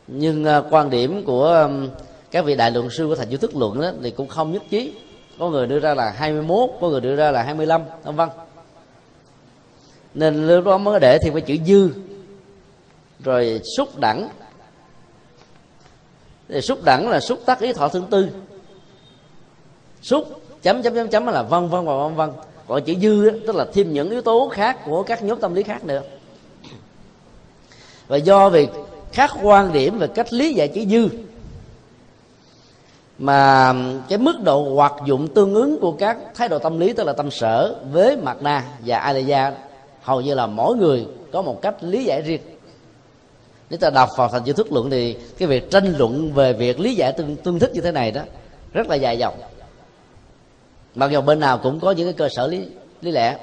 Nhưng 0.07 0.43
uh, 0.43 0.65
quan 0.69 0.89
điểm 0.89 1.23
của 1.25 1.45
um, 1.45 1.89
các 2.31 2.45
vị 2.45 2.55
đại 2.55 2.71
luận 2.71 2.89
sư 2.89 3.07
của 3.07 3.15
thành 3.15 3.29
du 3.29 3.37
thức 3.37 3.55
luận 3.55 3.81
đó 3.81 3.91
thì 4.03 4.11
cũng 4.11 4.27
không 4.27 4.51
nhất 4.51 4.63
trí 4.69 4.93
có 5.39 5.49
người 5.49 5.67
đưa 5.67 5.79
ra 5.79 5.93
là 5.93 6.11
21 6.11 6.69
có 6.81 6.89
người 6.89 7.01
đưa 7.01 7.15
ra 7.15 7.31
là 7.31 7.43
25 7.43 7.81
vân 8.03 8.15
vân. 8.15 8.29
Nên 10.13 10.47
lúc 10.47 10.65
đó 10.65 10.77
mới 10.77 10.99
để 10.99 11.17
thêm 11.21 11.33
cái 11.33 11.41
chữ 11.41 11.55
dư. 11.65 11.89
Rồi 13.23 13.61
xúc 13.77 13.99
đẳng. 13.99 14.29
Thì 16.49 16.61
xúc 16.61 16.79
đẳng 16.83 17.09
là 17.09 17.19
xúc 17.19 17.39
tác 17.45 17.59
ý 17.59 17.73
thọ 17.73 17.87
thương 17.87 18.07
tư. 18.09 18.29
Xúc 20.01 20.41
chấm 20.61 20.81
chấm 20.81 20.95
chấm 20.95 21.07
chấm 21.07 21.25
là 21.25 21.43
vân 21.43 21.69
vân 21.69 21.85
và 21.85 21.97
vân 21.97 22.15
vân. 22.15 22.29
Còn 22.67 22.83
chữ 22.83 22.95
dư 23.01 23.29
đó, 23.29 23.37
tức 23.47 23.55
là 23.55 23.65
thêm 23.73 23.93
những 23.93 24.09
yếu 24.09 24.21
tố 24.21 24.49
khác 24.53 24.77
của 24.85 25.03
các 25.03 25.23
nhóm 25.23 25.39
tâm 25.39 25.53
lý 25.53 25.63
khác 25.63 25.85
nữa. 25.85 26.01
Và 28.07 28.17
do 28.17 28.49
việc 28.49 28.69
khác 29.11 29.31
quan 29.41 29.73
điểm 29.73 29.99
về 29.99 30.07
cách 30.07 30.33
lý 30.33 30.53
giải 30.53 30.67
chữ 30.67 30.85
dư 30.85 31.09
mà 33.19 33.73
cái 34.09 34.17
mức 34.17 34.41
độ 34.43 34.75
hoạt 34.75 34.93
dụng 35.05 35.27
tương 35.27 35.53
ứng 35.53 35.79
của 35.79 35.91
các 35.91 36.17
thái 36.35 36.49
độ 36.49 36.59
tâm 36.59 36.79
lý 36.79 36.93
tức 36.93 37.03
là 37.03 37.13
tâm 37.13 37.31
sở 37.31 37.75
với 37.91 38.17
mặt 38.17 38.37
na 38.41 38.63
và 38.85 38.97
alaya 38.99 39.53
hầu 40.01 40.21
như 40.21 40.33
là 40.33 40.47
mỗi 40.47 40.75
người 40.75 41.05
có 41.31 41.41
một 41.41 41.61
cách 41.61 41.75
lý 41.81 42.03
giải 42.03 42.21
riêng. 42.21 42.41
Nếu 43.69 43.79
ta 43.79 43.89
đọc 43.89 44.09
vào 44.17 44.29
thành 44.29 44.43
chữ 44.43 44.53
thức 44.53 44.71
luận 44.71 44.89
thì 44.89 45.17
cái 45.37 45.47
việc 45.47 45.71
tranh 45.71 45.95
luận 45.97 46.33
về 46.33 46.53
việc 46.53 46.79
lý 46.79 46.95
giải 46.95 47.11
tương, 47.11 47.35
tương 47.35 47.59
thích 47.59 47.71
như 47.73 47.81
thế 47.81 47.91
này 47.91 48.11
đó 48.11 48.21
rất 48.73 48.87
là 48.87 48.95
dài 48.95 49.17
dòng. 49.17 49.33
Mặc 50.95 51.11
dù 51.11 51.21
bên 51.21 51.39
nào 51.39 51.57
cũng 51.57 51.79
có 51.79 51.91
những 51.91 52.07
cái 52.07 52.13
cơ 52.13 52.29
sở 52.29 52.47
lý 52.47 52.65
lý 53.01 53.11
lẽ. 53.11 53.37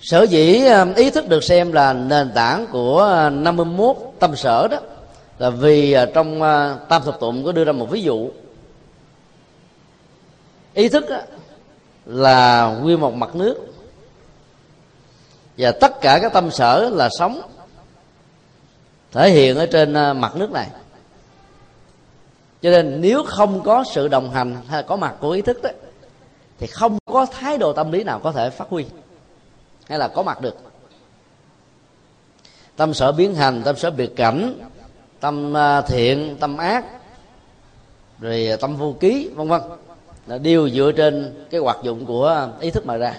Sở 0.00 0.22
dĩ 0.22 0.66
um, 0.66 0.94
ý 0.94 1.10
thức 1.10 1.28
được 1.28 1.44
xem 1.44 1.72
là 1.72 1.92
nền 1.92 2.32
tảng 2.34 2.66
của 2.72 3.26
uh, 3.26 3.32
51 3.32 3.96
tâm 4.18 4.36
sở 4.36 4.68
đó 4.68 4.78
là 5.38 5.50
vì 5.50 5.92
à, 5.92 6.06
trong 6.14 6.42
à, 6.42 6.78
tam 6.88 7.02
thập 7.02 7.20
tụng 7.20 7.44
có 7.44 7.52
đưa 7.52 7.64
ra 7.64 7.72
một 7.72 7.90
ví 7.90 8.02
dụ. 8.02 8.30
Ý 10.74 10.88
thức 10.88 11.04
là 12.06 12.66
nguyên 12.82 13.00
một 13.00 13.14
mặt 13.14 13.34
nước. 13.34 13.66
Và 15.58 15.72
tất 15.80 16.00
cả 16.00 16.18
các 16.22 16.32
tâm 16.32 16.50
sở 16.50 16.90
là 16.92 17.08
sống, 17.18 17.40
thể 19.12 19.30
hiện 19.30 19.56
ở 19.56 19.66
trên 19.66 19.94
à, 19.94 20.12
mặt 20.12 20.36
nước 20.36 20.50
này. 20.50 20.68
Cho 22.62 22.70
nên 22.70 23.00
nếu 23.00 23.24
không 23.26 23.62
có 23.62 23.84
sự 23.84 24.08
đồng 24.08 24.30
hành 24.30 24.56
hay 24.68 24.82
có 24.82 24.96
mặt 24.96 25.14
của 25.20 25.30
ý 25.30 25.42
thức 25.42 25.62
đó 25.62 25.70
thì 26.58 26.66
không 26.66 26.98
có 27.06 27.26
thái 27.26 27.58
độ 27.58 27.72
tâm 27.72 27.92
lý 27.92 28.04
nào 28.04 28.20
có 28.22 28.32
thể 28.32 28.50
phát 28.50 28.68
huy 28.68 28.84
hay 29.88 29.98
là 29.98 30.08
có 30.08 30.22
mặt 30.22 30.40
được. 30.40 30.56
Tâm 32.76 32.94
sở 32.94 33.12
biến 33.12 33.34
hành, 33.34 33.62
tâm 33.64 33.76
sở 33.76 33.90
biệt 33.90 34.16
cảnh 34.16 34.54
tâm 35.24 35.56
à, 35.56 35.80
thiện 35.80 36.36
tâm 36.40 36.56
ác 36.56 36.84
rồi 38.20 38.48
à, 38.48 38.56
tâm 38.56 38.76
vô 38.76 38.94
ký 39.00 39.30
vân 39.34 39.48
vân. 39.48 39.60
Là 40.26 40.38
đều 40.38 40.70
dựa 40.70 40.92
trên 40.96 41.44
cái 41.50 41.60
hoạt 41.60 41.76
dụng 41.82 42.06
của 42.06 42.48
ý 42.60 42.70
thức 42.70 42.86
mà 42.86 42.96
ra. 42.96 43.14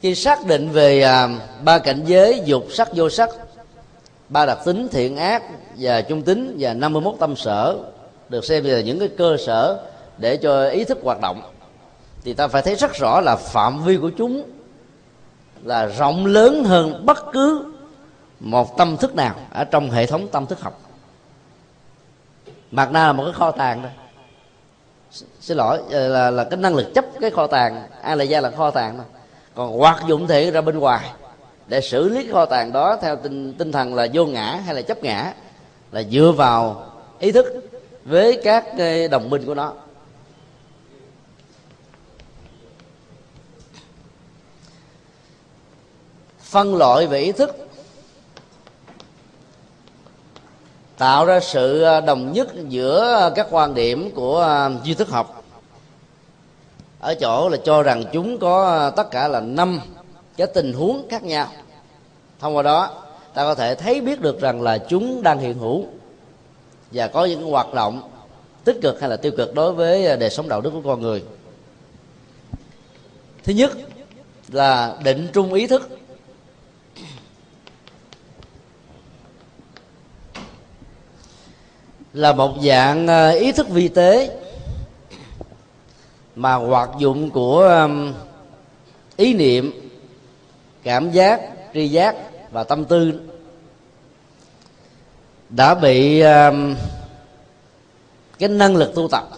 Khi 0.00 0.14
xác 0.14 0.46
định 0.46 0.70
về 0.70 1.02
à, 1.02 1.28
ba 1.64 1.78
cảnh 1.78 2.02
giới 2.06 2.42
dục 2.44 2.66
sắc 2.70 2.88
vô 2.94 3.10
sắc 3.10 3.30
ba 4.28 4.46
đặc 4.46 4.58
tính 4.64 4.88
thiện 4.90 5.16
ác 5.16 5.42
và 5.78 6.00
trung 6.00 6.22
tính 6.22 6.56
và 6.58 6.74
51 6.74 7.14
tâm 7.18 7.36
sở 7.36 7.76
được 8.28 8.44
xem 8.44 8.64
là 8.64 8.80
những 8.80 8.98
cái 8.98 9.08
cơ 9.08 9.36
sở 9.46 9.86
để 10.18 10.36
cho 10.36 10.68
ý 10.68 10.84
thức 10.84 10.98
hoạt 11.02 11.20
động 11.20 11.42
thì 12.24 12.34
ta 12.34 12.48
phải 12.48 12.62
thấy 12.62 12.74
rất 12.74 12.94
rõ 12.94 13.20
là 13.20 13.36
phạm 13.36 13.84
vi 13.84 13.96
của 13.96 14.10
chúng 14.18 14.42
là 15.64 15.86
rộng 15.86 16.26
lớn 16.26 16.64
hơn 16.64 17.06
bất 17.06 17.18
cứ 17.32 17.71
một 18.42 18.76
tâm 18.76 18.96
thức 18.96 19.14
nào 19.14 19.34
ở 19.50 19.64
trong 19.64 19.90
hệ 19.90 20.06
thống 20.06 20.28
tâm 20.28 20.46
thức 20.46 20.60
học. 20.60 20.80
Mặt 22.70 22.92
na 22.92 23.06
là 23.06 23.12
một 23.12 23.24
cái 23.24 23.32
kho 23.32 23.50
tàng 23.50 23.82
đó 23.82 23.88
xin 25.40 25.56
lỗi 25.56 25.80
ờ, 25.90 26.08
là 26.08 26.30
là 26.30 26.44
cái 26.44 26.56
năng 26.56 26.74
lực 26.74 26.94
chấp 26.94 27.04
cái 27.20 27.30
kho 27.30 27.46
tàng. 27.46 27.86
A 28.02 28.14
la 28.14 28.24
gia 28.24 28.40
là 28.40 28.50
kho 28.50 28.70
tàng 28.70 28.98
mà, 28.98 29.04
còn 29.54 29.78
hoạt 29.78 30.02
dụng 30.06 30.26
thể 30.26 30.50
ra 30.50 30.60
bên 30.60 30.78
ngoài. 30.78 31.10
Để 31.66 31.80
xử 31.80 32.08
lý 32.08 32.22
cái 32.22 32.32
kho 32.32 32.46
tàng 32.46 32.72
đó 32.72 32.96
theo 33.02 33.16
tinh 33.16 33.54
tinh 33.58 33.72
thần 33.72 33.94
là 33.94 34.06
vô 34.12 34.26
ngã 34.26 34.60
hay 34.66 34.74
là 34.74 34.82
chấp 34.82 35.02
ngã 35.02 35.34
là 35.92 36.02
dựa 36.02 36.32
vào 36.36 36.86
ý 37.18 37.32
thức 37.32 37.46
với 38.04 38.40
các 38.44 38.64
cái 38.78 39.08
đồng 39.08 39.30
minh 39.30 39.46
của 39.46 39.54
nó. 39.54 39.72
Phân 46.40 46.76
loại 46.76 47.06
về 47.06 47.20
ý 47.20 47.32
thức. 47.32 47.61
Tạo 50.98 51.26
ra 51.26 51.40
sự 51.40 51.82
à, 51.82 52.00
đồng 52.00 52.32
nhất 52.32 52.48
giữa 52.68 53.14
à, 53.20 53.30
các 53.34 53.46
quan 53.50 53.74
điểm 53.74 54.10
của 54.14 54.40
à, 54.40 54.70
duy 54.84 54.94
thức 54.94 55.08
học. 55.08 55.44
Ở 57.00 57.14
chỗ 57.14 57.48
là 57.48 57.56
cho 57.64 57.82
rằng 57.82 58.04
chúng 58.12 58.38
có 58.38 58.90
tất 58.96 59.10
cả 59.10 59.28
là 59.28 59.40
năm 59.40 59.80
cái 60.36 60.46
tình 60.46 60.72
huống 60.72 61.08
khác 61.10 61.22
nhau. 61.22 61.48
Thông 62.40 62.56
qua 62.56 62.62
đó, 62.62 62.90
ta 63.34 63.42
có 63.42 63.54
thể 63.54 63.74
thấy 63.74 64.00
biết 64.00 64.20
được 64.20 64.40
rằng 64.40 64.62
là 64.62 64.78
chúng 64.78 65.22
đang 65.22 65.38
hiện 65.38 65.58
hữu 65.58 65.84
và 66.92 67.06
có 67.06 67.24
những 67.24 67.50
hoạt 67.50 67.74
động 67.74 68.10
tích 68.64 68.78
cực 68.82 69.00
hay 69.00 69.10
là 69.10 69.16
tiêu 69.16 69.32
cực 69.36 69.54
đối 69.54 69.72
với 69.72 70.16
đời 70.16 70.30
sống 70.30 70.48
đạo 70.48 70.60
đức 70.60 70.70
của 70.70 70.82
con 70.84 71.00
người. 71.00 71.22
Thứ 73.44 73.52
nhất 73.52 73.70
là 74.48 74.96
định 75.04 75.28
trung 75.32 75.52
ý 75.52 75.66
thức. 75.66 75.88
Là 82.12 82.32
một 82.32 82.56
dạng 82.62 83.06
ờ, 83.06 83.30
ý 83.30 83.52
thức 83.52 83.68
vi 83.68 83.88
tế 83.88 84.38
mà 86.36 86.54
hoạt 86.54 86.90
dụng 86.98 87.30
của 87.30 87.88
ý 89.16 89.34
niệm, 89.34 89.90
cảm 90.82 91.10
giác, 91.10 91.40
tri 91.74 91.88
giác 91.88 92.16
và 92.50 92.64
tâm 92.64 92.84
tư 92.84 93.20
đã 95.48 95.74
bị 95.74 96.22
cái 98.38 98.48
năng 98.48 98.76
lực 98.76 98.94
tu 98.94 99.08
tập 99.08 99.28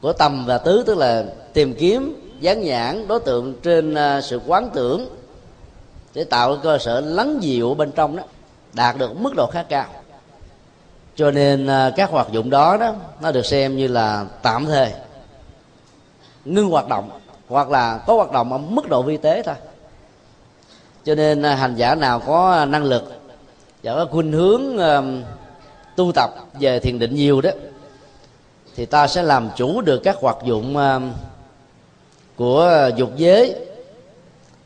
của 0.00 0.12
tầm 0.12 0.46
và 0.46 0.58
tứ, 0.58 0.84
tức 0.86 0.98
là 0.98 1.24
tìm 1.52 1.74
kiếm, 1.74 2.32
dán 2.40 2.62
nhãn 2.62 3.08
đối 3.08 3.20
tượng 3.20 3.54
trên 3.62 3.94
ờ, 3.94 4.20
sự 4.20 4.40
quán 4.46 4.70
tưởng 4.74 5.08
để 6.14 6.24
tạo 6.24 6.56
cơ 6.62 6.78
sở 6.78 7.00
lắng 7.00 7.38
dịu 7.40 7.74
bên 7.74 7.92
trong 7.92 8.16
đó, 8.16 8.22
đạt 8.72 8.98
được 8.98 9.16
mức 9.16 9.34
độ 9.36 9.46
khá 9.52 9.62
cao 9.62 9.86
cho 11.20 11.30
nên 11.30 11.66
à, 11.66 11.90
các 11.96 12.10
hoạt 12.10 12.32
dụng 12.32 12.50
đó 12.50 12.76
đó 12.76 12.94
nó 13.20 13.32
được 13.32 13.46
xem 13.46 13.76
như 13.76 13.88
là 13.88 14.26
tạm 14.42 14.66
thời 14.66 14.92
ngưng 16.44 16.70
hoạt 16.70 16.88
động 16.88 17.10
hoặc 17.48 17.70
là 17.70 17.98
có 18.06 18.14
hoạt 18.14 18.32
động 18.32 18.52
ở 18.52 18.58
mức 18.58 18.88
độ 18.88 19.02
vi 19.02 19.16
tế 19.16 19.42
thôi. 19.42 19.54
Cho 21.04 21.14
nên 21.14 21.42
à, 21.42 21.54
hành 21.54 21.74
giả 21.74 21.94
nào 21.94 22.20
có 22.20 22.52
à, 22.52 22.64
năng 22.64 22.84
lực 22.84 23.12
và 23.82 23.94
có 23.94 24.06
khuynh 24.10 24.32
hướng 24.32 24.76
uh, 24.76 25.24
tu 25.96 26.12
tập 26.14 26.30
về 26.60 26.80
thiền 26.80 26.98
định 26.98 27.14
nhiều 27.14 27.40
đó 27.40 27.50
thì 28.76 28.86
ta 28.86 29.06
sẽ 29.06 29.22
làm 29.22 29.48
chủ 29.56 29.80
được 29.80 30.00
các 30.04 30.16
hoạt 30.20 30.36
dụng 30.44 30.76
uh, 30.76 31.02
của 32.36 32.90
dục 32.96 33.10
giới 33.16 33.54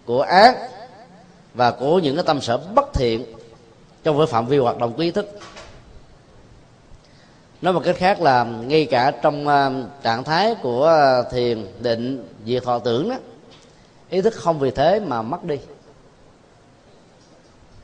của 0.05 0.23
ác 0.23 0.57
và 1.55 1.71
của 1.71 1.99
những 1.99 2.17
cái 2.17 2.25
tâm 2.25 2.41
sở 2.41 2.59
bất 2.75 2.95
thiện 2.95 3.25
trong 4.05 4.19
cái 4.19 4.27
phạm 4.27 4.47
vi 4.47 4.59
hoạt 4.59 4.79
động 4.79 4.93
của 4.93 5.03
ý 5.03 5.11
thức 5.11 5.39
nói 7.65 7.73
một 7.73 7.83
cách 7.85 7.97
khác 7.97 8.21
là 8.21 8.45
ngay 8.45 8.87
cả 8.87 9.11
trong 9.23 9.49
ờ, 9.49 9.73
trạng 10.03 10.25
thái 10.25 10.55
của 10.63 10.85
ờ, 10.85 11.23
thiền 11.31 11.67
định 11.81 12.29
diệt 12.47 12.63
thọ 12.63 12.79
tưởng 12.79 13.09
đó, 13.09 13.17
ý 14.11 14.21
thức 14.21 14.35
không 14.35 14.59
vì 14.59 14.71
thế 14.71 15.01
mà 15.01 15.23
mất 15.23 15.45
đi. 15.45 15.59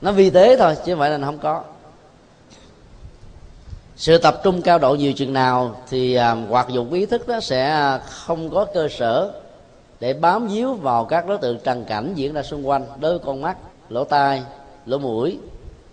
Nó 0.01 0.13
vi 0.13 0.31
tế 0.31 0.57
thôi, 0.57 0.77
chứ 0.85 0.93
không 0.93 1.01
phải 1.01 1.11
là 1.11 1.19
nó 1.19 1.27
không 1.27 1.39
có. 1.39 1.63
Sự 3.97 4.19
tập 4.19 4.41
trung 4.45 4.63
cao 4.63 4.79
độ 4.79 4.95
nhiều 4.95 5.13
chừng 5.13 5.33
nào 5.33 5.77
thì 5.91 6.15
ờ, 6.15 6.35
hoạt 6.35 6.69
dụng 6.69 6.93
ý 6.93 7.07
thức 7.07 7.29
đó 7.29 7.41
sẽ 7.41 7.99
không 8.09 8.51
có 8.51 8.67
cơ 8.75 8.89
sở 8.89 9.33
để 10.01 10.13
bám 10.13 10.49
víu 10.49 10.75
vào 10.75 11.05
các 11.05 11.27
đối 11.27 11.39
tượng 11.39 11.59
trần 11.65 11.85
cảnh 11.85 12.13
diễn 12.15 12.33
ra 12.33 12.43
xung 12.43 12.69
quanh, 12.69 12.87
đôi 13.01 13.19
con 13.19 13.43
mắt, 13.43 13.57
lỗ 13.89 14.05
tai, 14.05 14.43
lỗ 14.87 14.99
mũi, 14.99 15.39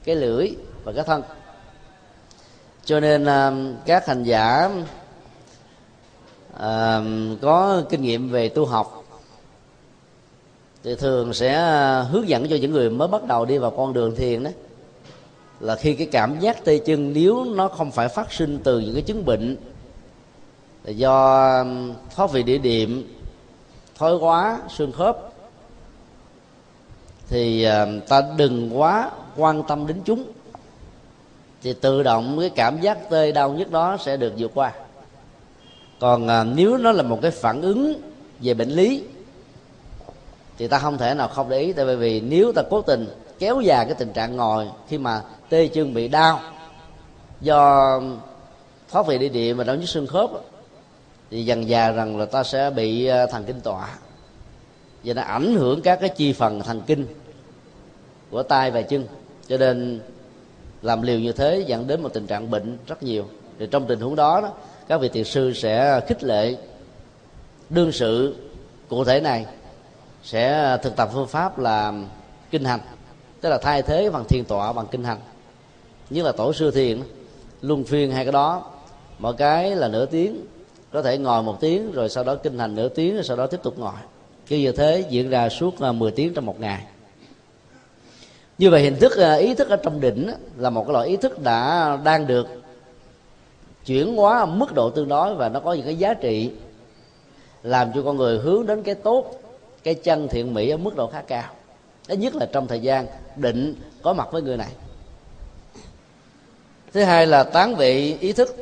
cái 0.03 0.15
lưỡi 0.15 0.51
và 0.83 0.91
cái 0.91 1.03
thân 1.03 1.21
cho 2.87 2.99
nên 2.99 3.25
à, 3.25 3.51
các 3.85 4.07
hành 4.07 4.23
giả 4.23 4.69
à, 6.59 7.01
có 7.41 7.83
kinh 7.89 8.01
nghiệm 8.01 8.29
về 8.29 8.49
tu 8.49 8.65
học 8.65 9.03
thì 10.83 10.95
thường 10.95 11.33
sẽ 11.33 11.53
hướng 12.09 12.27
dẫn 12.27 12.47
cho 12.49 12.55
những 12.55 12.71
người 12.71 12.89
mới 12.89 13.07
bắt 13.07 13.23
đầu 13.23 13.45
đi 13.45 13.57
vào 13.57 13.71
con 13.71 13.93
đường 13.93 14.15
thiền 14.15 14.43
đó. 14.43 14.49
Là 15.59 15.75
khi 15.75 15.93
cái 15.93 16.07
cảm 16.11 16.39
giác 16.39 16.65
tê 16.65 16.77
chân 16.77 17.13
nếu 17.13 17.45
nó 17.45 17.67
không 17.67 17.91
phải 17.91 18.07
phát 18.07 18.33
sinh 18.33 18.59
từ 18.63 18.79
những 18.79 18.93
cái 18.93 19.01
chứng 19.01 19.25
bệnh 19.25 19.57
là 20.83 20.91
do 20.91 21.63
thoát 22.15 22.31
vị 22.31 22.43
địa 22.43 22.57
điểm 22.57 23.15
thói 23.97 24.17
quá 24.17 24.59
xương 24.69 24.91
khớp 24.91 25.17
thì 27.27 27.63
à, 27.63 27.85
ta 28.07 28.21
đừng 28.37 28.79
quá 28.79 29.11
quan 29.37 29.63
tâm 29.67 29.87
đến 29.87 29.97
chúng 30.05 30.23
thì 31.63 31.73
tự 31.73 32.03
động 32.03 32.37
cái 32.39 32.49
cảm 32.49 32.81
giác 32.81 33.09
tê 33.09 33.31
đau 33.31 33.53
nhất 33.53 33.71
đó 33.71 33.97
sẽ 33.99 34.17
được 34.17 34.33
vượt 34.37 34.51
qua. 34.53 34.71
Còn 35.99 36.27
à, 36.27 36.43
nếu 36.43 36.77
nó 36.77 36.91
là 36.91 37.03
một 37.03 37.19
cái 37.21 37.31
phản 37.31 37.61
ứng 37.61 38.01
về 38.39 38.53
bệnh 38.53 38.69
lý 38.69 39.03
thì 40.57 40.67
ta 40.67 40.79
không 40.79 40.97
thể 40.97 41.13
nào 41.13 41.27
không 41.27 41.49
để 41.49 41.59
ý 41.59 41.73
tại 41.73 41.95
vì 41.95 42.21
nếu 42.21 42.51
ta 42.51 42.61
cố 42.69 42.81
tình 42.81 43.07
kéo 43.39 43.61
dài 43.61 43.85
cái 43.85 43.95
tình 43.95 44.13
trạng 44.13 44.35
ngồi 44.35 44.67
khi 44.89 44.97
mà 44.97 45.21
tê 45.49 45.67
chân 45.67 45.93
bị 45.93 46.07
đau 46.07 46.41
do 47.41 48.01
thoát 48.91 49.07
vị 49.07 49.17
địa 49.17 49.29
địa 49.29 49.53
mà 49.53 49.63
đau 49.63 49.75
nhức 49.75 49.89
xương 49.89 50.07
khớp 50.07 50.29
thì 51.31 51.45
dần 51.45 51.69
già 51.69 51.91
rằng 51.91 52.17
là 52.17 52.25
ta 52.25 52.43
sẽ 52.43 52.69
bị 52.69 53.05
à, 53.05 53.25
thần 53.25 53.43
kinh 53.43 53.61
tọa. 53.61 53.89
Và 55.03 55.13
nó 55.13 55.21
ảnh 55.21 55.55
hưởng 55.55 55.81
các 55.81 55.99
cái 55.99 56.09
chi 56.09 56.33
phần 56.33 56.61
thần 56.61 56.81
kinh 56.87 57.07
của 58.31 58.43
tay 58.43 58.71
và 58.71 58.81
chân. 58.81 59.05
Cho 59.47 59.57
nên 59.57 59.99
làm 60.87 61.01
liều 61.01 61.19
như 61.19 61.31
thế 61.31 61.63
dẫn 61.67 61.87
đến 61.87 62.01
một 62.01 62.09
tình 62.13 62.27
trạng 62.27 62.51
bệnh 62.51 62.77
rất 62.87 63.03
nhiều. 63.03 63.25
Thì 63.59 63.67
trong 63.71 63.87
tình 63.87 63.99
huống 63.99 64.15
đó, 64.15 64.41
đó 64.41 64.53
các 64.87 64.97
vị 65.01 65.09
thiền 65.09 65.23
sư 65.23 65.53
sẽ 65.53 66.01
khích 66.07 66.23
lệ 66.23 66.55
đương 67.69 67.91
sự 67.91 68.35
cụ 68.89 69.03
thể 69.03 69.21
này 69.21 69.45
sẽ 70.23 70.77
thực 70.83 70.95
tập 70.95 71.09
phương 71.13 71.27
pháp 71.27 71.59
là 71.59 71.93
kinh 72.51 72.63
hành 72.65 72.79
tức 73.41 73.49
là 73.49 73.57
thay 73.57 73.81
thế 73.81 74.09
bằng 74.09 74.25
thiền 74.25 74.45
tọa 74.45 74.73
bằng 74.73 74.87
kinh 74.91 75.03
hành. 75.03 75.17
Như 76.09 76.23
là 76.23 76.31
tổ 76.31 76.53
sư 76.53 76.71
thiền 76.71 77.01
luân 77.61 77.83
phiên 77.83 78.11
hai 78.11 78.25
cái 78.25 78.31
đó 78.31 78.63
mỗi 79.19 79.33
cái 79.33 79.75
là 79.75 79.87
nửa 79.87 80.05
tiếng 80.05 80.45
có 80.91 81.01
thể 81.01 81.17
ngồi 81.17 81.43
một 81.43 81.57
tiếng 81.59 81.91
rồi 81.91 82.09
sau 82.09 82.23
đó 82.23 82.35
kinh 82.35 82.59
hành 82.59 82.75
nửa 82.75 82.89
tiếng 82.89 83.13
rồi 83.13 83.23
sau 83.23 83.37
đó 83.37 83.47
tiếp 83.47 83.59
tục 83.63 83.79
ngồi. 83.79 83.93
Cứ 84.47 84.57
như 84.57 84.71
thế 84.71 85.05
diễn 85.09 85.29
ra 85.29 85.49
suốt 85.49 85.79
à, 85.79 85.91
10 85.91 86.11
tiếng 86.11 86.33
trong 86.33 86.45
một 86.45 86.59
ngày 86.59 86.83
như 88.57 88.69
vậy 88.69 88.81
hình 88.81 88.99
thức 88.99 89.17
ờ, 89.17 89.35
ý 89.35 89.55
thức 89.55 89.69
ở 89.69 89.75
trong 89.75 90.01
đỉnh 90.01 90.31
là 90.57 90.69
một 90.69 90.83
cái 90.83 90.93
loại 90.93 91.07
ý 91.07 91.17
thức 91.17 91.39
đã 91.43 91.97
đang 92.03 92.27
được 92.27 92.47
chuyển 93.85 94.15
hóa 94.15 94.45
mức 94.45 94.73
độ 94.73 94.89
tương 94.89 95.07
đối 95.07 95.35
và 95.35 95.49
nó 95.49 95.59
có 95.59 95.73
những 95.73 95.85
cái 95.85 95.95
giá 95.95 96.13
trị, 96.13 96.51
làm 97.63 97.91
cho 97.93 98.01
con 98.01 98.17
người 98.17 98.39
hướng 98.39 98.65
đến 98.65 98.83
cái 98.83 98.95
tốt, 98.95 99.41
cái 99.83 99.95
chân 99.95 100.27
thiện 100.27 100.53
mỹ 100.53 100.69
ở 100.69 100.77
mức 100.77 100.95
độ 100.95 101.07
khá 101.07 101.21
cao. 101.21 101.53
Ít 102.07 102.15
nhất 102.15 102.35
là 102.35 102.47
trong 102.51 102.67
thời 102.67 102.79
gian 102.79 103.07
định 103.35 103.75
có 104.01 104.13
mặt 104.13 104.27
với 104.31 104.41
người 104.41 104.57
này. 104.57 104.71
Thứ 106.93 107.03
hai 107.03 107.27
là 107.27 107.43
tán 107.43 107.75
vị 107.75 108.17
ý 108.19 108.33
thức. 108.33 108.55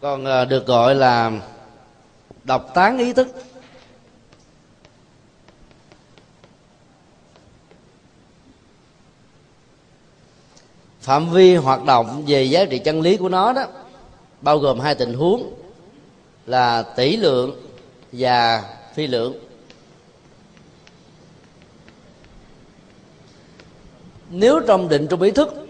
Còn 0.00 0.24
ờ, 0.24 0.44
được 0.44 0.66
gọi 0.66 0.94
là 0.94 1.32
độc 2.44 2.74
tán 2.74 2.98
ý 2.98 3.12
thức. 3.12 3.28
Phạm 11.06 11.30
vi 11.30 11.56
hoạt 11.56 11.84
động 11.84 12.24
về 12.26 12.42
giá 12.42 12.64
trị 12.64 12.78
chân 12.78 13.00
lý 13.00 13.16
của 13.16 13.28
nó 13.28 13.52
đó, 13.52 13.64
bao 14.40 14.58
gồm 14.58 14.80
hai 14.80 14.94
tình 14.94 15.14
huống 15.14 15.54
là 16.46 16.82
tỷ 16.82 17.16
lượng 17.16 17.56
và 18.12 18.64
phi 18.94 19.06
lượng. 19.06 19.34
Nếu 24.30 24.60
trong 24.66 24.88
định, 24.88 25.06
trong 25.06 25.22
ý 25.22 25.30
thức, 25.30 25.66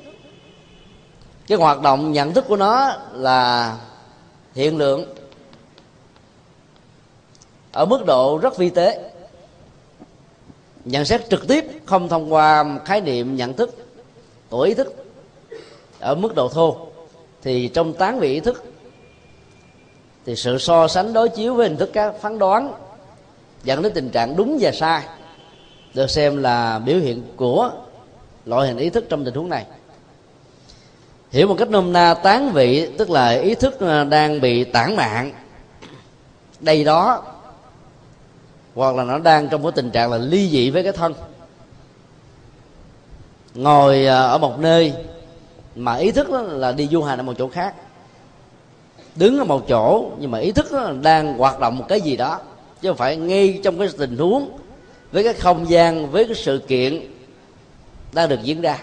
cái 1.46 1.58
hoạt 1.58 1.80
động 1.80 2.12
nhận 2.12 2.34
thức 2.34 2.44
của 2.48 2.56
nó 2.56 2.92
là 3.12 3.76
hiện 4.54 4.78
lượng 4.78 5.14
ở 7.72 7.86
mức 7.86 8.06
độ 8.06 8.38
rất 8.42 8.56
vi 8.56 8.70
tế, 8.70 9.10
nhận 10.84 11.04
xét 11.04 11.30
trực 11.30 11.48
tiếp 11.48 11.64
không 11.86 12.08
thông 12.08 12.32
qua 12.32 12.78
khái 12.84 13.00
niệm 13.00 13.36
nhận 13.36 13.52
thức 13.52 13.76
của 14.48 14.62
ý 14.62 14.74
thức 14.74 15.05
ở 16.00 16.14
mức 16.14 16.34
độ 16.34 16.48
thô, 16.48 16.76
thì 17.42 17.68
trong 17.68 17.92
tán 17.92 18.18
vị 18.18 18.32
ý 18.32 18.40
thức, 18.40 18.64
thì 20.26 20.36
sự 20.36 20.58
so 20.58 20.88
sánh 20.88 21.12
đối 21.12 21.28
chiếu 21.28 21.54
với 21.54 21.68
hình 21.68 21.76
thức 21.76 21.90
các 21.92 22.14
phán 22.20 22.38
đoán 22.38 22.72
dẫn 23.64 23.82
đến 23.82 23.92
tình 23.94 24.10
trạng 24.10 24.36
đúng 24.36 24.58
và 24.60 24.72
sai 24.72 25.02
được 25.94 26.10
xem 26.10 26.42
là 26.42 26.78
biểu 26.78 26.98
hiện 26.98 27.22
của 27.36 27.70
loại 28.44 28.68
hình 28.68 28.76
ý 28.76 28.90
thức 28.90 29.04
trong 29.08 29.24
tình 29.24 29.34
huống 29.34 29.48
này. 29.48 29.66
Hiểu 31.30 31.48
một 31.48 31.54
cách 31.58 31.70
nôm 31.70 31.92
na 31.92 32.14
tán 32.14 32.50
vị, 32.52 32.88
tức 32.98 33.10
là 33.10 33.28
ý 33.28 33.54
thức 33.54 33.80
ờ, 33.80 34.04
đang 34.04 34.40
bị 34.40 34.64
tản 34.64 34.96
mạn, 34.96 35.32
đây 36.60 36.84
đó, 36.84 37.24
hoặc 38.74 38.96
là 38.96 39.04
nó 39.04 39.18
đang 39.18 39.48
trong 39.48 39.62
cái 39.62 39.72
tình 39.74 39.90
trạng 39.90 40.10
là 40.10 40.18
ly 40.18 40.48
dị 40.48 40.70
với 40.70 40.82
cái 40.82 40.92
thân, 40.92 41.14
ngồi 43.54 44.06
ờ, 44.06 44.28
ở 44.28 44.38
một 44.38 44.58
nơi 44.58 44.92
mà 45.76 45.96
ý 45.96 46.12
thức 46.12 46.30
là 46.30 46.72
đi 46.72 46.88
du 46.92 47.02
hành 47.02 47.20
ở 47.20 47.22
một 47.22 47.34
chỗ 47.38 47.48
khác. 47.48 47.74
Đứng 49.16 49.38
ở 49.38 49.44
một 49.44 49.68
chỗ, 49.68 50.10
nhưng 50.18 50.30
mà 50.30 50.38
ý 50.38 50.52
thức 50.52 50.66
đang 51.02 51.38
hoạt 51.38 51.60
động 51.60 51.78
một 51.78 51.84
cái 51.88 52.00
gì 52.00 52.16
đó. 52.16 52.40
Chứ 52.80 52.88
không 52.88 52.96
phải 52.96 53.16
ngay 53.16 53.60
trong 53.64 53.78
cái 53.78 53.88
tình 53.98 54.16
huống, 54.16 54.50
với 55.12 55.24
cái 55.24 55.32
không 55.32 55.70
gian, 55.70 56.10
với 56.10 56.24
cái 56.24 56.34
sự 56.34 56.58
kiện 56.68 57.00
đang 58.12 58.28
được 58.28 58.42
diễn 58.42 58.60
ra. 58.60 58.78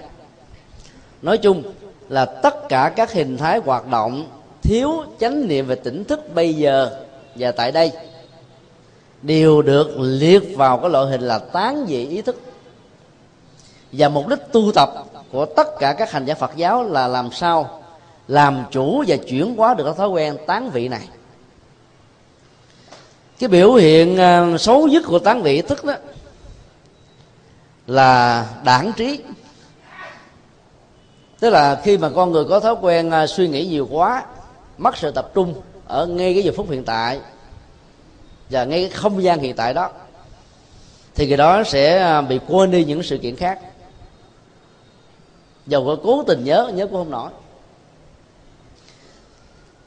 Nói 1.22 1.38
chung 1.38 1.64
là 2.10 2.26
tất 2.26 2.70
cả 2.70 2.94
các 2.96 3.12
hình 3.12 3.38
thái 3.38 3.60
hoạt 3.66 3.88
động 3.88 4.28
thiếu 4.62 4.90
chánh 5.20 5.48
niệm 5.48 5.66
về 5.66 5.76
tỉnh 5.76 6.04
thức 6.04 6.36
bây 6.36 6.54
giờ 6.54 7.00
và 7.36 7.52
tại 7.52 7.72
đây 7.72 7.92
đều 9.22 9.62
được 9.62 10.00
liệt 10.00 10.58
vào 10.58 10.78
cái 10.78 10.90
loại 10.90 11.06
hình 11.06 11.22
là 11.22 11.40
tán 11.40 11.86
dị 11.88 12.08
ý 12.08 12.22
thức 12.22 12.42
và 13.94 14.10
mục 14.10 14.28
đích 14.28 14.40
tu 14.52 14.72
tập 14.72 14.90
của 15.32 15.46
tất 15.46 15.68
cả 15.80 15.94
các 15.94 16.12
hành 16.12 16.26
giả 16.26 16.36
Phật 16.36 16.52
giáo 16.56 16.84
là 16.84 17.08
làm 17.08 17.32
sao 17.32 17.82
làm 18.28 18.64
chủ 18.72 19.04
và 19.08 19.16
chuyển 19.16 19.56
hóa 19.56 19.74
được 19.74 19.84
cái 19.84 19.94
thói 19.98 20.10
quen 20.10 20.38
tán 20.48 20.70
vị 20.70 20.88
này. 20.88 21.08
Cái 23.40 23.50
biểu 23.50 23.74
hiện 23.74 24.18
à, 24.18 24.58
xấu 24.60 24.88
nhất 24.88 25.04
của 25.08 25.20
tán 25.20 25.44
vị 25.44 25.62
thức 25.62 25.86
đó 25.86 25.94
là 27.88 28.46
đảng 28.64 28.92
trí. 28.98 29.20
Tức 31.40 31.50
là 31.50 31.82
khi 31.84 31.98
mà 31.98 32.10
con 32.16 32.32
người 32.32 32.46
có 32.46 32.60
thói 32.60 32.76
quen 32.82 33.12
à, 33.12 33.28
suy 33.28 33.48
nghĩ 33.48 33.66
nhiều 33.66 33.88
quá, 33.92 34.24
mất 34.78 34.98
sự 34.98 35.12
tập 35.12 35.32
trung 35.34 35.62
ở 35.88 36.08
ngay 36.08 36.34
cái 36.34 36.44
giờ 36.44 36.52
phút 36.56 36.70
hiện 36.70 36.84
tại 36.84 37.20
và 38.50 38.64
ngay 38.64 38.82
cái 38.82 38.90
không 38.90 39.24
gian 39.24 39.40
hiện 39.40 39.56
tại 39.56 39.74
đó, 39.74 39.90
thì 41.16 41.28
cái 41.28 41.38
đó 41.38 41.64
sẽ 41.64 42.00
à, 42.00 42.22
bị 42.22 42.40
quên 42.48 42.72
đi 42.72 42.86
những 42.86 43.04
sự 43.04 43.18
kiện 43.18 43.36
khác 43.36 43.60
dầu 45.68 45.86
có 45.86 45.98
cố 46.04 46.24
tình 46.24 46.44
nhớ 46.44 46.72
nhớ 46.74 46.88
cũng 46.88 46.96
không 46.96 47.12
nổi. 47.12 47.30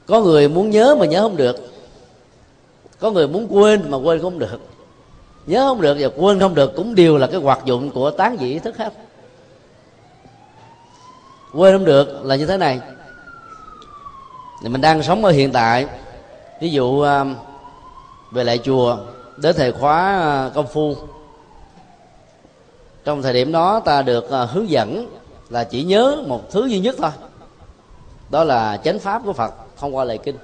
Có 0.06 0.20
người 0.20 0.48
muốn 0.48 0.70
nhớ 0.70 0.96
mà 1.00 1.06
nhớ 1.06 1.22
không 1.22 1.36
được. 1.36 1.56
Có 3.00 3.10
người 3.10 3.28
muốn 3.28 3.46
quên 3.50 3.90
mà 3.90 3.96
quên 3.96 4.22
không 4.22 4.38
được. 4.38 4.60
Nhớ 5.46 5.68
không 5.68 5.80
được 5.80 5.96
và 6.00 6.08
quên 6.16 6.40
không 6.40 6.54
được 6.54 6.72
cũng 6.76 6.94
đều 6.94 7.18
là 7.18 7.26
cái 7.26 7.40
hoạt 7.40 7.64
dụng 7.64 7.90
của 7.90 8.10
tán 8.10 8.36
dị 8.40 8.58
thức 8.58 8.76
hết. 8.76 8.92
Quên 11.54 11.74
không 11.74 11.84
được 11.84 12.24
là 12.24 12.36
như 12.36 12.46
thế 12.46 12.56
này. 12.56 12.80
Thì 14.62 14.68
mình 14.68 14.80
đang 14.80 15.02
sống 15.02 15.24
ở 15.24 15.30
hiện 15.30 15.52
tại. 15.52 15.86
Ví 16.60 16.70
dụ 16.70 17.00
à, 17.00 17.24
về 18.32 18.44
lại 18.44 18.58
chùa, 18.58 18.96
đến 19.36 19.56
thời 19.56 19.72
khóa 19.72 20.18
à, 20.18 20.50
công 20.54 20.66
phu. 20.66 20.94
Trong 23.04 23.22
thời 23.22 23.32
điểm 23.32 23.52
đó 23.52 23.80
ta 23.84 24.02
được 24.02 24.30
à, 24.30 24.44
hướng 24.44 24.70
dẫn 24.70 25.15
là 25.50 25.64
chỉ 25.64 25.84
nhớ 25.84 26.22
một 26.26 26.50
thứ 26.50 26.66
duy 26.66 26.78
nhất 26.78 26.94
thôi. 26.98 27.10
Đó 28.30 28.44
là 28.44 28.76
chánh 28.84 28.98
pháp 28.98 29.22
của 29.24 29.32
phật, 29.32 29.54
thông 29.76 29.96
qua 29.96 30.04
lời 30.04 30.18
kinh. 30.18 30.36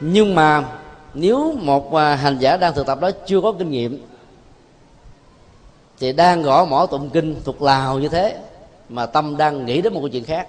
Nhưng 0.00 0.34
mà 0.34 0.64
nếu 1.14 1.52
một 1.52 1.94
à, 1.94 2.14
hành 2.14 2.38
giả 2.38 2.56
đang 2.56 2.74
thực 2.74 2.86
tập 2.86 3.00
đó 3.00 3.10
chưa 3.26 3.40
có 3.40 3.52
kinh 3.52 3.70
nghiệm, 3.70 4.06
thì 5.98 6.12
đang 6.12 6.42
gõ 6.42 6.64
mỏ 6.64 6.86
tụng 6.86 7.10
kinh 7.10 7.36
thuộc 7.44 7.62
lào 7.62 7.98
như 7.98 8.08
thế, 8.08 8.38
mà 8.88 9.06
tâm 9.06 9.36
đang 9.36 9.66
nghĩ 9.66 9.82
đến 9.82 9.94
một 9.94 10.00
câu 10.00 10.08
chuyện 10.08 10.24
khác, 10.24 10.48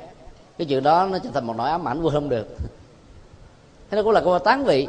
cái 0.58 0.66
chuyện 0.66 0.84
đó 0.84 1.08
nó 1.12 1.20
trở 1.20 1.30
thành 1.34 1.48
một 1.48 1.56
nỗi 1.58 1.70
ám 1.70 1.88
ảnh 1.88 2.02
vô 2.02 2.10
không 2.10 2.30
được. 2.30 2.48
Thế 3.90 3.96
nó 3.96 4.04
cũng 4.04 4.12
là 4.12 4.22
câu 4.22 4.40
tán 4.40 4.66
vị 4.66 4.88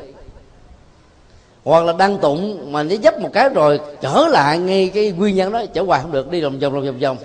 hoặc 1.65 1.85
là 1.85 1.93
đăng 1.93 2.19
tụng 2.19 2.73
mà 2.73 2.83
nó 2.83 2.95
dấp 3.03 3.21
một 3.21 3.31
cái 3.33 3.49
rồi 3.49 3.81
trở 4.01 4.27
lại 4.29 4.59
ngay 4.59 4.91
cái 4.95 5.13
nguyên 5.13 5.37
nhân 5.37 5.53
đó 5.53 5.63
trở 5.75 5.83
hoài 5.83 6.03
không 6.03 6.13
được 6.13 6.31
đi 6.31 6.43
vòng 6.43 6.59
vòng 6.59 6.73
vòng 6.73 6.85
vòng 6.85 6.99
vòng. 6.99 7.17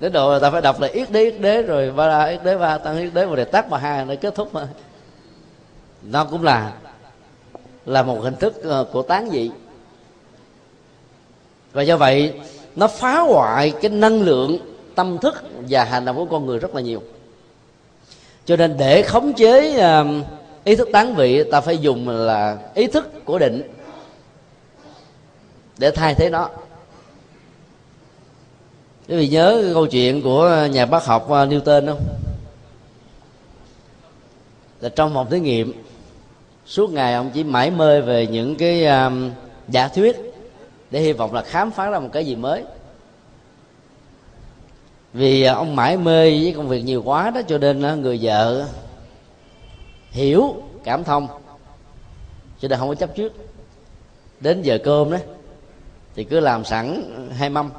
Đến 0.00 0.12
độ 0.12 0.38
ta 0.38 0.50
phải 0.50 0.60
đọc 0.60 0.80
là 0.80 0.88
yết 0.88 1.10
đế 1.10 1.24
yết 1.24 1.40
đế 1.40 1.62
rồi 1.62 1.92
ba 1.92 2.06
la 2.06 2.24
yết 2.24 2.44
đế 2.44 2.56
ba 2.58 2.78
tăng 2.78 2.98
yết 2.98 3.14
đế 3.14 3.26
và 3.26 3.36
để 3.36 3.44
tắt 3.44 3.70
mà 3.70 3.78
hai 3.78 4.04
nó 4.04 4.14
kết 4.20 4.34
thúc 4.34 4.54
mà. 4.54 4.68
Nó 6.02 6.24
cũng 6.24 6.44
là 6.44 6.72
là 7.86 8.02
một 8.02 8.20
hình 8.20 8.36
thức 8.36 8.62
ờ, 8.62 8.86
của 8.92 9.02
tán 9.02 9.28
dị. 9.32 9.50
Và 11.72 11.82
do 11.82 11.96
vậy 11.96 12.32
nó 12.76 12.88
phá 12.88 13.18
hoại 13.18 13.70
cái 13.70 13.90
năng 13.90 14.22
lượng 14.22 14.58
tâm 14.94 15.18
thức 15.18 15.34
và 15.68 15.84
hành 15.84 16.04
động 16.04 16.16
của 16.16 16.24
con 16.24 16.46
người 16.46 16.58
rất 16.58 16.74
là 16.74 16.80
nhiều. 16.80 17.02
Cho 18.44 18.56
nên 18.56 18.76
để 18.78 19.02
khống 19.02 19.32
chế 19.32 19.76
uh, 20.00 20.06
ý 20.66 20.76
thức 20.76 20.88
tán 20.92 21.14
vị 21.14 21.44
ta 21.50 21.60
phải 21.60 21.78
dùng 21.78 22.08
là 22.08 22.58
ý 22.74 22.86
thức 22.86 23.24
của 23.24 23.38
định 23.38 23.62
để 25.78 25.90
thay 25.90 26.14
thế 26.14 26.30
nó. 26.30 26.48
Quý 29.08 29.16
vị 29.16 29.28
nhớ 29.28 29.60
cái 29.62 29.74
câu 29.74 29.86
chuyện 29.86 30.22
của 30.22 30.68
nhà 30.72 30.86
bác 30.86 31.04
học 31.04 31.24
uh, 31.24 31.30
Newton 31.30 31.86
không? 31.86 32.00
Là 34.80 34.88
trong 34.88 35.14
một 35.14 35.30
thí 35.30 35.40
nghiệm 35.40 35.72
suốt 36.66 36.90
ngày 36.90 37.14
ông 37.14 37.30
chỉ 37.34 37.44
mãi 37.44 37.70
mê 37.70 38.00
về 38.00 38.26
những 38.26 38.56
cái 38.56 38.86
um, 38.86 39.30
giả 39.68 39.88
thuyết 39.88 40.16
để 40.90 41.00
hy 41.00 41.12
vọng 41.12 41.34
là 41.34 41.42
khám 41.42 41.70
phá 41.70 41.90
ra 41.90 41.98
một 41.98 42.08
cái 42.12 42.26
gì 42.26 42.36
mới. 42.36 42.62
Vì 45.12 45.48
uh, 45.50 45.56
ông 45.56 45.76
mãi 45.76 45.96
mê 45.96 46.30
với 46.30 46.52
công 46.56 46.68
việc 46.68 46.84
nhiều 46.84 47.02
quá 47.02 47.30
đó 47.30 47.40
cho 47.48 47.58
nên 47.58 47.92
uh, 47.92 47.98
người 47.98 48.18
vợ 48.22 48.66
hiểu 50.16 50.62
cảm 50.84 51.04
thông. 51.04 51.28
Cho 52.60 52.68
nên 52.68 52.78
không 52.78 52.88
có 52.88 52.94
chấp 52.94 53.14
trước. 53.16 53.32
Đến 54.40 54.62
giờ 54.62 54.78
cơm 54.84 55.10
đó 55.10 55.18
thì 56.14 56.24
cứ 56.24 56.40
làm 56.40 56.64
sẵn 56.64 57.02
hai 57.36 57.50
mâm. 57.50 57.70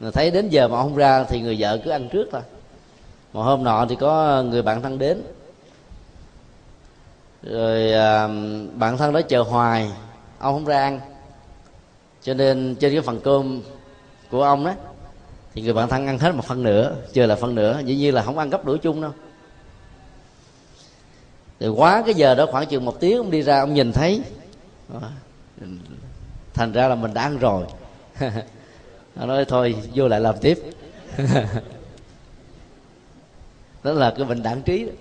Rồi 0.00 0.12
thấy 0.12 0.30
đến 0.30 0.48
giờ 0.48 0.68
mà 0.68 0.76
không 0.76 0.96
ra 0.96 1.24
thì 1.24 1.40
người 1.40 1.56
vợ 1.58 1.78
cứ 1.84 1.90
ăn 1.90 2.08
trước 2.08 2.28
thôi. 2.32 2.40
Một 3.32 3.42
hôm 3.42 3.64
nọ 3.64 3.86
thì 3.88 3.96
có 4.00 4.42
người 4.42 4.62
bạn 4.62 4.82
thân 4.82 4.98
đến. 4.98 5.22
Rồi 7.42 7.92
à, 7.92 8.28
bạn 8.74 8.96
thân 8.96 9.12
đó 9.12 9.20
chờ 9.20 9.42
hoài 9.42 9.90
ông 10.38 10.54
không 10.54 10.64
ra 10.64 10.82
ăn. 10.82 11.00
Cho 12.22 12.34
nên 12.34 12.76
trên 12.80 12.92
cái 12.92 13.00
phần 13.00 13.20
cơm 13.24 13.62
của 14.30 14.42
ông 14.42 14.64
đó 14.64 14.72
thì 15.54 15.62
người 15.62 15.72
bạn 15.72 15.88
thân 15.88 16.06
ăn 16.06 16.18
hết 16.18 16.34
một 16.34 16.44
phần 16.44 16.62
nữa 16.62 16.94
chờ 17.12 17.26
là 17.26 17.36
phần 17.36 17.54
nữa 17.54 17.80
dĩ 17.84 17.96
nhiên 17.96 18.14
là 18.14 18.22
không 18.22 18.38
ăn 18.38 18.50
gấp 18.50 18.64
đũa 18.64 18.76
chung 18.76 19.02
đâu 19.02 19.10
thì 21.60 21.68
quá 21.68 22.02
cái 22.06 22.14
giờ 22.14 22.34
đó 22.34 22.46
khoảng 22.50 22.66
chừng 22.66 22.84
một 22.84 23.00
tiếng 23.00 23.16
ông 23.16 23.30
đi 23.30 23.42
ra, 23.42 23.60
ông 23.60 23.74
nhìn 23.74 23.92
thấy. 23.92 24.22
Ờ, 24.92 25.00
thành 26.54 26.72
ra 26.72 26.88
là 26.88 26.94
mình 26.94 27.14
đã 27.14 27.22
ăn 27.22 27.38
rồi. 27.38 27.64
Nó 29.16 29.26
nói, 29.26 29.44
thôi, 29.44 29.74
vô 29.94 30.08
lại 30.08 30.20
làm 30.20 30.34
tiếp. 30.40 30.58
Đó 33.82 33.92
là 33.92 34.14
cái 34.16 34.26
bệnh 34.26 34.42
đảng 34.42 34.62
trí 34.62 34.84
đó. 34.84 34.92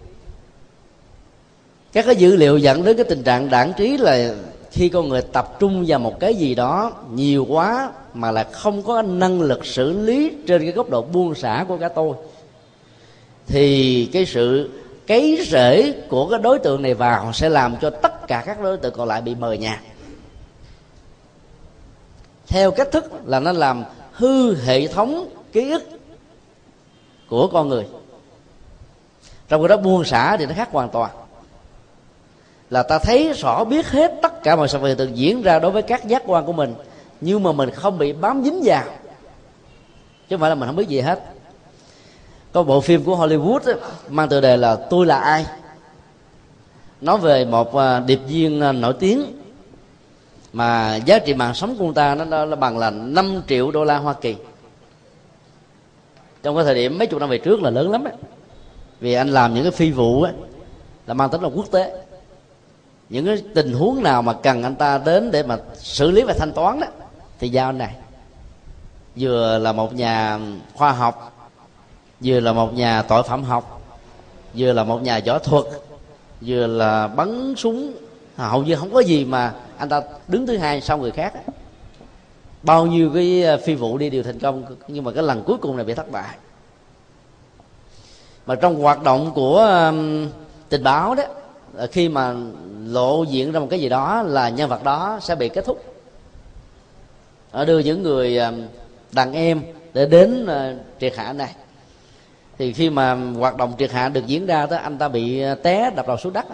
Các 1.93 2.05
cái 2.05 2.15
dữ 2.15 2.35
liệu 2.35 2.57
dẫn 2.57 2.83
đến 2.83 2.97
cái 2.97 3.05
tình 3.09 3.23
trạng 3.23 3.49
đảng 3.49 3.73
trí 3.77 3.97
là 3.97 4.35
khi 4.71 4.89
con 4.89 5.09
người 5.09 5.21
tập 5.21 5.59
trung 5.59 5.85
vào 5.87 5.99
một 5.99 6.19
cái 6.19 6.35
gì 6.35 6.55
đó 6.55 6.91
nhiều 7.11 7.45
quá 7.49 7.91
mà 8.13 8.31
là 8.31 8.43
không 8.43 8.83
có 8.83 9.01
năng 9.01 9.41
lực 9.41 9.65
xử 9.65 9.91
lý 9.91 10.31
trên 10.47 10.61
cái 10.61 10.71
góc 10.71 10.89
độ 10.89 11.01
buông 11.01 11.35
xả 11.35 11.65
của 11.67 11.77
cả 11.77 11.89
tôi, 11.89 12.15
thì 13.47 14.05
cái 14.13 14.25
sự 14.25 14.69
cái 15.09 15.37
rễ 15.47 15.93
của 16.09 16.29
cái 16.29 16.39
đối 16.39 16.59
tượng 16.59 16.81
này 16.81 16.93
vào 16.93 17.33
sẽ 17.33 17.49
làm 17.49 17.75
cho 17.81 17.89
tất 17.89 18.27
cả 18.27 18.43
các 18.45 18.61
đối 18.61 18.77
tượng 18.77 18.93
còn 18.93 19.07
lại 19.07 19.21
bị 19.21 19.35
mờ 19.35 19.53
nhạt 19.53 19.79
theo 22.47 22.71
cách 22.71 22.87
thức 22.91 23.11
là 23.25 23.39
nó 23.39 23.51
làm 23.51 23.83
hư 24.11 24.55
hệ 24.55 24.87
thống 24.87 25.29
ký 25.51 25.71
ức 25.71 25.83
của 27.29 27.47
con 27.47 27.69
người. 27.69 27.87
Trong 29.49 29.61
cái 29.61 29.67
đó 29.67 29.77
buông 29.77 30.03
xả 30.03 30.37
thì 30.37 30.45
nó 30.45 30.53
khác 30.55 30.69
hoàn 30.71 30.89
toàn. 30.89 31.11
Là 32.69 32.83
ta 32.83 32.99
thấy 32.99 33.33
rõ 33.33 33.63
biết 33.63 33.87
hết 33.87 34.13
tất 34.21 34.43
cả 34.43 34.55
mọi 34.55 34.67
sự 34.67 34.79
việc 34.79 34.97
từng 34.97 35.17
diễn 35.17 35.41
ra 35.41 35.59
đối 35.59 35.71
với 35.71 35.81
các 35.81 36.07
giác 36.07 36.23
quan 36.25 36.45
của 36.45 36.53
mình, 36.53 36.75
nhưng 37.21 37.43
mà 37.43 37.51
mình 37.51 37.71
không 37.71 37.97
bị 37.97 38.13
bám 38.13 38.43
dính 38.43 38.61
vào. 38.63 38.83
Chứ 40.29 40.35
không 40.35 40.39
phải 40.39 40.49
là 40.49 40.55
mình 40.55 40.67
không 40.67 40.75
biết 40.75 40.87
gì 40.87 40.99
hết 40.99 41.23
có 42.53 42.63
bộ 42.63 42.81
phim 42.81 43.03
của 43.03 43.15
Hollywood 43.15 43.59
ấy, 43.59 43.75
mang 44.09 44.29
tựa 44.29 44.41
đề 44.41 44.57
là 44.57 44.75
tôi 44.75 45.05
là 45.05 45.19
ai? 45.19 45.45
Nói 47.01 47.17
về 47.17 47.45
một 47.45 47.75
à, 47.75 47.99
điệp 47.99 48.19
viên 48.27 48.61
à, 48.61 48.71
nổi 48.71 48.93
tiếng 48.99 49.25
mà 50.53 50.95
giá 50.95 51.19
trị 51.19 51.33
mạng 51.33 51.53
sống 51.53 51.75
của 51.77 51.85
ông 51.85 51.93
ta 51.93 52.15
nó 52.15 52.45
nó 52.45 52.55
bằng 52.55 52.77
là 52.77 52.89
5 52.89 53.41
triệu 53.47 53.71
đô 53.71 53.83
la 53.83 53.97
Hoa 53.97 54.13
Kỳ. 54.13 54.35
Trong 56.43 56.55
cái 56.55 56.65
thời 56.65 56.75
điểm 56.75 56.97
mấy 56.97 57.07
chục 57.07 57.19
năm 57.19 57.29
về 57.29 57.37
trước 57.37 57.61
là 57.61 57.69
lớn 57.69 57.91
lắm 57.91 58.03
ấy. 58.03 58.13
vì 58.99 59.13
anh 59.13 59.29
làm 59.29 59.53
những 59.53 59.63
cái 59.63 59.71
phi 59.71 59.91
vụ 59.91 60.21
ấy, 60.21 60.33
là 61.07 61.13
mang 61.13 61.29
tính 61.29 61.41
là 61.41 61.49
quốc 61.55 61.65
tế. 61.71 62.03
Những 63.09 63.25
cái 63.25 63.43
tình 63.55 63.73
huống 63.73 64.03
nào 64.03 64.21
mà 64.21 64.33
cần 64.33 64.63
anh 64.63 64.75
ta 64.75 64.97
đến 64.97 65.31
để 65.31 65.43
mà 65.43 65.57
xử 65.75 66.11
lý 66.11 66.23
và 66.23 66.33
thanh 66.39 66.51
toán 66.51 66.79
đó 66.79 66.87
thì 67.39 67.49
giao 67.49 67.69
anh 67.69 67.77
này. 67.77 67.95
Vừa 69.15 69.57
là 69.57 69.71
một 69.71 69.93
nhà 69.93 70.39
khoa 70.75 70.91
học 70.91 71.38
vừa 72.23 72.39
là 72.39 72.53
một 72.53 72.73
nhà 72.73 73.01
tội 73.01 73.23
phạm 73.23 73.43
học, 73.43 73.81
vừa 74.53 74.73
là 74.73 74.83
một 74.83 75.01
nhà 75.01 75.19
võ 75.25 75.39
thuật, 75.39 75.65
vừa 76.41 76.67
là 76.67 77.07
bắn 77.07 77.53
súng. 77.57 77.93
À, 78.35 78.47
hầu 78.47 78.63
như 78.63 78.75
không 78.75 78.93
có 78.93 78.99
gì 78.99 79.25
mà 79.25 79.53
anh 79.77 79.89
ta 79.89 80.01
đứng 80.27 80.47
thứ 80.47 80.57
hai 80.57 80.81
sau 80.81 80.97
người 80.97 81.11
khác 81.11 81.33
bao 82.63 82.87
nhiêu 82.87 83.11
cái 83.13 83.43
à, 83.43 83.57
phi 83.57 83.75
vụ 83.75 83.97
đi 83.97 84.09
đều 84.09 84.23
thành 84.23 84.39
công, 84.39 84.63
nhưng 84.87 85.03
mà 85.03 85.11
cái 85.11 85.23
lần 85.23 85.43
cuối 85.43 85.57
cùng 85.57 85.75
này 85.75 85.85
bị 85.85 85.93
thất 85.93 86.11
bại. 86.11 86.37
Mà 88.45 88.55
trong 88.55 88.75
hoạt 88.75 89.03
động 89.03 89.31
của 89.35 89.91
tình 90.69 90.83
báo 90.83 91.15
đó 91.15 91.23
à, 91.77 91.85
khi 91.91 92.09
mà 92.09 92.35
lộ 92.85 93.23
diện 93.23 93.51
ra 93.51 93.59
một 93.59 93.67
cái 93.69 93.79
gì 93.79 93.89
đó 93.89 94.21
là 94.21 94.49
nhân 94.49 94.69
vật 94.69 94.83
đó 94.83 95.19
sẽ 95.21 95.35
bị 95.35 95.49
kết 95.49 95.65
thúc. 95.65 95.83
Ở 97.51 97.65
đưa 97.65 97.79
những 97.79 98.03
người 98.03 98.39
đàn 99.11 99.33
em 99.33 99.61
để 99.93 100.05
đến 100.05 100.47
triệt 100.99 101.15
hạ 101.15 101.33
này 101.33 101.55
thì 102.59 102.73
khi 102.73 102.89
mà 102.89 103.13
hoạt 103.13 103.57
động 103.57 103.73
triệt 103.79 103.91
hạ 103.91 104.09
được 104.09 104.27
diễn 104.27 104.45
ra 104.45 104.65
đó, 104.65 104.77
anh 104.77 104.97
ta 104.97 105.07
bị 105.07 105.41
ờ, 105.41 105.55
té 105.55 105.91
đập 105.95 106.07
đầu 106.07 106.17
xuống 106.17 106.33
đất 106.33 106.45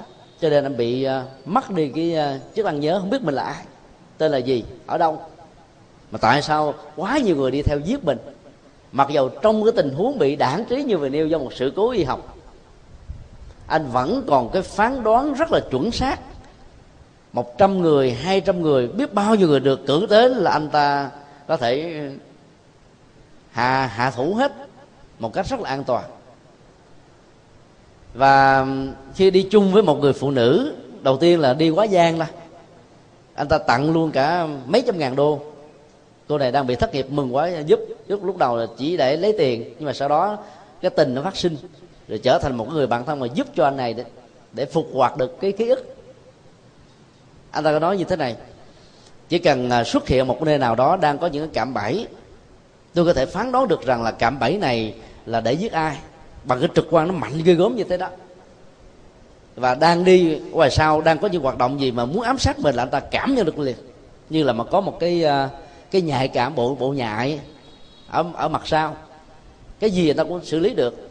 cho 0.42 0.50
nên 0.50 0.64
anh 0.64 0.78
bị 0.78 1.04
ờ, 1.04 1.24
mất 1.46 1.72
đi 1.72 1.92
cái 1.96 2.14
ờ, 2.14 2.40
chức 2.56 2.66
năng 2.66 2.80
nhớ, 2.80 3.00
không 3.00 3.10
biết 3.10 3.22
mình 3.24 3.36
là 3.36 3.44
ai, 3.44 3.64
tên 4.18 4.32
là 4.32 4.38
gì, 4.38 4.64
ở 4.86 4.98
đâu. 4.98 5.22
Mà 6.12 6.18
tại 6.18 6.42
sao 6.42 6.74
quá 6.96 7.18
nhiều 7.18 7.36
người 7.36 7.52
đi 7.52 7.62
theo 7.62 7.80
giết 7.80 8.04
mình? 8.04 8.18
Mặc 8.92 9.10
dầu 9.10 9.30
trong 9.30 9.64
cái 9.64 9.72
tình 9.76 9.94
huống 9.94 10.20
bị 10.20 10.36
đảng 10.36 10.66
trí 10.66 10.84
như 10.84 10.98
vừa 10.98 11.10
nêu 11.10 11.28
do 11.28 11.38
một 11.38 11.54
sự 11.54 11.74
cố 11.76 11.92
y 11.92 12.04
học, 12.04 12.38
anh 13.68 13.92
vẫn 13.92 14.24
còn 14.28 14.50
cái 14.50 14.62
phán 14.62 15.04
đoán 15.04 15.34
rất 15.34 15.52
là 15.52 15.60
chuẩn 15.72 15.92
xác. 15.92 16.20
Một 17.34 17.58
trăm 17.58 17.82
người, 17.82 18.12
hai 18.12 18.42
trăm 18.42 18.62
người, 18.62 18.88
biết 18.88 19.14
bao 19.14 19.36
nhiêu 19.36 19.48
người 19.48 19.60
được 19.60 19.86
cử 19.86 20.06
đến 20.10 20.32
là 20.32 20.52
anh 20.52 20.70
ta 20.70 21.10
có 21.48 21.58
thể 21.58 22.02
hạ 23.52 23.88
hạ 23.88 24.12
thủ 24.12 24.34
hết 24.34 24.65
một 25.20 25.34
cách 25.34 25.46
rất 25.50 25.60
là 25.60 25.70
an 25.70 25.84
toàn. 25.84 26.04
Và 28.14 28.68
khi 29.16 29.32
đi 29.32 29.48
chung 29.52 29.74
với 29.74 29.84
một 29.84 29.96
người 29.96 30.14
phụ 30.14 30.32
nữ 30.32 30.76
đầu 31.02 31.18
tiên 31.18 31.40
là 31.40 31.54
đi 31.54 31.70
quá 31.70 31.86
gian 31.86 32.18
là 32.18 32.28
anh 33.34 33.48
ta 33.48 33.58
tặng 33.58 33.94
luôn 33.94 34.12
cả 34.12 34.48
mấy 34.66 34.84
trăm 34.88 34.98
ngàn 34.98 35.16
đô. 35.16 35.40
Cô 36.28 36.38
này 36.38 36.52
đang 36.52 36.68
bị 36.68 36.76
thất 36.76 36.94
nghiệp 36.94 37.06
mừng 37.10 37.36
quá 37.36 37.50
giúp 37.66 37.80
giúp 38.08 38.24
lúc 38.24 38.38
đầu 38.38 38.58
là 38.58 38.66
chỉ 38.78 38.98
để 38.98 39.18
lấy 39.18 39.36
tiền 39.38 39.74
nhưng 39.78 39.86
mà 39.86 39.94
sau 39.94 40.10
đó 40.10 40.38
cái 40.82 40.92
tình 40.92 41.14
nó 41.14 41.22
phát 41.22 41.36
sinh 41.36 41.58
rồi 42.08 42.20
trở 42.24 42.40
thành 42.40 42.56
một 42.58 42.70
người 42.70 42.88
bạn 42.88 43.06
thân 43.06 43.20
mà 43.20 43.28
giúp 43.34 43.48
cho 43.56 43.66
anh 43.66 43.78
này 43.78 43.94
để, 43.94 44.06
để 44.52 44.66
phục 44.66 44.88
hoạt 44.94 45.18
được 45.18 45.42
cái 45.42 45.52
ký 45.52 45.70
ức. 45.70 45.96
Anh 47.52 47.64
ta 47.64 47.72
có 47.72 47.80
nói 47.80 47.98
như 47.98 48.04
thế 48.04 48.16
này 48.16 48.36
chỉ 49.30 49.40
cần 49.40 49.70
à, 49.70 49.84
xuất 49.84 50.08
hiện 50.08 50.28
một 50.28 50.42
nơi 50.42 50.58
nào 50.58 50.76
đó 50.76 50.98
đang 50.98 51.18
có 51.18 51.28
những 51.28 51.48
cái 51.48 51.54
cạm 51.54 51.74
bẫy 51.74 52.08
tôi 52.96 53.06
có 53.06 53.14
thể 53.14 53.26
phán 53.26 53.52
đoán 53.52 53.68
được 53.68 53.82
rằng 53.82 54.04
là 54.04 54.12
cạm 54.12 54.40
bẫy 54.40 54.58
này 54.58 54.94
là 55.26 55.42
để 55.42 55.54
giết 55.54 55.72
ai? 55.72 55.98
Bằng 56.44 56.60
cái 56.60 56.70
trực 56.76 56.88
quan 56.92 57.08
nó 57.08 57.14
mạnh 57.14 57.42
ghê 57.44 57.54
gớm 57.54 57.76
như 57.76 57.84
thế 57.84 57.98
đó. 57.98 58.10
Và 59.56 59.76
đang 59.76 60.04
đi, 60.04 60.40
ngoài 60.52 60.72
sau 60.72 61.02
đang 61.02 61.20
có 61.20 61.28
những 61.28 61.44
hoạt 61.44 61.58
động 61.58 61.80
gì 61.80 61.92
mà 61.92 62.06
muốn 62.06 62.22
ám 62.22 62.38
sát 62.38 62.60
mình 62.60 62.76
là 62.76 62.84
anh 62.84 62.90
ta 62.90 63.00
cảm 63.00 63.36
nhận 63.36 63.46
được 63.46 63.60
liền. 63.60 63.76
Như 64.30 64.44
là 64.44 64.54
mà 64.54 64.64
có 64.64 64.82
một 64.82 65.00
cái 65.00 65.24
ờ, 65.24 65.50
cái 65.92 66.02
nhạy 66.02 66.28
cảm, 66.28 66.56
bộ 66.56 66.76
bộ 66.76 66.92
nhại 66.92 67.40
ở 68.10 68.26
ở 68.34 68.48
mặt 68.48 68.62
sau. 68.66 68.96
Cái 69.80 69.92
gì 69.92 70.06
người 70.06 70.14
ta 70.14 70.24
cũng 70.24 70.46
xử 70.46 70.60
lý 70.60 70.74
được. 70.74 71.10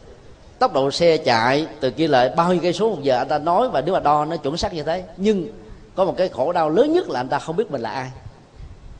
Tốc 0.59 0.73
độ 0.73 0.91
xe 0.91 1.17
chạy 1.17 1.67
từ 1.79 1.91
kia 1.91 2.07
lại 2.07 2.29
bao 2.35 2.53
nhiêu 2.53 2.61
cây 2.61 2.73
số 2.73 2.89
một 2.89 3.03
giờ 3.03 3.17
anh 3.17 3.27
ta 3.27 3.37
nói 3.37 3.69
và 3.69 3.81
nếu 3.81 3.93
mà 3.93 3.99
đo 3.99 4.25
nó 4.25 4.37
chuẩn 4.37 4.57
xác 4.57 4.73
như 4.73 4.83
thế. 4.83 5.03
Nhưng 5.17 5.47
có 5.95 6.05
một 6.05 6.13
cái 6.17 6.29
khổ 6.29 6.51
đau 6.51 6.69
lớn 6.69 6.93
nhất 6.93 7.09
là 7.09 7.19
anh 7.19 7.27
ta 7.27 7.39
không 7.39 7.55
biết 7.55 7.71
mình 7.71 7.81
là 7.81 7.89
ai. 7.91 8.11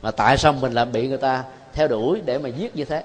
Mà 0.02 0.10
tại 0.10 0.38
sao 0.38 0.52
mình 0.52 0.72
lại 0.72 0.86
bị 0.86 1.08
người 1.08 1.18
ta 1.18 1.44
theo 1.76 1.88
đuổi 1.88 2.20
để 2.24 2.38
mà 2.38 2.48
giết 2.48 2.76
như 2.76 2.84
thế. 2.84 3.04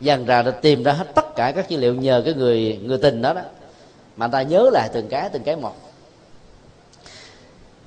Dần 0.00 0.26
ra 0.26 0.42
đã 0.42 0.50
tìm 0.50 0.82
ra 0.82 0.92
hết 0.92 1.14
tất 1.14 1.36
cả 1.36 1.52
các 1.52 1.68
dữ 1.68 1.78
liệu 1.78 1.94
nhờ 1.94 2.22
cái 2.24 2.34
người 2.34 2.80
người 2.84 2.98
tình 2.98 3.22
đó 3.22 3.34
đó. 3.34 3.42
Mà 4.16 4.28
ta 4.28 4.42
nhớ 4.42 4.70
lại 4.72 4.88
từng 4.92 5.08
cái 5.08 5.28
từng 5.28 5.42
cái 5.42 5.56
một. 5.56 5.74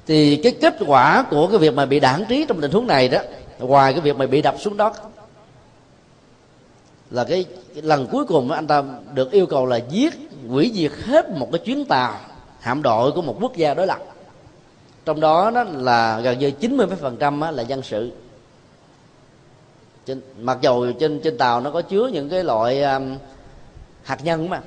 Thì 0.07 0.39
cái 0.43 0.51
kết 0.61 0.75
quả 0.88 1.25
của 1.29 1.47
cái 1.47 1.57
việc 1.57 1.73
mà 1.73 1.86
bị 1.86 1.99
đảng 1.99 2.25
trí 2.29 2.45
trong 2.47 2.61
tình 2.61 2.71
huống 2.71 2.88
này 2.88 3.09
đó 3.09 3.19
ngoài 3.59 3.93
cái 3.93 4.01
việc 4.01 4.15
mà 4.15 4.25
bị 4.25 4.41
đập 4.41 4.55
xuống 4.59 4.77
đất 4.77 4.93
là 7.11 7.23
cái, 7.23 7.45
cái 7.73 7.81
lần 7.81 8.07
cuối 8.11 8.25
cùng 8.25 8.51
anh 8.51 8.67
ta 8.67 8.84
được 9.13 9.31
yêu 9.31 9.45
cầu 9.45 9.65
là 9.65 9.79
giết 9.89 10.13
hủy 10.47 10.71
diệt 10.73 10.91
hết 11.05 11.29
một 11.29 11.49
cái 11.51 11.59
chuyến 11.59 11.86
tàu 11.86 12.19
hạm 12.59 12.81
đội 12.81 13.11
của 13.11 13.21
một 13.21 13.38
quốc 13.41 13.55
gia 13.55 13.73
đối 13.73 13.88
lập. 13.88 13.99
Trong 15.05 15.19
đó 15.19 15.51
đó 15.51 15.63
là 15.63 16.19
gần 16.19 16.39
như 16.39 16.51
90 16.51 16.88
phần 17.01 17.17
trăm 17.17 17.41
là 17.41 17.63
dân 17.63 17.81
sự 17.81 18.11
trên, 20.05 20.21
mặc 20.39 20.57
dù 20.61 20.91
trên 20.99 21.19
trên 21.19 21.37
tàu 21.37 21.61
nó 21.61 21.71
có 21.71 21.81
chứa 21.81 22.07
những 22.07 22.29
cái 22.29 22.43
loại 22.43 22.83
um, 22.83 23.17
hạt 24.03 24.23
nhân 24.23 24.49
mà. 24.49 24.61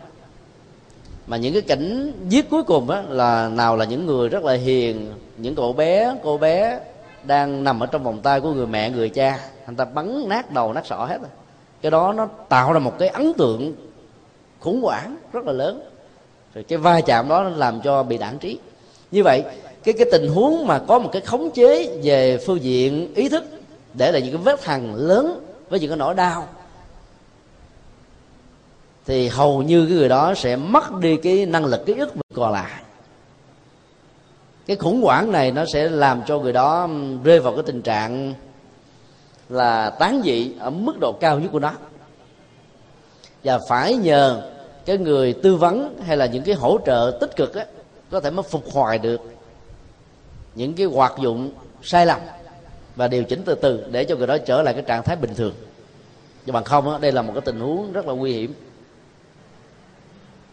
Mà 1.26 1.36
những 1.36 1.52
cái 1.52 1.62
cảnh 1.62 2.12
giết 2.28 2.50
cuối 2.50 2.62
cùng 2.62 2.90
á 2.90 3.02
là 3.08 3.48
nào 3.48 3.76
là 3.76 3.84
những 3.84 4.06
người 4.06 4.28
rất 4.28 4.44
là 4.44 4.52
hiền 4.52 5.12
những 5.36 5.54
cậu 5.54 5.72
bé 5.72 6.14
cô 6.22 6.38
bé 6.38 6.80
đang 7.24 7.64
nằm 7.64 7.80
ở 7.80 7.86
trong 7.86 8.04
vòng 8.04 8.20
tay 8.22 8.40
của 8.40 8.52
người 8.52 8.66
mẹ 8.66 8.90
người 8.90 9.08
cha. 9.08 9.38
Anh 9.66 9.76
ta 9.76 9.84
bắn 9.84 10.28
nát 10.28 10.50
đầu 10.50 10.72
nát 10.72 10.86
sọ 10.86 10.96
hết 10.96 11.18
rồi. 11.20 11.30
Cái 11.82 11.90
đó 11.90 12.12
nó 12.12 12.28
tạo 12.48 12.72
ra 12.72 12.78
một 12.78 12.98
cái 12.98 13.08
ấn 13.08 13.32
tượng 13.34 13.72
khủng 14.60 14.82
hoảng 14.82 15.16
rất 15.32 15.44
là 15.44 15.52
lớn. 15.52 15.80
Rồi 16.54 16.64
cái 16.64 16.78
va 16.78 17.00
chạm 17.00 17.28
đó 17.28 17.42
nó 17.42 17.48
làm 17.48 17.80
cho 17.80 18.02
bị 18.02 18.18
đảng 18.18 18.38
trí. 18.38 18.58
Như 19.10 19.22
vậy 19.22 19.44
cái 19.84 19.94
cái 19.98 20.06
tình 20.12 20.28
huống 20.28 20.66
mà 20.66 20.78
có 20.78 20.98
một 20.98 21.08
cái 21.12 21.22
khống 21.22 21.50
chế 21.50 22.00
về 22.02 22.38
phương 22.46 22.62
diện 22.62 23.14
ý 23.14 23.28
thức 23.28 23.44
để 23.96 24.12
lại 24.12 24.22
những 24.22 24.32
cái 24.32 24.42
vết 24.42 24.64
hằn 24.64 24.94
lớn 24.96 25.46
với 25.68 25.80
những 25.80 25.90
cái 25.90 25.96
nỗi 25.96 26.14
đau, 26.14 26.48
thì 29.06 29.28
hầu 29.28 29.62
như 29.62 29.86
cái 29.86 29.96
người 29.96 30.08
đó 30.08 30.34
sẽ 30.34 30.56
mất 30.56 30.94
đi 31.00 31.16
cái 31.16 31.46
năng 31.46 31.64
lực 31.64 31.86
ký 31.86 31.94
ức 31.94 32.14
còn 32.34 32.52
lại. 32.52 32.82
Cái 34.66 34.76
khủng 34.76 35.02
hoảng 35.02 35.32
này 35.32 35.52
nó 35.52 35.64
sẽ 35.72 35.88
làm 35.88 36.22
cho 36.26 36.38
người 36.38 36.52
đó 36.52 36.88
rơi 37.24 37.40
vào 37.40 37.54
cái 37.54 37.62
tình 37.66 37.82
trạng 37.82 38.34
là 39.48 39.90
tán 39.90 40.22
dị 40.24 40.52
ở 40.58 40.70
mức 40.70 41.00
độ 41.00 41.12
cao 41.20 41.38
nhất 41.40 41.48
của 41.52 41.58
nó. 41.58 41.72
Và 43.44 43.60
phải 43.68 43.96
nhờ 43.96 44.50
cái 44.84 44.98
người 44.98 45.32
tư 45.32 45.56
vấn 45.56 46.00
hay 46.06 46.16
là 46.16 46.26
những 46.26 46.44
cái 46.44 46.54
hỗ 46.54 46.78
trợ 46.86 47.18
tích 47.20 47.36
cực 47.36 47.54
á, 47.54 47.66
có 48.10 48.20
thể 48.20 48.30
mới 48.30 48.42
phục 48.42 48.64
hồi 48.72 48.98
được 48.98 49.20
những 50.54 50.74
cái 50.74 50.86
hoạt 50.86 51.12
dụng 51.20 51.52
sai 51.82 52.06
lầm 52.06 52.20
và 52.96 53.08
điều 53.08 53.24
chỉnh 53.24 53.42
từ 53.44 53.54
từ 53.54 53.84
để 53.90 54.04
cho 54.04 54.16
người 54.16 54.26
đó 54.26 54.38
trở 54.38 54.62
lại 54.62 54.74
cái 54.74 54.82
trạng 54.82 55.02
thái 55.02 55.16
bình 55.16 55.34
thường. 55.34 55.54
Nhưng 56.46 56.52
bằng 56.52 56.64
không 56.64 57.00
đây 57.00 57.12
là 57.12 57.22
một 57.22 57.32
cái 57.34 57.42
tình 57.44 57.60
huống 57.60 57.92
rất 57.92 58.06
là 58.06 58.12
nguy 58.12 58.32
hiểm. 58.32 58.54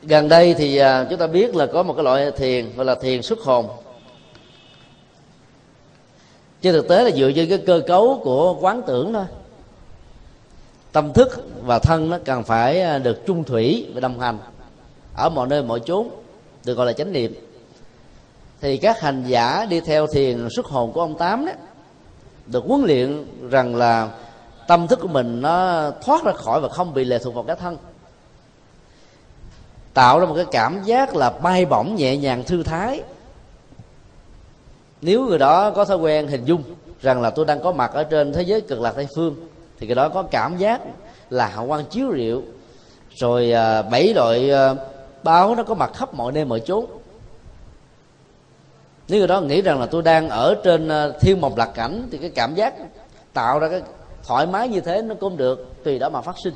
Gần 0.02 0.30
đây 0.30 0.54
thì 0.54 0.78
à, 0.78 1.06
chúng 1.10 1.20
ta 1.20 1.28
biết 1.28 1.56
là 1.56 1.66
có 1.66 1.84
một 1.84 1.94
cái 1.94 2.04
loại 2.04 2.32
thiền 2.32 2.76
gọi 2.76 2.86
là 2.86 2.96
thiền 2.96 3.22
xuất 3.22 3.40
hồn. 3.40 3.68
Trên 6.62 6.74
thực 6.74 6.88
tế 6.88 7.04
là 7.04 7.12
dựa 7.12 7.32
trên 7.36 7.50
cái 7.50 7.58
cơ 7.58 7.82
cấu 7.88 8.22
của 8.24 8.58
quán 8.62 8.82
tưởng 8.88 9.14
thôi. 9.14 9.26
Tâm 10.92 11.14
thức 11.14 11.48
và 11.62 11.80
thân 11.80 12.10
nó 12.10 12.18
cần 12.26 12.44
phải 12.44 12.82
à, 12.82 12.98
được 12.98 13.26
trung 13.26 13.44
thủy 13.44 13.88
và 13.94 14.00
đồng 14.00 14.20
hành 14.20 14.38
ở 15.16 15.30
mọi 15.30 15.48
nơi 15.48 15.64
mọi 15.64 15.80
chốn, 15.86 16.10
được 16.66 16.74
gọi 16.74 16.86
là 16.86 16.94
chánh 16.94 17.14
niệm. 17.14 17.34
Thì 18.62 18.78
các 18.78 19.02
hành 19.02 19.24
giả 19.28 19.66
đi 19.70 19.80
theo 19.80 20.08
thiền 20.08 20.48
xuất 20.56 20.66
hồn 20.66 20.92
của 20.92 21.02
ông 21.02 21.18
tám 21.18 21.46
đó 21.46 21.52
được 22.46 22.64
huấn 22.68 22.82
luyện 22.82 23.26
rằng 23.50 23.76
là 23.76 24.10
tâm 24.68 24.88
thức 24.88 25.00
của 25.02 25.08
mình 25.08 25.42
nó 25.42 25.84
thoát 26.06 26.24
ra 26.24 26.32
khỏi 26.32 26.62
và 26.62 26.70
không 26.70 26.94
bị 26.94 27.04
lệ 27.04 27.20
thuộc 27.20 27.34
vào 27.36 27.44
cái 27.44 27.56
thân. 27.56 27.78
Tạo 29.94 30.20
ra 30.20 30.26
một 30.26 30.36
cái 30.36 30.46
cảm 30.52 30.84
giác 30.84 31.16
là 31.16 31.30
bay 31.30 31.66
bổng 31.66 31.96
nhẹ 31.96 32.18
nhàng, 32.18 32.44
thư 32.44 32.64
thái. 32.64 33.04
Nếu 35.02 35.28
người 35.28 35.40
đó 35.40 35.72
có 35.72 35.86
thói 35.86 35.98
quen 35.98 36.28
hình 36.28 36.46
dung 36.46 36.64
rằng 37.02 37.22
là 37.22 37.30
tôi 37.30 37.46
đang 37.46 37.64
có 37.64 37.72
mặt 37.72 37.92
ở 37.94 38.04
trên 38.04 38.34
thế 38.34 38.42
giới 38.42 38.62
cực 38.62 38.82
lạc 38.82 38.92
tây 38.96 39.08
phương, 39.16 39.36
thì 39.80 39.88
cái 39.88 39.96
đó 39.96 40.10
có 40.10 40.24
cảm 40.24 40.58
giác 40.58 40.82
là 41.30 41.48
hào 41.48 41.68
quang 41.68 41.86
chiếu 41.86 42.10
rượu. 42.10 42.42
Rồi 43.16 43.52
à, 43.52 43.82
bảy 43.82 44.14
loại 44.14 44.52
à, 44.52 44.76
báo 45.24 45.56
nó 45.56 45.64
có 45.64 45.74
mặt 45.74 45.92
khắp 45.94 46.14
mọi 46.14 46.32
nơi, 46.32 46.46
mọi 46.46 46.60
chốn 46.60 46.86
nếu 49.08 49.20
người 49.20 49.28
đó, 49.28 49.42
nghĩ 49.42 49.62
rằng 49.62 49.80
là 49.80 49.86
tôi 49.86 50.02
đang 50.02 50.30
ở 50.30 50.56
trên 50.64 50.88
ờ, 50.88 51.14
thiên 51.22 51.42
mộc 51.42 51.58
lạc 51.58 51.72
cảnh, 51.76 52.08
thì 52.12 52.18
cái 52.18 52.30
cảm 52.30 52.56
giác 52.56 52.74
tạo 53.34 53.60
ra 53.60 53.70
cái 53.70 53.82
thoải 54.24 54.48
mái 54.48 54.68
như 54.68 54.82
thế 54.82 55.02
nó 55.02 55.16
cũng 55.16 55.38
được, 55.38 55.84
tùy 55.84 56.00
đó 56.00 56.10
mà 56.10 56.22
phát 56.22 56.36
sinh. 56.44 56.54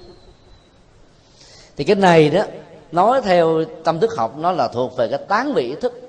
Thì 1.77 1.83
cái 1.83 1.95
này 1.95 2.29
đó, 2.29 2.43
nói 2.91 3.21
theo 3.21 3.63
tâm 3.83 3.99
thức 3.99 4.15
học, 4.17 4.37
nó 4.37 4.51
là 4.51 4.67
thuộc 4.67 4.97
về 4.97 5.07
cái 5.07 5.19
tán 5.27 5.53
vị 5.53 5.63
ý 5.63 5.75
thức. 5.81 6.01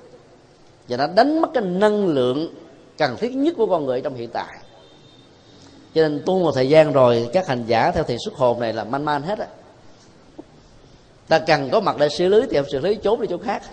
Và 0.88 0.96
nó 0.96 1.06
đánh 1.06 1.40
mất 1.40 1.48
cái 1.54 1.62
năng 1.62 2.06
lượng 2.06 2.54
cần 2.98 3.16
thiết 3.16 3.34
nhất 3.34 3.54
của 3.56 3.66
con 3.66 3.86
người 3.86 4.00
trong 4.00 4.14
hiện 4.14 4.30
tại. 4.32 4.58
Cho 5.94 6.02
nên 6.02 6.22
tu 6.26 6.38
một 6.38 6.52
thời 6.54 6.68
gian 6.68 6.92
rồi, 6.92 7.28
các 7.32 7.46
hành 7.46 7.64
giả 7.66 7.90
theo 7.90 8.04
thiền 8.04 8.18
xuất 8.24 8.34
hồn 8.34 8.60
này 8.60 8.72
là 8.72 8.84
man 8.84 9.04
man 9.04 9.22
hết 9.22 9.38
á. 9.38 9.46
Ta 11.28 11.38
cần 11.38 11.70
có 11.70 11.80
mặt 11.80 11.96
để 11.98 12.08
xử 12.08 12.28
lý 12.28 12.40
thì 12.50 12.56
không 12.56 12.70
xử 12.72 12.78
lý, 12.78 12.94
trốn 12.94 13.20
đi 13.20 13.26
chỗ 13.30 13.38
khác. 13.38 13.62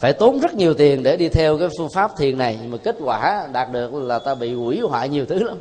phải 0.00 0.12
tốn 0.12 0.40
rất 0.40 0.54
nhiều 0.54 0.74
tiền 0.74 1.02
để 1.02 1.16
đi 1.16 1.28
theo 1.28 1.58
cái 1.58 1.68
phương 1.78 1.90
pháp 1.90 2.16
thiền 2.16 2.38
này 2.38 2.58
mà 2.68 2.78
kết 2.84 2.96
quả 3.04 3.48
đạt 3.52 3.72
được 3.72 3.94
là 3.94 4.18
ta 4.18 4.34
bị 4.34 4.54
hủy 4.54 4.80
hoại 4.80 5.08
nhiều 5.08 5.26
thứ 5.26 5.42
lắm. 5.42 5.58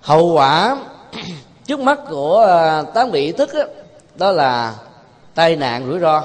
Hậu 0.00 0.32
quả 0.32 0.78
trước 1.66 1.80
mắt 1.80 2.00
của 2.10 2.38
à, 2.40 2.82
tán 2.82 3.12
bị 3.12 3.20
ý 3.20 3.32
thức 3.32 3.50
đó, 3.54 3.64
đó 4.16 4.32
là 4.32 4.74
tai 5.34 5.56
nạn 5.56 5.86
rủi 5.86 6.00
ro. 6.00 6.24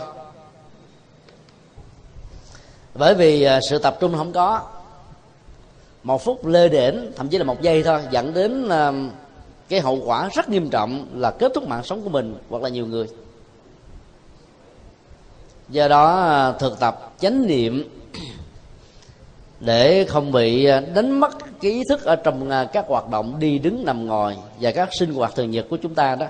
Bởi 2.93 3.16
vì 3.16 3.43
à, 3.43 3.60
sự 3.70 3.78
tập 3.78 3.97
trung 3.99 4.14
không 4.18 4.34
có. 4.34 4.62
Một 6.04 6.24
phút 6.24 6.45
lê 6.45 6.70
đễnh 6.70 6.95
thậm 7.16 7.28
chí 7.30 7.38
là 7.38 7.43
một 7.43 7.62
giây 7.62 7.84
thôi 7.84 8.02
dẫn 8.12 8.34
đến 8.34 8.70
à, 8.70 8.91
cái 9.70 9.80
hậu 9.80 10.02
quả 10.06 10.30
rất 10.34 10.49
nghiêm 10.49 10.70
trọng 10.70 11.08
là 11.14 11.32
kết 11.32 11.52
thúc 11.56 11.68
mạng 11.68 11.84
sống 11.84 12.02
của 12.04 12.10
mình 12.10 12.36
hoặc 12.49 12.64
là 12.64 12.70
nhiều 12.70 12.86
người 12.86 13.08
do 15.72 15.88
đó 15.88 16.19
à, 16.19 16.51
thực 16.51 16.80
tập 16.80 17.11
chánh 17.19 17.47
niệm 17.47 17.89
để 19.59 20.05
không 20.09 20.32
bị 20.32 20.65
à, 20.65 20.80
đánh 20.95 21.19
mất 21.19 21.38
cái 21.61 21.72
ý 21.72 21.84
thức 21.89 22.03
ở 22.03 22.15
trong 22.15 22.49
à, 22.49 22.63
các 22.63 22.86
hoạt 22.88 23.09
động 23.09 23.39
đi 23.39 23.59
đứng 23.59 23.86
nằm 23.86 24.07
ngồi 24.07 24.38
và 24.59 24.72
các 24.72 24.89
sinh 24.99 25.13
hoạt 25.13 25.36
thường 25.36 25.51
nhật 25.51 25.65
của 25.69 25.78
chúng 25.78 25.95
ta 25.95 26.15
đó, 26.15 26.26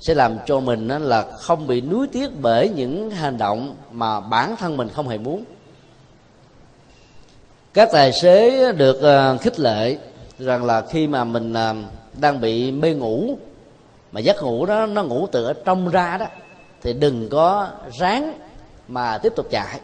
sẽ 0.00 0.14
làm 0.14 0.36
cho 0.46 0.60
mình 0.60 0.88
là 0.88 1.22
không 1.22 1.66
bị 1.66 1.80
nuối 1.80 2.06
tiếc 2.12 2.28
bởi 2.42 2.68
những 2.68 3.10
hành 3.10 3.38
động 3.38 3.74
mà 3.90 4.20
bản 4.20 4.56
thân 4.56 4.76
mình 4.76 4.88
không 4.88 5.08
hề 5.08 5.18
muốn. 5.18 5.44
Các 7.74 7.88
tài 7.92 8.12
xế 8.12 8.72
được 8.72 9.00
khích 9.40 9.60
lệ 9.60 9.96
rằng 10.38 10.64
là 10.64 10.80
khi 10.80 11.06
mà 11.06 11.24
mình 11.24 11.54
đang 12.20 12.40
bị 12.40 12.72
mê 12.72 12.94
ngủ, 12.94 13.36
mà 14.12 14.20
giấc 14.20 14.42
ngủ 14.42 14.66
đó, 14.66 14.86
nó 14.86 15.02
ngủ 15.02 15.26
từ 15.32 15.44
ở 15.44 15.52
trong 15.52 15.88
ra 15.88 16.16
đó, 16.18 16.26
thì 16.84 16.92
đừng 16.92 17.28
có 17.28 17.68
ráng 17.98 18.34
mà 18.88 19.18
tiếp 19.18 19.32
tục 19.36 19.46
chạy. 19.50 19.80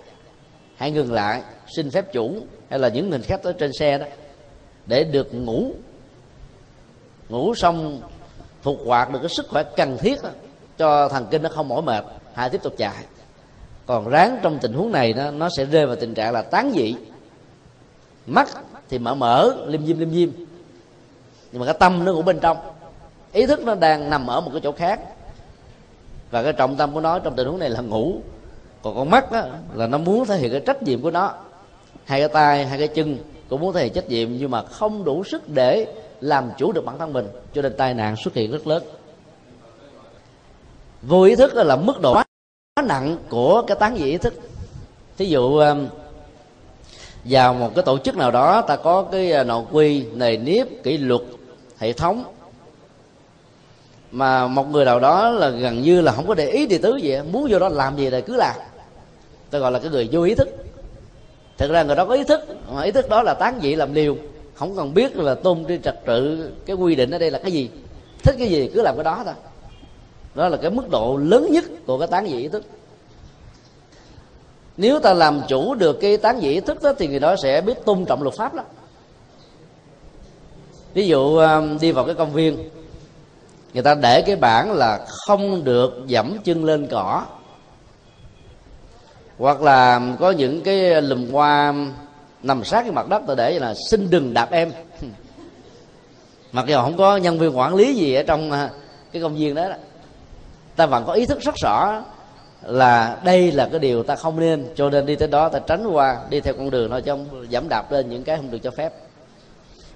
Hãy 0.76 0.90
ngừng 0.90 1.12
lại 1.12 1.42
xin 1.76 1.90
phép 1.90 2.12
chủ 2.12 2.36
hay 2.70 2.78
là 2.78 2.88
những 2.88 3.10
người 3.10 3.18
khách 3.18 3.42
ở 3.42 3.52
trên 3.52 3.72
xe 3.72 3.98
đó 3.98 4.06
để 4.86 5.04
được 5.04 5.34
ngủ. 5.34 5.72
Ngủ 7.28 7.54
xong 7.54 8.00
phục 8.62 8.78
hoạt 8.86 9.12
được 9.12 9.18
cái 9.22 9.28
sức 9.28 9.46
khỏe 9.48 9.62
cần 9.76 9.96
thiết 10.00 10.22
đó, 10.22 10.30
cho 10.78 11.08
thần 11.08 11.26
kinh 11.30 11.42
nó 11.42 11.48
không 11.48 11.68
mỏi 11.68 11.82
mệt 11.82 12.04
hãy 12.34 12.50
tiếp 12.50 12.62
tục 12.62 12.74
chạy. 12.78 12.94
Còn 13.86 14.08
ráng 14.08 14.38
trong 14.42 14.58
tình 14.58 14.72
huống 14.72 14.92
này 14.92 15.12
nó, 15.12 15.30
nó 15.30 15.48
sẽ 15.56 15.64
rơi 15.64 15.86
vào 15.86 15.96
tình 15.96 16.14
trạng 16.14 16.32
là 16.32 16.42
tán 16.42 16.72
dị. 16.74 16.94
Mắt 18.26 18.48
thì 18.88 18.98
mở 18.98 19.14
mở 19.14 19.56
lim 19.66 19.86
dim 19.86 19.98
lim 19.98 20.10
dim. 20.10 20.46
Nhưng 21.52 21.60
mà 21.60 21.66
cái 21.66 21.74
tâm 21.80 22.04
nó 22.04 22.12
cũng 22.12 22.24
bên 22.24 22.40
trong. 22.40 22.56
Ý 23.32 23.46
thức 23.46 23.64
nó 23.64 23.74
đang 23.74 24.10
nằm 24.10 24.26
ở 24.26 24.40
một 24.40 24.50
cái 24.52 24.60
chỗ 24.64 24.72
khác. 24.72 25.00
Và 26.30 26.42
cái 26.42 26.52
trọng 26.52 26.76
tâm 26.76 26.94
của 26.94 27.00
nó 27.00 27.18
trong 27.18 27.36
tình 27.36 27.46
huống 27.46 27.58
này 27.58 27.70
là 27.70 27.80
ngủ 27.80 28.20
còn 28.82 28.96
con 28.96 29.10
mắt 29.10 29.32
đó, 29.32 29.46
là 29.74 29.86
nó 29.86 29.98
muốn 29.98 30.26
thể 30.26 30.38
hiện 30.38 30.50
cái 30.50 30.60
trách 30.66 30.82
nhiệm 30.82 31.02
của 31.02 31.10
nó. 31.10 31.32
Hai 32.04 32.20
cái 32.20 32.28
tay 32.28 32.66
hai 32.66 32.78
cái 32.78 32.88
chân 32.88 33.18
cũng 33.48 33.60
muốn 33.60 33.72
thể 33.72 33.84
hiện 33.84 33.92
trách 33.92 34.08
nhiệm 34.08 34.28
nhưng 34.38 34.50
mà 34.50 34.62
không 34.62 35.04
đủ 35.04 35.24
sức 35.24 35.48
để 35.48 35.86
làm 36.20 36.50
chủ 36.58 36.72
được 36.72 36.84
bản 36.84 36.98
thân 36.98 37.12
mình. 37.12 37.28
Cho 37.54 37.62
nên 37.62 37.76
tai 37.76 37.94
nạn 37.94 38.16
xuất 38.16 38.34
hiện 38.34 38.50
rất 38.50 38.66
lớn. 38.66 38.82
Vô 41.02 41.22
ý 41.22 41.36
thức 41.36 41.54
là 41.54 41.76
mức 41.76 42.00
độ 42.00 42.14
quá 42.14 42.24
nặng 42.84 43.16
của 43.28 43.62
cái 43.66 43.76
tán 43.80 43.96
dị 43.96 44.04
ý 44.04 44.18
thức. 44.18 44.34
Thí 45.18 45.26
dụ 45.26 45.56
um, 45.56 45.86
vào 47.24 47.54
một 47.54 47.70
cái 47.74 47.84
tổ 47.84 47.98
chức 47.98 48.16
nào 48.16 48.30
đó 48.30 48.62
ta 48.62 48.76
có 48.76 49.02
cái 49.02 49.32
à, 49.32 49.44
nội 49.44 49.64
quy 49.72 50.04
nề 50.14 50.36
nếp 50.36 50.66
kỷ 50.82 50.98
luật 50.98 51.20
hệ 51.78 51.92
thống. 51.92 52.24
Mà 54.10 54.46
một 54.46 54.70
người 54.70 54.84
nào 54.84 55.00
đó 55.00 55.30
là 55.30 55.48
gần 55.48 55.82
như 55.82 56.00
là 56.00 56.12
không 56.12 56.26
có 56.26 56.34
để 56.34 56.50
ý 56.50 56.66
gì 56.66 56.78
tứ 56.78 56.96
gì 56.96 57.18
muốn 57.32 57.46
vô 57.50 57.58
đó 57.58 57.68
làm 57.68 57.96
gì 57.96 58.10
thì 58.10 58.20
cứ 58.20 58.36
làm 58.36 58.56
ta 59.50 59.58
gọi 59.58 59.72
là 59.72 59.78
cái 59.78 59.90
người 59.90 60.08
vô 60.12 60.22
ý 60.22 60.34
thức. 60.34 60.48
Thực 61.58 61.70
ra 61.70 61.82
người 61.82 61.96
đó 61.96 62.04
có 62.04 62.14
ý 62.14 62.24
thức, 62.24 62.40
mà 62.72 62.82
ý 62.82 62.90
thức 62.90 63.08
đó 63.08 63.22
là 63.22 63.34
tán 63.34 63.58
dị 63.62 63.74
làm 63.74 63.94
liều. 63.94 64.16
Không 64.54 64.76
cần 64.76 64.94
biết 64.94 65.16
là 65.16 65.34
tôn 65.34 65.64
trên 65.68 65.82
trật 65.82 66.04
tự, 66.06 66.50
cái 66.66 66.76
quy 66.76 66.94
định 66.94 67.10
ở 67.10 67.18
đây 67.18 67.30
là 67.30 67.38
cái 67.38 67.52
gì. 67.52 67.70
Thích 68.22 68.34
cái 68.38 68.48
gì 68.48 68.70
cứ 68.74 68.82
làm 68.82 68.96
cái 68.96 69.04
đó 69.04 69.22
thôi. 69.24 69.34
Đó 70.34 70.48
là 70.48 70.56
cái 70.56 70.70
mức 70.70 70.90
độ 70.90 71.16
lớn 71.16 71.48
nhất 71.50 71.64
của 71.86 71.98
cái 71.98 72.08
tán 72.08 72.26
dị 72.26 72.36
ý 72.36 72.48
thức. 72.48 72.64
Nếu 74.76 75.00
ta 75.00 75.14
làm 75.14 75.40
chủ 75.48 75.74
được 75.74 76.00
cái 76.00 76.16
tán 76.16 76.40
dị 76.40 76.48
ý 76.48 76.60
thức 76.60 76.82
đó 76.82 76.92
thì 76.98 77.08
người 77.08 77.20
đó 77.20 77.36
sẽ 77.42 77.60
biết 77.60 77.84
tôn 77.84 78.04
trọng 78.04 78.22
luật 78.22 78.34
pháp 78.34 78.54
đó. 78.54 78.62
Ví 80.94 81.06
dụ 81.06 81.36
um, 81.36 81.78
đi 81.78 81.92
vào 81.92 82.04
cái 82.04 82.14
công 82.14 82.32
viên, 82.32 82.70
người 83.74 83.82
ta 83.82 83.94
để 83.94 84.22
cái 84.22 84.36
bảng 84.36 84.72
là 84.72 85.06
không 85.08 85.64
được 85.64 85.92
dẫm 86.06 86.36
chân 86.44 86.64
lên 86.64 86.86
cỏ 86.90 87.24
hoặc 89.40 89.62
là 89.62 90.00
có 90.20 90.30
những 90.30 90.60
cái 90.60 91.02
lùm 91.02 91.32
hoa 91.32 91.74
nằm 92.42 92.64
sát 92.64 92.82
cái 92.82 92.92
mặt 92.92 93.08
đất 93.08 93.22
ta 93.26 93.34
để 93.34 93.58
là 93.58 93.74
xin 93.90 94.10
đừng 94.10 94.34
đạp 94.34 94.50
em. 94.50 94.72
Mặc 96.52 96.64
dù 96.68 96.76
không 96.76 96.96
có 96.96 97.16
nhân 97.16 97.38
viên 97.38 97.58
quản 97.58 97.74
lý 97.74 97.94
gì 97.94 98.14
ở 98.14 98.22
trong 98.22 98.52
à, 98.52 98.70
cái 99.12 99.22
công 99.22 99.36
viên 99.36 99.54
đó, 99.54 99.68
đó 99.68 99.74
ta 100.76 100.86
vẫn 100.86 101.04
có 101.06 101.12
ý 101.12 101.26
thức 101.26 101.40
rất 101.40 101.54
rõ 101.62 102.02
là 102.62 103.18
đây 103.24 103.52
là 103.52 103.68
cái 103.70 103.78
điều 103.78 104.02
ta 104.02 104.16
không 104.16 104.40
nên 104.40 104.66
cho 104.74 104.90
nên 104.90 105.06
đi 105.06 105.16
tới 105.16 105.28
đó 105.28 105.48
ta 105.48 105.58
tránh 105.58 105.86
qua 105.86 106.18
đi 106.30 106.40
theo 106.40 106.54
con 106.54 106.70
đường 106.70 106.90
thôi 106.90 107.02
chứ 107.02 107.10
không 107.10 107.46
giảm 107.52 107.68
đạp 107.68 107.92
lên 107.92 108.10
những 108.10 108.24
cái 108.24 108.36
không 108.36 108.50
được 108.50 108.58
cho 108.62 108.70
phép. 108.70 108.92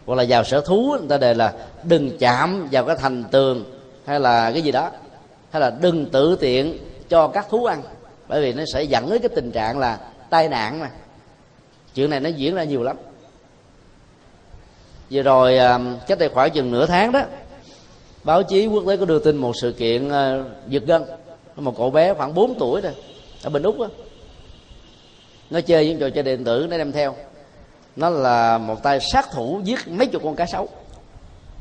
Hoặc 0.06 0.14
là 0.14 0.24
vào 0.28 0.44
sở 0.44 0.60
thú 0.60 0.96
người 0.98 1.08
ta 1.08 1.16
đề 1.18 1.34
là 1.34 1.52
đừng 1.82 2.18
chạm 2.18 2.68
vào 2.72 2.84
cái 2.84 2.96
thành 2.96 3.24
tường 3.30 3.64
hay 4.06 4.20
là 4.20 4.50
cái 4.52 4.62
gì 4.62 4.72
đó 4.72 4.90
hay 5.50 5.60
là 5.60 5.70
đừng 5.80 6.06
tự 6.06 6.36
tiện 6.40 6.78
cho 7.08 7.28
các 7.28 7.46
thú 7.50 7.64
ăn 7.64 7.82
bởi 8.34 8.42
vì 8.42 8.52
nó 8.52 8.64
sẽ 8.72 8.82
dẫn 8.82 9.10
đến 9.10 9.22
cái 9.22 9.28
tình 9.28 9.50
trạng 9.50 9.78
là 9.78 9.98
tai 10.30 10.48
nạn 10.48 10.80
mà. 10.80 10.90
Chuyện 11.94 12.10
này 12.10 12.20
nó 12.20 12.28
diễn 12.28 12.54
ra 12.54 12.64
nhiều 12.64 12.82
lắm. 12.82 12.96
Vừa 15.10 15.22
rồi 15.22 15.58
à, 15.58 15.78
cách 16.06 16.18
đây 16.18 16.28
khoảng 16.28 16.50
chừng 16.50 16.70
nửa 16.70 16.86
tháng 16.86 17.12
đó, 17.12 17.22
báo 18.24 18.42
chí 18.42 18.66
quốc 18.66 18.84
tế 18.88 18.96
có 18.96 19.04
đưa 19.04 19.18
tin 19.18 19.36
một 19.36 19.52
sự 19.56 19.72
kiện 19.72 20.08
à, 20.08 20.44
giật 20.68 20.82
gân. 20.86 21.04
Một 21.56 21.74
cậu 21.76 21.90
bé 21.90 22.14
khoảng 22.14 22.34
4 22.34 22.54
tuổi 22.58 22.80
rồi 22.80 22.92
ở 23.42 23.50
bên 23.50 23.62
úc 23.62 23.78
đó. 23.78 23.88
nó 25.50 25.60
chơi 25.60 25.88
những 25.88 25.98
trò 25.98 26.10
chơi 26.10 26.22
điện 26.22 26.44
tử, 26.44 26.66
nó 26.70 26.78
đem 26.78 26.92
theo. 26.92 27.14
Nó 27.96 28.10
là 28.10 28.58
một 28.58 28.82
tay 28.82 29.00
sát 29.00 29.30
thủ 29.32 29.60
giết 29.64 29.88
mấy 29.88 30.06
chục 30.06 30.22
con 30.24 30.36
cá 30.36 30.46
sấu. 30.46 30.68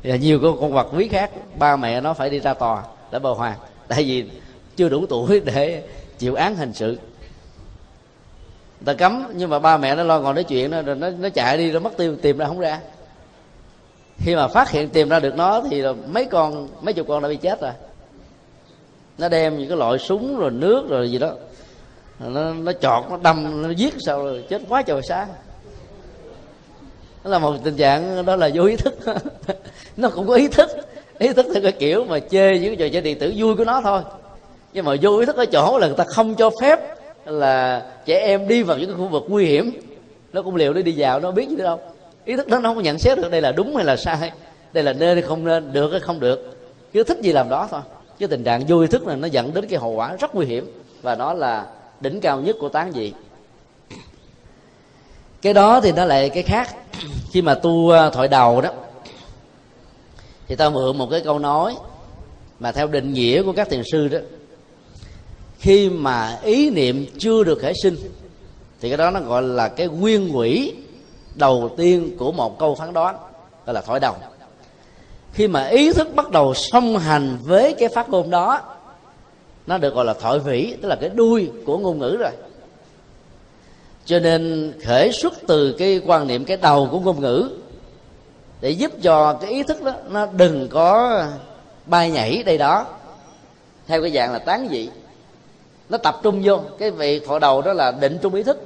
Và 0.04 0.16
nhiều 0.16 0.38
con 0.42 0.60
con 0.60 0.72
vật 0.72 0.88
quý 0.96 1.08
khác, 1.08 1.30
ba 1.58 1.76
mẹ 1.76 2.00
nó 2.00 2.14
phải 2.14 2.30
đi 2.30 2.40
ra 2.40 2.54
tòa 2.54 2.82
để 3.12 3.18
bầu 3.18 3.34
hoàng. 3.34 3.58
Tại 3.88 4.04
vì 4.04 4.24
chưa 4.76 4.88
đủ 4.88 5.06
tuổi 5.06 5.40
để 5.40 5.82
chịu 6.18 6.34
án 6.34 6.56
hình 6.56 6.72
sự. 6.72 6.98
Ta 8.84 8.94
cấm, 8.94 9.26
nhưng 9.34 9.50
mà 9.50 9.58
ba 9.58 9.76
mẹ 9.76 9.94
nó 9.94 10.02
lo 10.02 10.20
ngồi 10.20 10.34
nói 10.34 10.44
chuyện 10.44 10.70
nó 10.70 10.82
rồi 10.82 10.96
nó 10.96 11.10
nó 11.10 11.28
chạy 11.28 11.58
đi 11.58 11.72
nó 11.72 11.80
mất 11.80 11.96
tiêu, 11.96 12.16
tìm 12.22 12.38
ra 12.38 12.46
không 12.46 12.60
ra. 12.60 12.80
Khi 14.18 14.36
mà 14.36 14.48
phát 14.48 14.70
hiện 14.70 14.88
tìm 14.88 15.08
ra 15.08 15.20
được 15.20 15.34
nó 15.36 15.62
thì 15.70 15.82
mấy 16.08 16.24
con, 16.24 16.68
mấy 16.80 16.94
chục 16.94 17.06
con 17.08 17.22
đã 17.22 17.28
bị 17.28 17.36
chết 17.36 17.60
rồi. 17.60 17.72
Nó 19.18 19.28
đem 19.28 19.58
những 19.58 19.68
cái 19.68 19.78
loại 19.78 19.98
súng, 19.98 20.38
rồi 20.38 20.50
nước, 20.50 20.88
rồi 20.88 21.10
gì 21.10 21.18
đó. 21.18 21.32
Nó 22.18 22.54
nó 22.54 22.72
chọt, 22.72 23.04
nó 23.10 23.16
đâm, 23.16 23.62
nó 23.62 23.70
giết 23.70 23.94
sao 24.06 24.24
rồi 24.24 24.44
chết 24.48 24.62
quá 24.68 24.82
trời 24.82 25.02
xa. 25.02 25.26
Đó 27.24 27.30
là 27.30 27.38
một 27.38 27.54
tình 27.64 27.76
trạng 27.76 28.26
đó 28.26 28.36
là 28.36 28.50
vô 28.54 28.64
ý 28.64 28.76
thức. 28.76 28.94
Nó 29.96 30.10
cũng 30.10 30.26
có 30.26 30.34
ý 30.34 30.48
thức. 30.48 30.70
Ý 31.18 31.32
thức 31.32 31.46
theo 31.54 31.62
cái 31.62 31.72
kiểu 31.72 32.04
mà 32.04 32.18
chê 32.18 32.58
những 32.58 32.76
trò 32.76 32.86
chơi 32.92 33.02
điện 33.02 33.18
tử 33.18 33.34
vui 33.36 33.56
của 33.56 33.64
nó 33.64 33.80
thôi 33.80 34.02
nhưng 34.74 34.84
mà 34.84 34.94
vô 35.02 35.18
ý 35.18 35.26
thức 35.26 35.36
ở 35.36 35.46
chỗ 35.46 35.78
là 35.78 35.86
người 35.86 35.96
ta 35.96 36.04
không 36.04 36.34
cho 36.34 36.50
phép 36.60 36.80
là 37.24 37.82
trẻ 38.04 38.20
em 38.20 38.48
đi 38.48 38.62
vào 38.62 38.78
những 38.78 38.88
cái 38.88 38.96
khu 38.98 39.08
vực 39.08 39.24
nguy 39.28 39.46
hiểm. 39.46 39.72
Nó 40.32 40.42
cũng 40.42 40.56
liều 40.56 40.72
nó 40.72 40.82
đi 40.82 40.94
vào, 40.96 41.20
nó 41.20 41.30
biết 41.30 41.48
gì 41.48 41.56
đâu. 41.56 41.80
Ý 42.24 42.36
thức 42.36 42.48
đó 42.48 42.58
nó 42.58 42.74
không 42.74 42.82
nhận 42.82 42.98
xét 42.98 43.18
được 43.18 43.30
đây 43.30 43.40
là 43.40 43.52
đúng 43.52 43.76
hay 43.76 43.84
là 43.84 43.96
sai, 43.96 44.32
đây 44.72 44.84
là 44.84 44.92
nên 44.92 45.16
hay 45.16 45.22
không 45.22 45.44
nên, 45.44 45.72
được 45.72 45.90
hay 45.90 46.00
không 46.00 46.20
được. 46.20 46.56
Cứ 46.92 47.04
thích 47.04 47.18
gì 47.22 47.32
làm 47.32 47.48
đó 47.48 47.68
thôi. 47.70 47.80
Cái 48.18 48.28
tình 48.28 48.44
trạng 48.44 48.64
vô 48.68 48.80
ý 48.80 48.86
thức 48.86 49.06
là 49.06 49.16
nó 49.16 49.26
dẫn 49.26 49.54
đến 49.54 49.66
cái 49.66 49.78
hậu 49.78 49.90
quả 49.90 50.16
rất 50.20 50.34
nguy 50.34 50.46
hiểm, 50.46 50.72
và 51.02 51.14
nó 51.14 51.32
là 51.32 51.66
đỉnh 52.00 52.20
cao 52.20 52.40
nhất 52.40 52.56
của 52.60 52.68
tán 52.68 52.92
dị. 52.92 53.12
Cái 55.42 55.54
đó 55.54 55.80
thì 55.80 55.92
nó 55.92 56.04
lại 56.04 56.28
cái 56.28 56.42
khác. 56.42 56.76
Khi 57.32 57.42
mà 57.42 57.54
tu 57.54 57.90
à, 57.90 58.10
thoại 58.10 58.28
đầu 58.28 58.60
đó, 58.60 58.70
thì 60.48 60.56
ta 60.56 60.70
mượn 60.70 60.98
một 60.98 61.08
cái 61.10 61.20
câu 61.20 61.38
nói 61.38 61.76
mà 62.60 62.72
theo 62.72 62.86
định 62.86 63.12
nghĩa 63.12 63.42
của 63.42 63.52
các 63.52 63.68
thiền 63.70 63.82
sư 63.92 64.08
đó 64.08 64.18
khi 65.64 65.88
mà 65.88 66.38
ý 66.42 66.70
niệm 66.70 67.06
chưa 67.18 67.44
được 67.44 67.58
khởi 67.62 67.72
sinh, 67.82 67.96
thì 68.80 68.88
cái 68.88 68.96
đó 68.96 69.10
nó 69.10 69.20
gọi 69.20 69.42
là 69.42 69.68
cái 69.68 69.86
nguyên 69.86 70.36
quỷ 70.36 70.74
đầu 71.34 71.70
tiên 71.76 72.16
của 72.18 72.32
một 72.32 72.58
câu 72.58 72.74
phán 72.74 72.92
đoán 72.92 73.16
gọi 73.66 73.74
là 73.74 73.80
thổi 73.80 74.00
đầu. 74.00 74.14
Khi 75.32 75.48
mà 75.48 75.66
ý 75.66 75.92
thức 75.92 76.08
bắt 76.14 76.30
đầu 76.30 76.54
song 76.54 76.98
hành 76.98 77.38
với 77.42 77.74
cái 77.78 77.88
phát 77.88 78.08
ngôn 78.08 78.30
đó, 78.30 78.60
nó 79.66 79.78
được 79.78 79.94
gọi 79.94 80.04
là 80.04 80.14
thổi 80.14 80.38
vĩ, 80.38 80.76
tức 80.82 80.88
là 80.88 80.96
cái 80.96 81.08
đuôi 81.08 81.50
của 81.66 81.78
ngôn 81.78 81.98
ngữ 81.98 82.16
rồi. 82.20 82.32
Cho 84.04 84.18
nên 84.18 84.72
khởi 84.84 85.12
xuất 85.12 85.32
từ 85.46 85.72
cái 85.72 86.00
quan 86.06 86.26
niệm 86.26 86.44
cái 86.44 86.56
đầu 86.56 86.88
của 86.90 87.00
ngôn 87.00 87.20
ngữ 87.20 87.50
để 88.60 88.70
giúp 88.70 88.92
cho 89.02 89.32
cái 89.32 89.50
ý 89.50 89.62
thức 89.62 89.82
đó, 89.82 89.92
nó 90.10 90.26
đừng 90.26 90.68
có 90.68 91.22
bay 91.86 92.10
nhảy 92.10 92.42
đây 92.42 92.58
đó. 92.58 92.86
Theo 93.86 94.02
cái 94.02 94.10
dạng 94.10 94.32
là 94.32 94.38
tán 94.38 94.68
dị 94.70 94.88
nó 95.94 95.98
tập 95.98 96.20
trung 96.22 96.40
vô. 96.44 96.60
Cái 96.78 96.90
vị 96.90 97.20
thọ 97.20 97.38
đầu 97.38 97.62
đó 97.62 97.72
là 97.72 97.92
định 97.92 98.18
trung 98.22 98.34
ý 98.34 98.42
thức. 98.42 98.62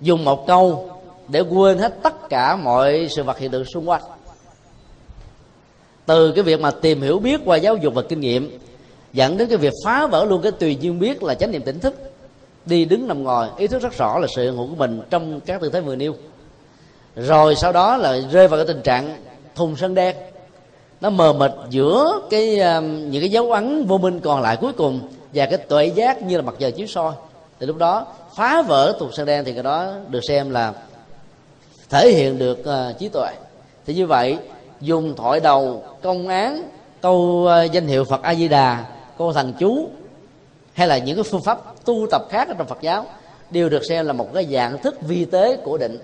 Dùng 0.00 0.24
một 0.24 0.46
câu 0.46 0.90
để 1.28 1.40
quên 1.40 1.78
hết 1.78 2.02
tất 2.02 2.28
cả 2.28 2.56
mọi 2.56 3.08
sự 3.10 3.22
vật 3.22 3.38
hiện 3.38 3.50
tượng 3.50 3.64
xung 3.64 3.88
quanh. 3.88 4.02
Từ 6.06 6.32
cái 6.32 6.44
việc 6.44 6.60
mà 6.60 6.70
tìm 6.70 7.02
hiểu 7.02 7.18
biết 7.18 7.40
qua 7.44 7.56
giáo 7.56 7.76
dục 7.76 7.94
và 7.94 8.02
kinh 8.02 8.20
nghiệm, 8.20 8.58
dẫn 9.12 9.36
đến 9.36 9.48
cái 9.48 9.58
việc 9.58 9.72
phá 9.84 10.06
vỡ 10.06 10.24
luôn 10.24 10.42
cái 10.42 10.52
tùy 10.52 10.76
duyên 10.80 10.98
biết 10.98 11.22
là 11.22 11.34
chánh 11.34 11.50
niệm 11.50 11.62
tỉnh 11.62 11.80
thức, 11.80 11.94
đi 12.66 12.84
đứng 12.84 13.08
nằm 13.08 13.24
ngồi, 13.24 13.48
ý 13.56 13.66
thức 13.66 13.82
rất 13.82 13.98
rõ 13.98 14.18
là 14.18 14.26
sự 14.36 14.42
hiện 14.42 14.56
hữu 14.56 14.66
của 14.66 14.74
mình 14.74 15.00
trong 15.10 15.40
các 15.40 15.60
tư 15.60 15.70
thế 15.70 15.80
vừa 15.80 15.96
nêu. 15.96 16.14
Rồi 17.16 17.54
sau 17.54 17.72
đó 17.72 17.96
là 17.96 18.18
rơi 18.32 18.48
vào 18.48 18.58
cái 18.58 18.66
tình 18.66 18.82
trạng 18.82 19.16
thùng 19.54 19.76
sân 19.76 19.94
đen. 19.94 20.16
Nó 21.00 21.10
mờ 21.10 21.32
mịt 21.32 21.50
giữa 21.70 22.20
cái 22.30 22.60
um, 22.60 23.10
những 23.10 23.22
cái 23.22 23.30
dấu 23.30 23.52
ấn 23.52 23.86
vô 23.86 23.98
minh 23.98 24.20
còn 24.20 24.42
lại 24.42 24.56
cuối 24.60 24.72
cùng 24.72 25.00
và 25.34 25.46
cái 25.46 25.58
tuệ 25.58 25.86
giác 25.86 26.22
như 26.22 26.36
là 26.36 26.42
mặt 26.42 26.54
trời 26.58 26.72
chiếu 26.72 26.86
soi. 26.86 27.12
Thì 27.60 27.66
lúc 27.66 27.76
đó 27.76 28.06
phá 28.36 28.62
vỡ 28.62 28.96
tục 28.98 29.10
sân 29.12 29.26
đen 29.26 29.44
thì 29.44 29.52
cái 29.52 29.62
đó 29.62 29.92
được 30.08 30.20
xem 30.28 30.50
là 30.50 30.72
thể 31.90 32.12
hiện 32.12 32.38
được 32.38 32.58
uh, 32.60 32.98
trí 32.98 33.08
tuệ. 33.08 33.28
Thì 33.86 33.94
như 33.94 34.06
vậy 34.06 34.38
dùng 34.80 35.16
thoại 35.16 35.40
đầu 35.40 35.84
công 36.02 36.28
án 36.28 36.68
câu 37.00 37.48
uh, 37.64 37.72
danh 37.72 37.86
hiệu 37.86 38.04
phật 38.04 38.22
a 38.22 38.34
di 38.34 38.48
đà 38.48 38.84
câu 39.18 39.32
thành 39.32 39.52
chú 39.58 39.88
hay 40.72 40.88
là 40.88 40.98
những 40.98 41.16
cái 41.16 41.24
phương 41.24 41.42
pháp 41.42 41.84
tu 41.84 42.06
tập 42.10 42.22
khác 42.30 42.48
ở 42.48 42.54
trong 42.58 42.66
phật 42.66 42.78
giáo 42.80 43.06
đều 43.50 43.68
được 43.68 43.82
xem 43.88 44.06
là 44.06 44.12
một 44.12 44.28
cái 44.34 44.46
dạng 44.52 44.82
thức 44.82 45.02
vi 45.02 45.24
tế 45.24 45.56
của 45.56 45.78
định. 45.78 45.98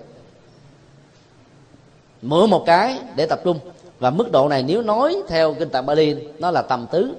Mượn 2.21 2.49
một 2.49 2.63
cái 2.65 2.99
để 3.15 3.25
tập 3.25 3.39
trung. 3.43 3.59
Và 3.99 4.09
mức 4.09 4.31
độ 4.31 4.47
này 4.47 4.63
nếu 4.63 4.81
nói 4.81 5.21
theo 5.27 5.53
kinh 5.53 5.69
tạng 5.69 5.85
Bali 5.85 6.15
nó 6.39 6.51
là 6.51 6.61
tầm 6.61 6.87
tứ 6.91 7.15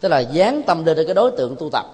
tức 0.00 0.08
là 0.08 0.18
dán 0.18 0.62
tâm 0.62 0.84
lên 0.84 0.96
cái 1.06 1.14
đối 1.14 1.30
tượng 1.30 1.56
tu 1.58 1.70
tập. 1.72 1.86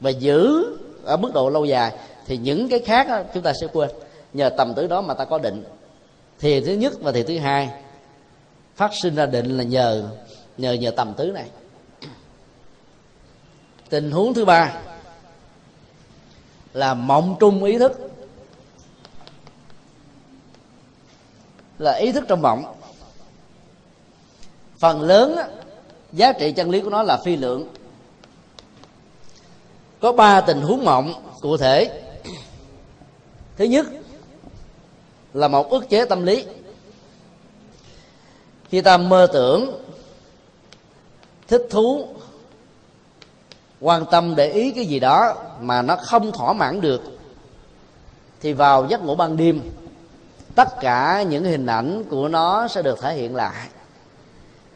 Và 0.00 0.10
giữ 0.10 0.64
ở 1.04 1.16
mức 1.16 1.30
độ 1.34 1.50
lâu 1.50 1.64
dài. 1.64 1.96
Thì 2.26 2.36
những 2.36 2.68
cái 2.68 2.80
khác 2.80 3.08
đó, 3.08 3.22
chúng 3.34 3.42
ta 3.42 3.52
sẽ 3.60 3.66
quên. 3.72 3.90
Nhờ 4.32 4.50
tầm 4.56 4.74
tứ 4.74 4.86
đó 4.86 5.00
mà 5.00 5.14
ta 5.14 5.24
có 5.24 5.38
định. 5.38 5.64
Thì 6.38 6.60
thứ 6.60 6.72
nhất 6.72 6.92
và 7.00 7.12
thì 7.12 7.22
thứ 7.22 7.38
hai 7.38 7.70
phát 8.76 8.90
sinh 8.94 9.14
ra 9.14 9.26
định 9.26 9.56
là 9.56 9.64
nhờ 9.64 10.08
nhờ 10.56 10.72
nhờ 10.72 10.90
tầm 10.90 11.14
tứ 11.14 11.24
này. 11.24 11.50
Tình 13.88 14.10
huống 14.10 14.34
thứ 14.34 14.44
ba 14.44 14.80
là 16.72 16.94
mộng 16.94 17.36
trung 17.40 17.64
ý 17.64 17.78
thức. 17.78 18.10
Là 21.78 21.92
ý 21.92 22.12
thức 22.12 22.24
trong 22.28 22.42
mộng. 22.42 22.74
Phần 24.78 25.00
lớn 25.00 25.38
giá 26.12 26.32
trị 26.32 26.52
chân 26.52 26.70
lý 26.70 26.80
của 26.80 26.90
nó 26.90 27.02
là 27.02 27.16
phi 27.24 27.36
lượng. 27.36 27.68
Có 30.00 30.12
ba 30.12 30.40
tình 30.40 30.60
huống 30.60 30.84
mộng 30.84 31.12
cụ 31.40 31.56
thể. 31.56 32.02
Thứ 33.56 33.64
nhất 33.64 33.86
là 35.34 35.48
một 35.48 35.70
ức 35.70 35.88
chế 35.88 36.04
tâm 36.04 36.26
lý. 36.26 36.44
Khi 38.68 38.80
ta 38.80 38.96
mơ 38.96 39.28
tưởng, 39.32 39.82
thích 41.48 41.66
thú, 41.70 42.08
quan 43.80 44.04
tâm 44.10 44.34
để 44.36 44.50
ý 44.50 44.70
cái 44.70 44.84
gì 44.84 45.00
đó 45.00 45.34
mà 45.60 45.82
nó 45.82 45.96
không 45.96 46.32
thỏa 46.32 46.52
mãn 46.52 46.80
được, 46.80 47.02
thì 48.40 48.52
vào 48.52 48.86
giấc 48.88 49.02
ngủ 49.02 49.14
ban 49.14 49.36
đêm, 49.36 49.60
tất 50.54 50.68
cả 50.80 51.22
những 51.22 51.44
hình 51.44 51.66
ảnh 51.66 52.04
của 52.10 52.28
nó 52.28 52.68
sẽ 52.68 52.82
được 52.82 53.00
thể 53.00 53.14
hiện 53.14 53.36
lại 53.36 53.68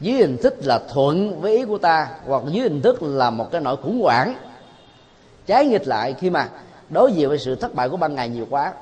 dưới 0.01 0.15
hình 0.15 0.37
thức 0.43 0.55
là 0.61 0.81
thuận 0.93 1.41
với 1.41 1.57
ý 1.57 1.65
của 1.65 1.79
ta, 1.79 2.09
hoặc 2.27 2.43
dưới 2.49 2.63
hình 2.63 2.83
thức 2.83 3.03
là 3.03 3.31
một 3.31 3.49
cái 3.53 3.61
nỗi 3.61 3.77
khủng 3.77 4.03
hoảng. 4.03 4.37
Trái 5.47 5.67
nghịch 5.67 5.87
lại 5.87 6.15
khi 6.19 6.31
mà 6.31 6.49
đối 6.91 7.13
diện 7.13 7.29
với 7.29 7.39
sự 7.39 7.55
thất 7.55 7.75
bại 7.75 7.89
của 7.89 7.97
ban 7.97 8.15
ngày 8.15 8.29
nhiều 8.29 8.47
quá. 8.51 8.73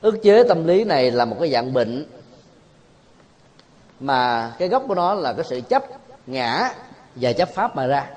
Ức 0.00 0.22
chế 0.22 0.44
tâm 0.48 0.66
lý 0.66 0.84
này 0.84 1.10
là 1.10 1.24
một 1.24 1.36
cái 1.40 1.50
dạng 1.50 1.72
bệnh, 1.72 2.06
mà 4.00 4.52
cái 4.58 4.68
gốc 4.68 4.84
của 4.88 4.94
nó 4.94 5.14
là 5.14 5.32
cái 5.32 5.44
sự 5.48 5.60
chấp 5.68 5.84
ngã 6.26 6.74
và 7.16 7.32
chấp 7.32 7.48
pháp 7.48 7.76
mà 7.76 7.86
ra. 7.86 8.10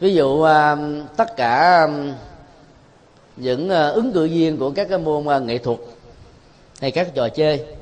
Ví 0.00 0.14
dụ 0.14 0.42
à, 0.42 0.76
tất 1.16 1.36
cả 1.36 1.58
à, 1.58 1.88
những 3.36 3.70
à, 3.70 3.88
ứng 3.88 4.12
cử 4.12 4.28
viên 4.28 4.58
của 4.58 4.70
các 4.70 4.88
cái 4.90 4.98
môn 4.98 5.46
nghệ 5.46 5.58
thuật 5.58 5.78
hay 6.80 6.90
các 6.90 7.14
trò 7.14 7.28
chơi 7.28 7.77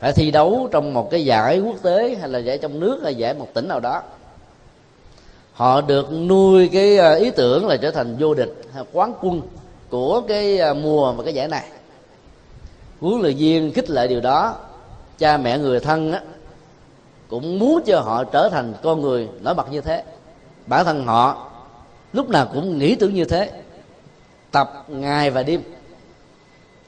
phải 0.00 0.12
thi 0.12 0.30
đấu 0.30 0.68
trong 0.72 0.94
một 0.94 1.10
cái 1.10 1.24
giải 1.24 1.60
quốc 1.60 1.76
tế 1.82 2.16
hay 2.20 2.28
là 2.28 2.38
giải 2.38 2.58
trong 2.58 2.80
nước 2.80 3.00
hay 3.02 3.14
giải 3.14 3.34
một 3.34 3.48
tỉnh 3.54 3.68
nào 3.68 3.80
đó. 3.80 4.02
Họ 5.52 5.80
được 5.80 6.12
nuôi 6.12 6.68
cái 6.72 6.96
ờ, 6.96 7.14
ý 7.14 7.30
tưởng 7.30 7.66
là 7.66 7.76
trở 7.76 7.90
thành 7.90 8.16
vô 8.18 8.34
địch 8.34 8.54
hay 8.74 8.84
quán 8.92 9.12
quân 9.20 9.42
của 9.90 10.22
cái 10.28 10.58
ờ, 10.58 10.74
mùa 10.74 11.12
và 11.12 11.24
cái 11.24 11.34
giải 11.34 11.48
này. 11.48 11.64
Huấn 13.00 13.20
luyện 13.20 13.36
viên 13.36 13.72
khích 13.72 13.90
lệ 13.90 14.06
điều 14.08 14.20
đó. 14.20 14.54
Cha 15.18 15.36
mẹ 15.36 15.58
người 15.58 15.80
thân 15.80 16.12
á, 16.12 16.20
cũng 17.28 17.58
muốn 17.58 17.82
cho 17.86 18.00
họ 18.00 18.24
trở 18.24 18.48
thành 18.48 18.74
con 18.82 19.00
người 19.00 19.28
nổi 19.40 19.54
bật 19.54 19.72
như 19.72 19.80
thế. 19.80 20.04
Bản 20.66 20.84
thân 20.84 21.06
họ 21.06 21.50
lúc 22.12 22.28
nào 22.28 22.48
cũng 22.54 22.78
nghĩ 22.78 22.94
tưởng 22.94 23.14
như 23.14 23.24
thế 23.24 23.50
tập 24.50 24.84
ngày 24.88 25.30
và 25.30 25.42
đêm. 25.42 25.62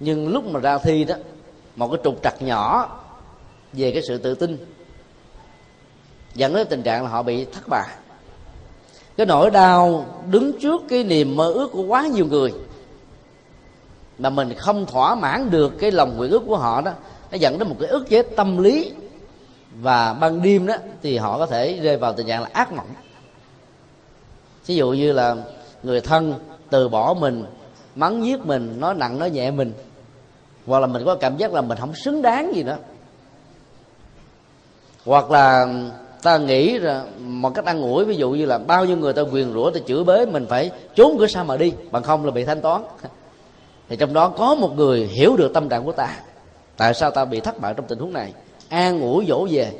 Nhưng 0.00 0.28
lúc 0.28 0.46
mà 0.46 0.60
ra 0.60 0.78
thi 0.78 1.04
đó 1.04 1.14
một 1.76 1.88
cái 1.88 2.00
trục 2.04 2.22
trặc 2.22 2.42
nhỏ 2.42 2.88
về 3.72 3.90
cái 3.90 4.02
sự 4.08 4.18
tự 4.18 4.34
tin. 4.34 4.58
Dẫn 6.34 6.54
đến 6.54 6.66
tình 6.70 6.82
trạng 6.82 7.02
là 7.02 7.08
họ 7.08 7.22
bị 7.22 7.44
thất 7.44 7.68
bại. 7.68 7.88
Cái 9.16 9.26
nỗi 9.26 9.50
đau 9.50 10.06
đứng 10.30 10.60
trước 10.60 10.82
cái 10.88 11.04
niềm 11.04 11.36
mơ 11.36 11.52
ước 11.52 11.68
của 11.72 11.82
quá 11.82 12.06
nhiều 12.06 12.26
người, 12.26 12.52
mà 14.18 14.30
mình 14.30 14.54
không 14.54 14.86
thỏa 14.86 15.14
mãn 15.14 15.50
được 15.50 15.72
cái 15.78 15.90
lòng 15.90 16.16
nguyện 16.16 16.30
ước 16.30 16.42
của 16.46 16.56
họ 16.56 16.80
đó, 16.80 16.92
nó 17.30 17.36
dẫn 17.36 17.58
đến 17.58 17.68
một 17.68 17.76
cái 17.80 17.88
ức 17.88 18.08
chế 18.08 18.22
tâm 18.22 18.62
lý. 18.62 18.92
Và 19.80 20.14
ban 20.14 20.42
đêm 20.42 20.66
đó 20.66 20.74
thì 21.02 21.16
họ 21.16 21.38
có 21.38 21.46
thể 21.46 21.78
rơi 21.82 21.96
vào 21.96 22.12
tình 22.12 22.26
trạng 22.26 22.42
là 22.42 22.48
ác 22.52 22.72
mộng. 22.72 22.86
Ví 24.66 24.76
dụ 24.76 24.92
như 24.92 25.12
là 25.12 25.36
người 25.82 26.00
thân 26.00 26.34
từ 26.70 26.88
bỏ 26.88 27.14
mình, 27.14 27.44
mắng 27.94 28.26
giết 28.26 28.46
mình, 28.46 28.80
nói 28.80 28.94
nặng 28.94 29.18
nói 29.18 29.30
nhẹ 29.30 29.50
mình, 29.50 29.72
hoặc 30.66 30.78
là 30.78 30.86
mình 30.86 31.02
có 31.04 31.14
cảm 31.14 31.36
giác 31.36 31.52
là 31.52 31.60
mình 31.60 31.78
không 31.78 31.94
xứng 31.94 32.22
đáng 32.22 32.52
gì 32.54 32.62
nữa 32.62 32.76
hoặc 35.04 35.30
là 35.30 35.68
ta 36.22 36.38
nghĩ 36.38 36.78
là 36.78 37.04
một 37.18 37.50
cách 37.54 37.64
ăn 37.64 37.82
ủi, 37.82 38.04
ví 38.04 38.16
dụ 38.16 38.30
như 38.30 38.46
là 38.46 38.58
bao 38.58 38.84
nhiêu 38.84 38.96
người 38.96 39.12
ta 39.12 39.22
quyền 39.22 39.52
rủa, 39.52 39.70
ta 39.70 39.80
chửi 39.86 40.04
bới, 40.04 40.26
mình 40.26 40.46
phải 40.48 40.70
trốn 40.94 41.16
cửa 41.18 41.26
sao 41.26 41.44
mà 41.44 41.56
đi, 41.56 41.72
bằng 41.90 42.02
không 42.02 42.24
là 42.24 42.30
bị 42.30 42.44
thanh 42.44 42.60
toán. 42.60 42.82
Thì 43.88 43.96
trong 43.96 44.14
đó 44.14 44.28
có 44.28 44.54
một 44.54 44.76
người 44.76 45.06
hiểu 45.06 45.36
được 45.36 45.54
tâm 45.54 45.68
trạng 45.68 45.84
của 45.84 45.92
ta. 45.92 46.16
Tại 46.76 46.94
sao 46.94 47.10
ta 47.10 47.24
bị 47.24 47.40
thất 47.40 47.60
bại 47.60 47.74
trong 47.76 47.86
tình 47.86 47.98
huống 47.98 48.12
này? 48.12 48.32
An 48.68 49.00
ủi 49.00 49.26
dỗ 49.28 49.46
về. 49.50 49.72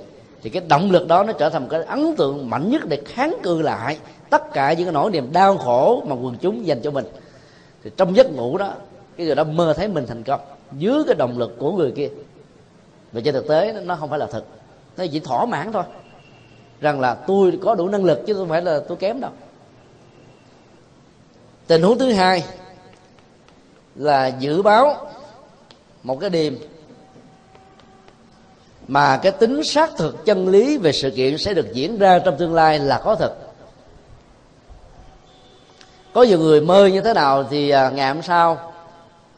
Thì 0.43 0.51
cái 0.51 0.63
động 0.69 0.91
lực 0.91 1.09
đó 1.09 1.25
nó 1.25 1.33
trở 1.33 1.51
thành 1.51 1.63
một 1.63 1.69
cái 1.71 1.85
ấn 1.85 2.17
tượng 2.17 2.51
mạnh 2.51 2.71
nhất 2.71 2.83
để 2.85 3.03
kháng 3.07 3.35
cự 3.43 3.63
lại 3.63 3.99
tất 4.31 4.53
cả 4.53 4.73
những 4.73 4.87
cái 4.87 4.93
nỗi 4.93 5.11
niềm 5.11 5.33
đau 5.33 5.57
khổ 5.57 6.03
mà 6.07 6.15
quần 6.15 6.37
chúng 6.41 6.67
dành 6.67 6.81
cho 6.83 6.91
mình. 6.91 7.05
Thì 7.85 7.91
trong 7.97 8.17
giấc 8.17 8.33
ngủ 8.33 8.59
đó, 8.59 8.75
cái 9.17 9.27
người 9.27 9.35
đó 9.35 9.45
mơ 9.45 9.75
thấy 9.77 9.89
mình 9.89 10.07
thành 10.07 10.23
công 10.23 10.41
dưới 10.79 11.03
cái 11.07 11.15
động 11.15 11.39
lực 11.39 11.57
của 11.59 11.73
người 11.73 11.91
kia. 11.91 12.09
Và 13.13 13.21
trên 13.25 13.35
thực 13.35 13.49
tế, 13.49 13.83
nó 13.85 13.97
không 13.97 14.09
phải 14.09 14.19
là 14.19 14.27
thật 14.27 14.45
nó 14.97 15.05
chỉ 15.13 15.21
thỏa 15.21 15.47
mãn 15.47 15.73
thôi. 15.73 15.85
Rằng 16.81 17.01
là 17.01 17.15
tôi 17.15 17.59
có 17.63 17.75
đủ 17.75 17.89
năng 17.89 18.05
lực 18.05 18.23
chứ 18.27 18.35
không 18.35 18.49
phải 18.49 18.63
là 18.63 18.81
tôi 18.89 18.97
kém 18.97 19.21
đâu. 19.21 19.31
Tình 21.67 21.83
huống 21.83 21.99
thứ 21.99 22.13
hai 22.13 22.45
là 23.95 24.27
dự 24.27 24.63
báo 24.63 25.11
một 26.03 26.21
cái 26.21 26.31
điểm 26.31 26.59
mà 28.89 29.17
cái 29.17 29.33
tính 29.33 29.65
xác 29.65 29.91
thực 29.97 30.25
chân 30.25 30.49
lý 30.49 30.79
về 30.79 30.93
sự 30.93 31.11
kiện 31.11 31.39
sẽ 31.39 31.55
được 31.55 31.73
diễn 31.73 31.99
ra 31.99 32.19
trong 32.19 32.37
tương 32.39 32.55
lai 32.55 32.79
là 32.79 33.01
có 33.05 33.15
thật. 33.15 33.35
Có 36.13 36.23
nhiều 36.23 36.39
người 36.39 36.61
mơ 36.61 36.87
như 36.87 37.01
thế 37.01 37.15
nào 37.15 37.45
thì 37.51 37.71
à, 37.71 37.91
ngày 37.91 38.09
hôm 38.09 38.23
sau 38.23 38.73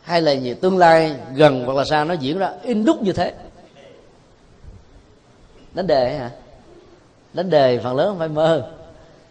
hay 0.02 0.22
là 0.22 0.32
gì, 0.32 0.55
tương 0.55 0.78
lai 0.78 1.16
gần 1.34 1.64
hoặc 1.66 1.76
là 1.76 1.84
xa 1.84 2.05
nó 2.05 2.14
diễn 2.14 2.38
ra. 2.38 2.52
In 2.62 2.84
đúc 2.84 3.02
như 3.02 3.12
thế 3.12 3.34
đánh 5.75 5.87
đề 5.87 6.16
hả? 6.16 6.31
Đánh 7.33 7.51
đề 7.51 7.79
phần 7.79 7.97
lớn 7.97 8.09
không 8.09 8.18
phải 8.18 8.29
mơ 8.29 8.70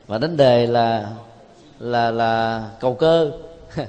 và 0.07 0.17
đánh 0.17 0.37
đề 0.37 0.67
là 0.67 1.09
là 1.79 2.11
là 2.11 2.63
cầu 2.79 2.93
cơ. 2.93 3.31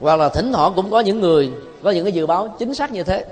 Hoặc 0.00 0.16
là 0.16 0.28
thỉnh 0.28 0.52
thoảng 0.52 0.72
cũng 0.76 0.90
có 0.90 1.00
những 1.00 1.20
người, 1.20 1.52
có 1.82 1.90
những 1.90 2.04
cái 2.04 2.12
dự 2.12 2.26
báo 2.26 2.56
chính 2.58 2.74
xác 2.74 2.92
như 2.92 3.02
thế. 3.02 3.24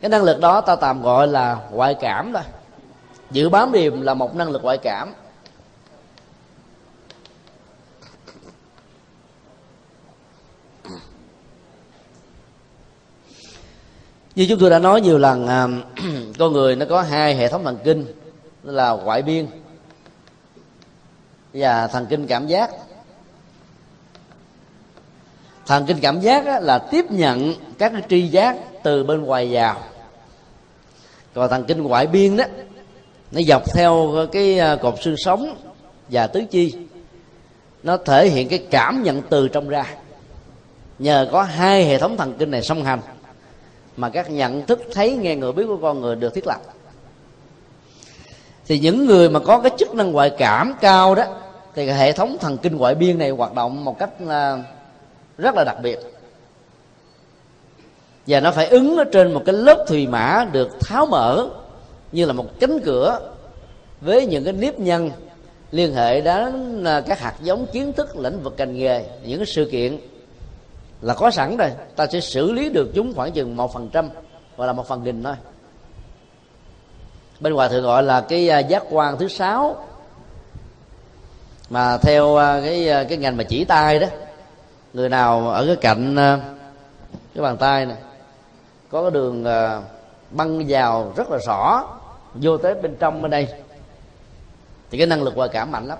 Cái 0.00 0.08
năng 0.08 0.22
lực 0.22 0.40
đó 0.40 0.60
ta 0.60 0.76
tạm 0.76 1.02
gọi 1.02 1.28
là 1.28 1.58
ngoại 1.70 1.94
cảm 1.94 2.32
thôi 2.32 2.42
dự 3.30 3.48
báo 3.48 3.68
điềm 3.72 4.00
là 4.00 4.14
một 4.14 4.34
năng 4.34 4.50
lực 4.50 4.64
ngoại 4.64 4.78
cảm. 4.78 5.14
Như 14.38 14.46
chúng 14.48 14.58
tôi 14.58 14.70
đã 14.70 14.78
nói 14.78 15.00
nhiều 15.00 15.18
lần 15.18 15.46
à, 15.46 15.68
con 16.38 16.52
người 16.52 16.76
nó 16.76 16.86
có 16.88 17.02
hai 17.02 17.34
hệ 17.34 17.48
thống 17.48 17.64
thần 17.64 17.78
kinh 17.84 18.06
là 18.62 18.90
ngoại 18.90 19.22
biên 19.22 19.46
và 21.54 21.86
thần 21.86 22.06
kinh 22.06 22.26
cảm 22.26 22.46
giác. 22.46 22.70
Thần 25.66 25.86
kinh 25.86 25.98
cảm 26.00 26.20
giác 26.20 26.62
là 26.62 26.78
tiếp 26.78 27.10
nhận 27.10 27.54
các 27.78 27.92
cái 27.92 28.02
tri 28.08 28.28
giác 28.28 28.56
từ 28.82 29.04
bên 29.04 29.22
ngoài 29.22 29.48
vào. 29.52 29.82
Còn 31.34 31.50
thần 31.50 31.64
kinh 31.64 31.82
ngoại 31.82 32.06
biên 32.06 32.36
đó 32.36 32.44
nó 33.32 33.40
dọc 33.42 33.74
theo 33.74 34.10
cái 34.32 34.58
à, 34.58 34.76
cột 34.76 34.94
xương 35.02 35.16
sống 35.16 35.56
và 36.08 36.26
tứ 36.26 36.44
chi. 36.50 36.74
Nó 37.82 37.96
thể 37.96 38.28
hiện 38.28 38.48
cái 38.48 38.66
cảm 38.70 39.02
nhận 39.02 39.22
từ 39.22 39.48
trong 39.48 39.68
ra. 39.68 39.84
Nhờ 40.98 41.28
có 41.32 41.42
hai 41.42 41.84
hệ 41.84 41.98
thống 41.98 42.16
thần 42.16 42.34
kinh 42.38 42.50
này 42.50 42.62
song 42.62 42.84
hành 42.84 43.00
mà 43.98 44.08
các 44.08 44.30
nhận 44.30 44.66
thức 44.66 44.82
thấy 44.92 45.16
nghe 45.16 45.36
người 45.36 45.52
biết 45.52 45.64
của 45.68 45.76
con 45.76 46.00
người 46.00 46.16
được 46.16 46.34
thiết 46.34 46.46
lập. 46.46 46.60
Thì 48.66 48.78
những 48.78 49.06
người 49.06 49.30
mà 49.30 49.40
có 49.40 49.60
cái 49.60 49.72
chức 49.78 49.94
năng 49.94 50.12
ngoại 50.12 50.30
cảm 50.30 50.74
cao 50.80 51.14
đó, 51.14 51.24
thì 51.74 51.86
hệ 51.86 52.12
thống 52.12 52.36
thần 52.40 52.58
kinh 52.58 52.76
ngoại 52.76 52.94
biên 52.94 53.18
này 53.18 53.30
hoạt 53.30 53.54
động 53.54 53.84
một 53.84 53.98
cách 53.98 54.10
là 54.20 54.62
rất 55.38 55.54
là 55.54 55.64
đặc 55.64 55.76
biệt. 55.82 55.98
Và 58.26 58.40
nó 58.40 58.50
phải 58.50 58.68
ứng 58.68 58.96
ở 58.96 59.04
trên 59.04 59.32
một 59.32 59.42
cái 59.46 59.54
lớp 59.54 59.84
thùy 59.88 60.06
mã 60.06 60.46
được 60.52 60.80
tháo 60.80 61.06
mở 61.06 61.48
như 62.12 62.24
là 62.24 62.32
một 62.32 62.60
cánh 62.60 62.80
cửa 62.84 63.32
với 64.00 64.26
những 64.26 64.44
cái 64.44 64.52
nếp 64.52 64.78
nhân 64.78 65.10
liên 65.70 65.94
hệ 65.94 66.20
đến 66.20 66.84
à, 66.84 67.00
các 67.00 67.20
hạt 67.20 67.34
giống 67.42 67.66
kiến 67.66 67.92
thức 67.92 68.16
lĩnh 68.16 68.42
vực 68.42 68.54
ngành 68.58 68.78
nghề, 68.78 69.04
những 69.26 69.38
cái 69.38 69.46
sự 69.46 69.68
kiện 69.72 69.98
là 71.00 71.14
có 71.14 71.30
sẵn 71.30 71.56
rồi 71.56 71.70
ta 71.96 72.06
sẽ 72.06 72.20
xử 72.20 72.52
lý 72.52 72.68
được 72.68 72.90
chúng 72.94 73.14
khoảng 73.14 73.32
chừng 73.32 73.56
một 73.56 73.72
phần 73.72 73.88
trăm, 73.92 74.08
hoặc 74.56 74.66
là 74.66 74.72
một 74.72 74.88
phần 74.88 75.04
nghìn 75.04 75.22
thôi. 75.22 75.34
Bên 77.40 77.54
ngoài 77.54 77.68
thường 77.68 77.84
gọi 77.84 78.02
là 78.02 78.20
cái 78.20 78.48
à, 78.48 78.58
giác 78.58 78.82
quan 78.90 79.18
thứ 79.18 79.28
sáu. 79.28 79.86
Mà 81.70 81.98
theo 81.98 82.36
à, 82.36 82.60
cái 82.64 82.88
à, 82.88 83.04
cái 83.04 83.18
ngành 83.18 83.36
mà 83.36 83.44
chỉ 83.44 83.64
tay 83.64 83.98
đó, 83.98 84.06
người 84.92 85.08
nào 85.08 85.50
ở 85.50 85.66
cái 85.66 85.76
cạnh 85.76 86.16
cái 87.34 87.42
bàn 87.42 87.56
tay 87.56 87.86
này, 87.86 87.96
có 88.90 89.02
cái 89.02 89.10
đường 89.10 89.44
băng 90.30 90.64
vào 90.68 91.12
rất 91.16 91.30
là 91.30 91.38
rõ, 91.46 91.86
vô 92.34 92.58
tới 92.58 92.74
bên 92.74 92.96
trong 92.98 93.22
bên 93.22 93.30
đây, 93.30 93.48
thì 94.90 94.98
cái 94.98 95.06
năng 95.06 95.22
lực 95.22 95.34
quả 95.36 95.48
cảm 95.48 95.70
mạnh 95.70 95.86
lắm. 95.86 95.98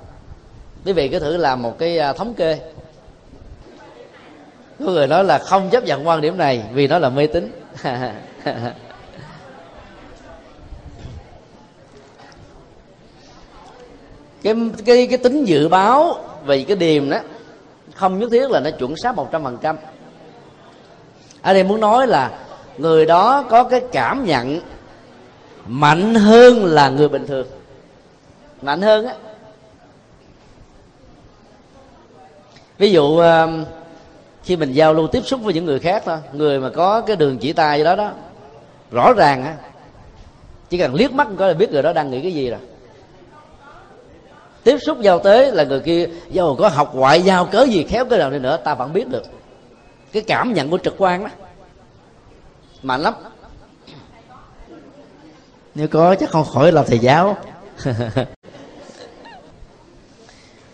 Quý 0.84 0.92
vị 0.92 1.08
cứ 1.08 1.18
thử 1.18 1.36
làm 1.36 1.62
một 1.62 1.78
cái 1.78 1.98
thống 2.16 2.34
kê 2.34 2.58
có 4.78 4.84
người 4.84 5.06
nói 5.06 5.24
là 5.24 5.38
không 5.38 5.70
chấp 5.70 5.84
nhận 5.84 6.06
quan 6.06 6.20
điểm 6.20 6.38
này 6.38 6.62
vì 6.72 6.86
nó 6.86 6.98
là 6.98 7.08
mê 7.08 7.26
tín. 7.26 7.52
Cái 14.42 14.54
cái 14.86 15.06
cái 15.06 15.18
tính 15.18 15.44
dự 15.44 15.68
báo 15.68 16.18
về 16.44 16.64
cái 16.64 16.76
điềm 16.76 17.10
đó, 17.10 17.18
không 17.94 18.18
nhất 18.18 18.28
thiết 18.32 18.50
là 18.50 18.60
nó 18.60 18.70
chuẩn 18.70 18.96
xác 18.96 19.14
một 19.14 19.28
trăm 19.32 19.44
phần 19.44 19.58
trăm. 19.62 19.76
Ở 21.42 21.52
đây 21.52 21.64
muốn 21.64 21.80
nói 21.80 22.06
là 22.06 22.30
người 22.78 23.06
đó 23.06 23.44
có 23.50 23.64
cái 23.64 23.80
cảm 23.92 24.24
nhận 24.24 24.60
mạnh 25.66 26.14
hơn 26.14 26.64
là 26.64 26.88
người 26.88 27.08
bình 27.08 27.26
thường. 27.26 27.46
Mạnh 28.62 28.82
hơn 28.82 29.06
á. 29.06 29.14
Ví 32.78 32.92
dụ 32.92 33.18
um, 33.18 33.64
khi 34.48 34.56
mình 34.56 34.72
giao 34.72 34.94
lưu 34.94 35.06
tiếp 35.06 35.22
xúc 35.26 35.40
với 35.42 35.54
những 35.54 35.64
người 35.64 35.78
khác 35.78 36.02
thôi 36.06 36.18
người 36.32 36.60
mà 36.60 36.70
có 36.70 37.00
cái 37.00 37.16
đường 37.16 37.38
chỉ 37.38 37.52
tay 37.52 37.84
đó 37.84 37.96
đó 37.96 38.12
rõ 38.90 39.12
ràng 39.12 39.44
á 39.44 39.56
chỉ 40.70 40.78
cần 40.78 40.94
liếc 40.94 41.12
mắt 41.12 41.28
có 41.38 41.46
là 41.46 41.54
biết 41.54 41.70
người 41.70 41.82
đó 41.82 41.92
đang 41.92 42.10
nghĩ 42.10 42.22
cái 42.22 42.32
gì 42.32 42.50
rồi. 42.50 42.58
Tiếp 44.64 44.78
xúc 44.86 45.00
giao 45.00 45.18
tế 45.18 45.50
là 45.50 45.64
người 45.64 45.80
kia 45.80 46.08
dầu 46.30 46.56
có 46.58 46.68
học 46.68 46.94
ngoại 46.94 47.22
giao 47.22 47.44
cớ 47.44 47.62
gì 47.62 47.84
khéo 47.84 48.04
cái 48.04 48.18
nào 48.18 48.30
đi 48.30 48.38
nữa 48.38 48.58
ta 48.64 48.74
vẫn 48.74 48.92
biết 48.92 49.08
được. 49.08 49.22
Cái 50.12 50.22
cảm 50.22 50.52
nhận 50.52 50.70
của 50.70 50.78
trực 50.78 50.94
quan 50.98 51.24
đó 51.24 51.30
mạnh 52.82 53.00
lắm. 53.00 53.14
Nếu 55.74 55.88
có 55.88 56.14
chắc 56.14 56.30
không 56.30 56.44
khỏi 56.44 56.72
làm 56.72 56.84
thầy 56.86 56.98
giáo 56.98 57.36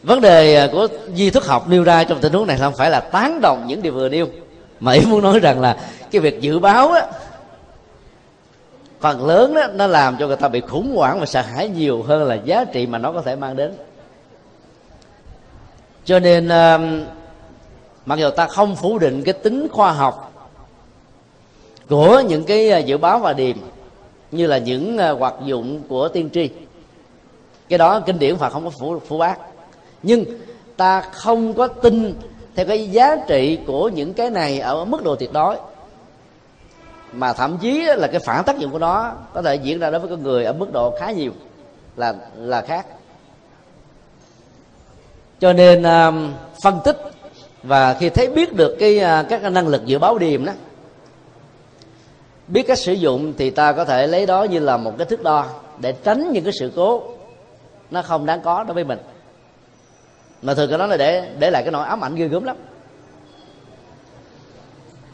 vấn 0.05 0.21
đề 0.21 0.57
à, 0.57 0.69
của 0.73 0.89
di 1.15 1.31
thức 1.31 1.47
học 1.47 1.69
nêu 1.69 1.85
ra 1.85 2.05
trong 2.05 2.21
tình 2.21 2.33
huống 2.33 2.47
này 2.47 2.59
không 2.59 2.75
phải 2.77 2.91
là 2.91 3.01
tán 3.01 3.41
đồng 3.41 3.67
những 3.67 3.83
điều 3.83 3.93
vừa 3.93 4.09
nêu 4.09 4.27
mà 4.81 4.93
ý 4.93 5.01
muốn 5.07 5.23
nói 5.23 5.41
rằng 5.41 5.61
là 5.61 5.77
cái 6.11 6.21
việc 6.21 6.41
dự 6.41 6.59
báo 6.59 6.89
á 6.89 7.07
phần 9.01 9.27
lớn 9.27 9.55
đó 9.55 9.67
nó 9.75 9.87
làm 9.87 10.17
cho 10.19 10.27
người 10.27 10.37
ta 10.37 10.49
bị 10.49 10.61
khủng 10.61 10.97
hoảng 10.97 11.21
và 11.21 11.27
sợ 11.27 11.41
hãi 11.41 11.69
nhiều 11.69 12.03
hơn 12.03 12.23
là 12.23 12.35
giá 12.35 12.65
trị 12.65 12.87
mà 12.87 12.99
nó 12.99 13.13
có 13.13 13.23
thể 13.23 13.37
mang 13.37 13.57
đến. 13.57 13.73
Cho 16.05 16.19
nên 16.19 16.47
uh, 16.47 17.07
mặc 18.07 18.19
dù 18.19 18.31
ta 18.31 18.47
không 18.47 18.77
phủ 18.77 18.99
định 18.99 19.23
cái 19.23 19.35
tính 19.35 19.67
khoa 19.73 19.93
học 19.93 20.33
của 21.89 22.23
những 22.29 22.45
cái 22.45 22.71
à, 22.71 22.79
dự 22.79 22.99
báo 22.99 23.19
và 23.19 23.33
điềm 23.33 23.57
như 24.31 24.47
là 24.47 24.59
những 24.59 24.99
hoạt 25.19 25.35
dụng 25.45 25.81
của 25.89 26.09
tiên 26.09 26.31
tri 26.33 26.51
cái 27.69 27.79
đó 27.79 28.01
kinh 28.01 28.19
điển 28.19 28.37
phật 28.37 28.53
không 28.53 28.65
có 28.65 28.71
phủ 28.71 28.99
phủ 29.09 29.19
bác 29.19 29.54
nhưng 30.05 30.25
ta 30.77 31.01
không 31.01 31.55
có 31.55 31.67
tin 31.67 32.15
theo 32.55 32.67
cái 32.67 32.91
giá 32.91 33.17
trị 33.29 33.59
của 33.67 33.89
những 33.89 34.15
cái 34.15 34.31
này 34.31 34.59
ở 34.59 34.85
mức 34.85 35.05
độ 35.05 35.17
tuyệt 35.17 35.33
đối. 35.33 35.57
Mà 37.13 37.33
thậm 37.33 37.59
chí 37.59 37.83
là 37.97 38.07
cái 38.07 38.21
phản 38.21 38.45
tác 38.45 38.59
dụng 38.59 38.71
của 38.73 38.79
nó 38.79 39.13
có 39.35 39.43
thể 39.43 39.55
diễn 39.55 39.79
ra 39.79 39.91
đối 39.91 40.01
với 40.01 40.11
con 40.11 40.23
người 40.23 40.45
ở 40.45 40.53
mức 40.53 40.73
độ 40.73 40.95
khá 41.01 41.11
nhiều 41.11 41.33
là 41.97 42.15
là 42.37 42.61
khác. 42.61 42.87
Cho 45.41 45.53
nên 45.53 45.83
à, 45.83 46.13
phân 46.63 46.79
tích 46.85 46.99
và 47.63 47.95
khi 47.95 48.09
thấy 48.09 48.27
biết 48.27 48.53
được 48.53 48.77
cái 48.81 48.99
uh, 48.99 49.29
các 49.29 49.43
năng 49.43 49.69
lực 49.69 49.87
dự 49.87 49.99
báo 49.99 50.19
điềm 50.19 50.45
đó 50.45 50.53
biết 52.49 52.63
cách 52.67 52.79
sử 52.79 52.93
dụng 52.93 53.33
thì 53.39 53.51
ta 53.51 53.73
có 53.73 53.85
thể 53.85 54.07
lấy 54.07 54.27
đó 54.27 54.43
như 54.43 54.59
là 54.59 54.77
một 54.77 54.93
cái 54.99 55.07
thước 55.07 55.23
đo 55.23 55.47
để 55.81 55.93
tránh 56.05 56.33
những 56.33 56.45
cái 56.45 56.53
sự 56.61 56.73
cố 56.77 57.03
nó 57.91 58.03
không 58.03 58.27
đáng 58.27 58.41
có 58.45 58.65
đối 58.65 58.75
với 58.75 58.85
mình 58.85 58.99
mà 60.45 60.55
thường 60.55 60.69
cái 60.69 60.79
đó 60.79 60.87
là 60.87 60.97
để 60.97 61.29
để 61.39 61.51
lại 61.51 61.63
cái 61.63 61.73
nỗi 61.73 61.87
ám 61.87 62.05
ảnh 62.05 62.15
ghê 62.15 62.29
gớm 62.29 62.45
lắm. 62.45 62.57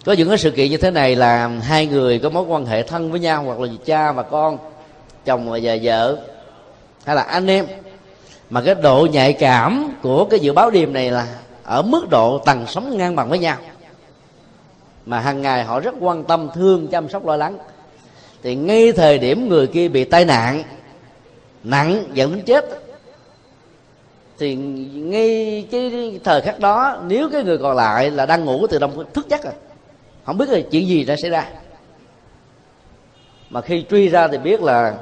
Có 0.04 0.12
những 0.12 0.28
cái 0.28 0.38
sự 0.38 0.50
kiện 0.50 0.70
như 0.70 0.76
thế 0.76 0.90
này 0.90 1.16
là 1.16 1.48
hai 1.48 1.86
người 1.86 2.18
có 2.18 2.30
mối 2.30 2.44
quan 2.44 2.66
hệ 2.66 2.82
thân 2.82 3.10
với 3.10 3.20
nhau 3.20 3.42
hoặc 3.42 3.60
là 3.60 3.68
cha 3.84 4.12
và 4.12 4.22
con, 4.22 4.58
chồng 5.24 5.50
và 5.50 5.58
vợ 5.82 6.18
hay 7.04 7.16
là 7.16 7.22
anh 7.22 7.46
em. 7.46 7.66
Mà 8.50 8.62
cái 8.62 8.74
độ 8.74 9.06
nhạy 9.12 9.32
cảm 9.32 9.94
của 10.02 10.24
cái 10.24 10.40
dự 10.40 10.52
báo 10.52 10.70
điềm 10.70 10.92
này 10.92 11.10
là 11.10 11.26
ở 11.64 11.82
mức 11.82 12.10
độ 12.10 12.38
tầng 12.38 12.64
sống 12.66 12.98
ngang 12.98 13.16
bằng 13.16 13.28
với 13.28 13.38
nhau. 13.38 13.56
Mà 15.06 15.20
hàng 15.20 15.42
ngày 15.42 15.64
họ 15.64 15.80
rất 15.80 15.94
quan 16.00 16.24
tâm, 16.24 16.48
thương, 16.54 16.88
chăm 16.88 17.08
sóc, 17.08 17.26
lo 17.26 17.36
lắng. 17.36 17.58
Thì 18.42 18.54
ngay 18.54 18.92
thời 18.92 19.18
điểm 19.18 19.48
người 19.48 19.66
kia 19.66 19.88
bị 19.88 20.04
tai 20.04 20.24
nạn, 20.24 20.62
nặng, 21.64 22.04
dẫn 22.14 22.34
đến 22.34 22.44
chết 22.44 22.89
thì 24.40 24.54
ngay 24.94 25.66
cái 25.70 26.20
thời 26.24 26.40
khắc 26.40 26.60
đó 26.60 27.02
nếu 27.06 27.28
cái 27.32 27.44
người 27.44 27.58
còn 27.58 27.76
lại 27.76 28.10
là 28.10 28.26
đang 28.26 28.44
ngủ 28.44 28.66
từ 28.66 28.78
đông 28.78 29.04
thức 29.14 29.28
giấc 29.28 29.44
rồi 29.44 29.52
không 30.24 30.38
biết 30.38 30.48
là 30.48 30.58
chuyện 30.70 30.88
gì 30.88 31.04
đã 31.04 31.16
xảy 31.22 31.30
ra. 31.30 31.50
Mà 33.50 33.60
khi 33.60 33.84
truy 33.90 34.08
ra 34.08 34.28
thì 34.28 34.38
biết 34.38 34.62
là 34.62 34.98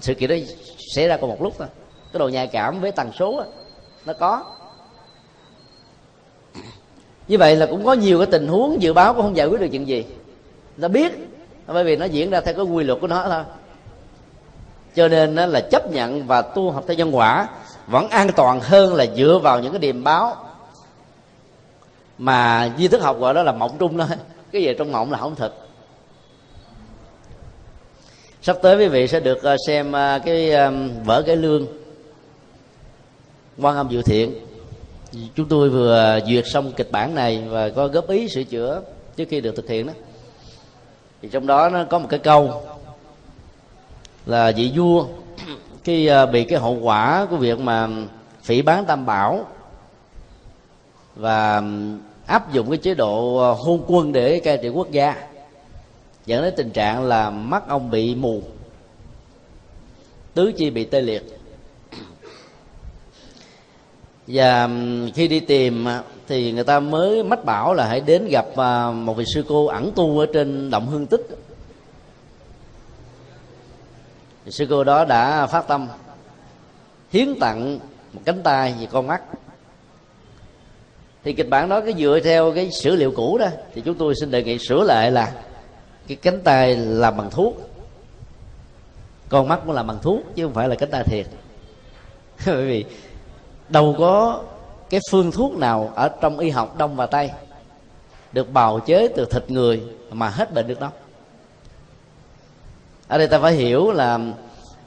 sự 0.00 0.14
kiện 0.14 0.30
đó 0.30 0.36
xảy 0.94 1.08
ra 1.08 1.16
còn 1.16 1.30
một 1.30 1.42
lúc 1.42 1.54
thôi. 1.58 1.68
Cái 2.12 2.18
độ 2.18 2.28
nhạy 2.28 2.46
cảm 2.46 2.80
với 2.80 2.92
tần 2.92 3.10
số 3.18 3.40
đó, 3.40 3.46
nó 4.06 4.12
có. 4.12 4.44
Như 7.28 7.38
vậy 7.38 7.56
là 7.56 7.66
cũng 7.66 7.84
có 7.84 7.92
nhiều 7.92 8.18
cái 8.18 8.26
tình 8.26 8.48
huống 8.48 8.82
dự 8.82 8.92
báo 8.92 9.14
cũng 9.14 9.22
không 9.22 9.36
giải 9.36 9.46
quyết 9.46 9.60
được 9.60 9.68
chuyện 9.72 9.88
gì. 9.88 10.04
Ta 10.80 10.88
biết 10.88 11.12
bởi 11.66 11.84
vì 11.84 11.96
nó 11.96 12.04
diễn 12.04 12.30
ra 12.30 12.40
theo 12.40 12.54
cái 12.54 12.64
quy 12.64 12.84
luật 12.84 13.00
của 13.00 13.06
nó 13.06 13.24
thôi. 13.28 13.44
Cho 14.94 15.08
nên 15.08 15.34
nó 15.34 15.46
là 15.46 15.60
chấp 15.60 15.90
nhận 15.90 16.26
và 16.26 16.42
tu 16.42 16.70
học 16.70 16.84
theo 16.86 16.96
nhân 16.96 17.16
quả 17.16 17.48
vẫn 17.86 18.08
an 18.08 18.28
toàn 18.36 18.60
hơn 18.60 18.94
là 18.94 19.06
dựa 19.16 19.40
vào 19.42 19.60
những 19.60 19.72
cái 19.72 19.78
điềm 19.78 20.04
báo. 20.04 20.36
Mà 22.18 22.70
di 22.78 22.88
thức 22.88 23.02
học 23.02 23.18
gọi 23.20 23.34
đó 23.34 23.42
là 23.42 23.52
mộng 23.52 23.76
trung 23.78 23.98
thôi 23.98 24.06
cái 24.52 24.62
gì 24.62 24.74
trong 24.78 24.92
mộng 24.92 25.12
là 25.12 25.18
không 25.18 25.34
thật 25.34 25.54
sắp 28.42 28.56
tới 28.62 28.76
quý 28.76 28.88
vị 28.88 29.08
sẽ 29.08 29.20
được 29.20 29.42
ờ, 29.42 29.56
xem 29.66 29.92
ờ, 29.92 30.18
cái 30.24 30.50
vở 31.04 31.22
cái 31.26 31.36
lương. 31.36 31.66
Quan 33.58 33.76
âm 33.76 33.90
diệu 33.90 34.02
thiện. 34.02 34.34
Chúng 35.34 35.48
tôi 35.48 35.70
vừa 35.70 36.20
duyệt 36.26 36.44
xong 36.46 36.72
kịch 36.72 36.90
bản 36.90 37.14
này 37.14 37.42
và 37.48 37.68
có 37.68 37.88
góp 37.88 38.08
ý 38.08 38.28
sửa 38.28 38.42
chữa 38.42 38.82
trước 39.16 39.24
khi 39.30 39.40
được 39.40 39.56
thực 39.56 39.68
hiện 39.68 39.86
đó. 39.86 39.92
Thì 41.22 41.28
trong 41.32 41.46
đó 41.46 41.68
nó 41.68 41.84
có 41.84 41.98
một 41.98 42.06
cái 42.10 42.18
câu 42.18 42.62
là 44.26 44.52
vị 44.56 44.72
vua 44.76 45.06
khi 45.84 46.06
ờ, 46.06 46.26
bị 46.26 46.44
cái 46.44 46.58
hậu 46.58 46.74
quả 46.74 47.26
của 47.30 47.36
việc 47.36 47.60
mà 47.60 47.88
phỉ 48.42 48.62
bán 48.62 48.84
tam 48.84 49.06
bảo 49.06 49.46
và 51.16 51.62
áp 52.26 52.52
dụng 52.52 52.70
cái 52.70 52.78
chế 52.78 52.94
độ 52.94 53.36
ờ, 53.36 53.52
hôn 53.52 53.84
quân 53.86 54.12
để 54.12 54.40
cai 54.40 54.58
trị 54.62 54.68
quốc 54.68 54.90
gia, 54.90 55.16
dẫn 56.26 56.42
đến 56.42 56.54
tình 56.56 56.70
trạng 56.70 57.04
là 57.04 57.30
mắt 57.30 57.68
ông 57.68 57.90
bị 57.90 58.14
mù, 58.14 58.42
tứ 60.34 60.52
chi 60.56 60.70
bị 60.70 60.84
tê 60.84 61.00
liệt. 61.00 61.38
Và 64.26 64.68
khi 65.14 65.28
đi 65.28 65.40
tìm 65.40 65.84
ờ, 65.84 66.02
thì 66.28 66.52
người 66.52 66.64
ta 66.64 66.80
mới 66.80 67.22
mách 67.22 67.44
bảo 67.44 67.74
là 67.74 67.86
hãy 67.86 68.00
đến 68.00 68.28
gặp 68.28 68.46
một 68.94 69.14
vị 69.14 69.24
sư 69.24 69.44
cô 69.48 69.66
ẩn 69.66 69.92
tu 69.92 70.18
ở 70.18 70.26
trên 70.32 70.70
động 70.70 70.86
hương 70.86 71.06
tích 71.06 71.41
sư 74.50 74.66
cô 74.70 74.84
đó 74.84 75.04
đã 75.04 75.46
phát 75.46 75.68
tâm, 75.68 75.88
hiến 77.12 77.38
tặng 77.40 77.78
một 78.12 78.20
cánh 78.24 78.42
tay 78.42 78.74
và 78.80 78.86
con 78.92 79.06
mắt. 79.06 79.22
Thì 81.24 81.32
kịch 81.32 81.48
bản 81.50 81.68
đó 81.68 81.80
cái 81.80 81.94
dựa 81.98 82.20
theo 82.24 82.52
cái 82.54 82.70
sử 82.70 82.96
liệu 82.96 83.12
cũ 83.16 83.38
đó, 83.38 83.46
thì 83.74 83.80
chúng 83.80 83.94
tôi 83.94 84.14
xin 84.20 84.30
đề 84.30 84.42
nghị 84.42 84.58
sửa 84.58 84.84
lại 84.84 85.10
là 85.10 85.32
cái 86.08 86.16
cánh 86.16 86.40
tay 86.40 86.76
làm 86.76 87.16
bằng 87.16 87.30
thuốc. 87.30 87.70
Con 89.28 89.48
mắt 89.48 89.60
cũng 89.66 89.74
làm 89.74 89.86
bằng 89.86 89.98
thuốc 90.02 90.20
chứ 90.34 90.44
không 90.44 90.54
phải 90.54 90.68
là 90.68 90.74
cánh 90.74 90.90
tay 90.90 91.04
thiệt. 91.04 91.26
Bởi 92.46 92.66
vì 92.66 92.84
đâu 93.68 93.94
có 93.98 94.42
cái 94.90 95.00
phương 95.10 95.32
thuốc 95.32 95.52
nào 95.52 95.92
ở 95.94 96.08
trong 96.08 96.38
y 96.38 96.50
học 96.50 96.78
đông 96.78 96.96
và 96.96 97.06
tây 97.06 97.30
được 98.32 98.52
bào 98.52 98.80
chế 98.80 99.08
từ 99.08 99.24
thịt 99.24 99.50
người 99.50 99.82
mà 100.10 100.28
hết 100.28 100.54
bệnh 100.54 100.66
được 100.66 100.80
đâu 100.80 100.90
ở 103.08 103.18
đây 103.18 103.26
ta 103.26 103.38
phải 103.38 103.52
hiểu 103.52 103.92
là 103.92 104.20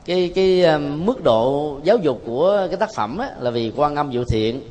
cái 0.05 0.31
cái 0.35 0.63
ờ, 0.63 0.79
mức 0.79 1.23
độ 1.23 1.77
giáo 1.83 1.97
dục 1.97 2.21
của 2.25 2.67
cái 2.69 2.77
tác 2.77 2.93
phẩm 2.95 3.17
á, 3.17 3.31
là 3.39 3.51
vì 3.51 3.71
quan 3.75 3.95
âm 3.95 4.11
diệu 4.11 4.23
thiện 4.23 4.61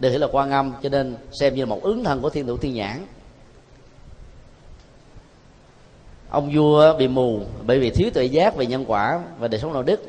được 0.00 0.10
hiểu 0.10 0.18
là 0.18 0.26
quan 0.32 0.50
âm 0.50 0.72
cho 0.82 0.88
nên 0.88 1.16
xem 1.32 1.54
như 1.54 1.62
là 1.62 1.66
một 1.66 1.82
ứng 1.82 2.04
thân 2.04 2.20
của 2.20 2.30
thiên 2.30 2.46
thủ 2.46 2.56
thiên 2.56 2.74
nhãn. 2.74 3.06
Ông 6.30 6.50
vua 6.54 6.96
bị 6.98 7.08
mù 7.08 7.40
bởi 7.66 7.78
vì 7.78 7.90
thiếu 7.90 8.10
tuệ 8.14 8.24
giác 8.24 8.56
về 8.56 8.66
nhân 8.66 8.84
quả 8.88 9.20
và 9.38 9.48
đời 9.48 9.60
sống 9.60 9.72
đạo 9.72 9.82
đức. 9.82 10.00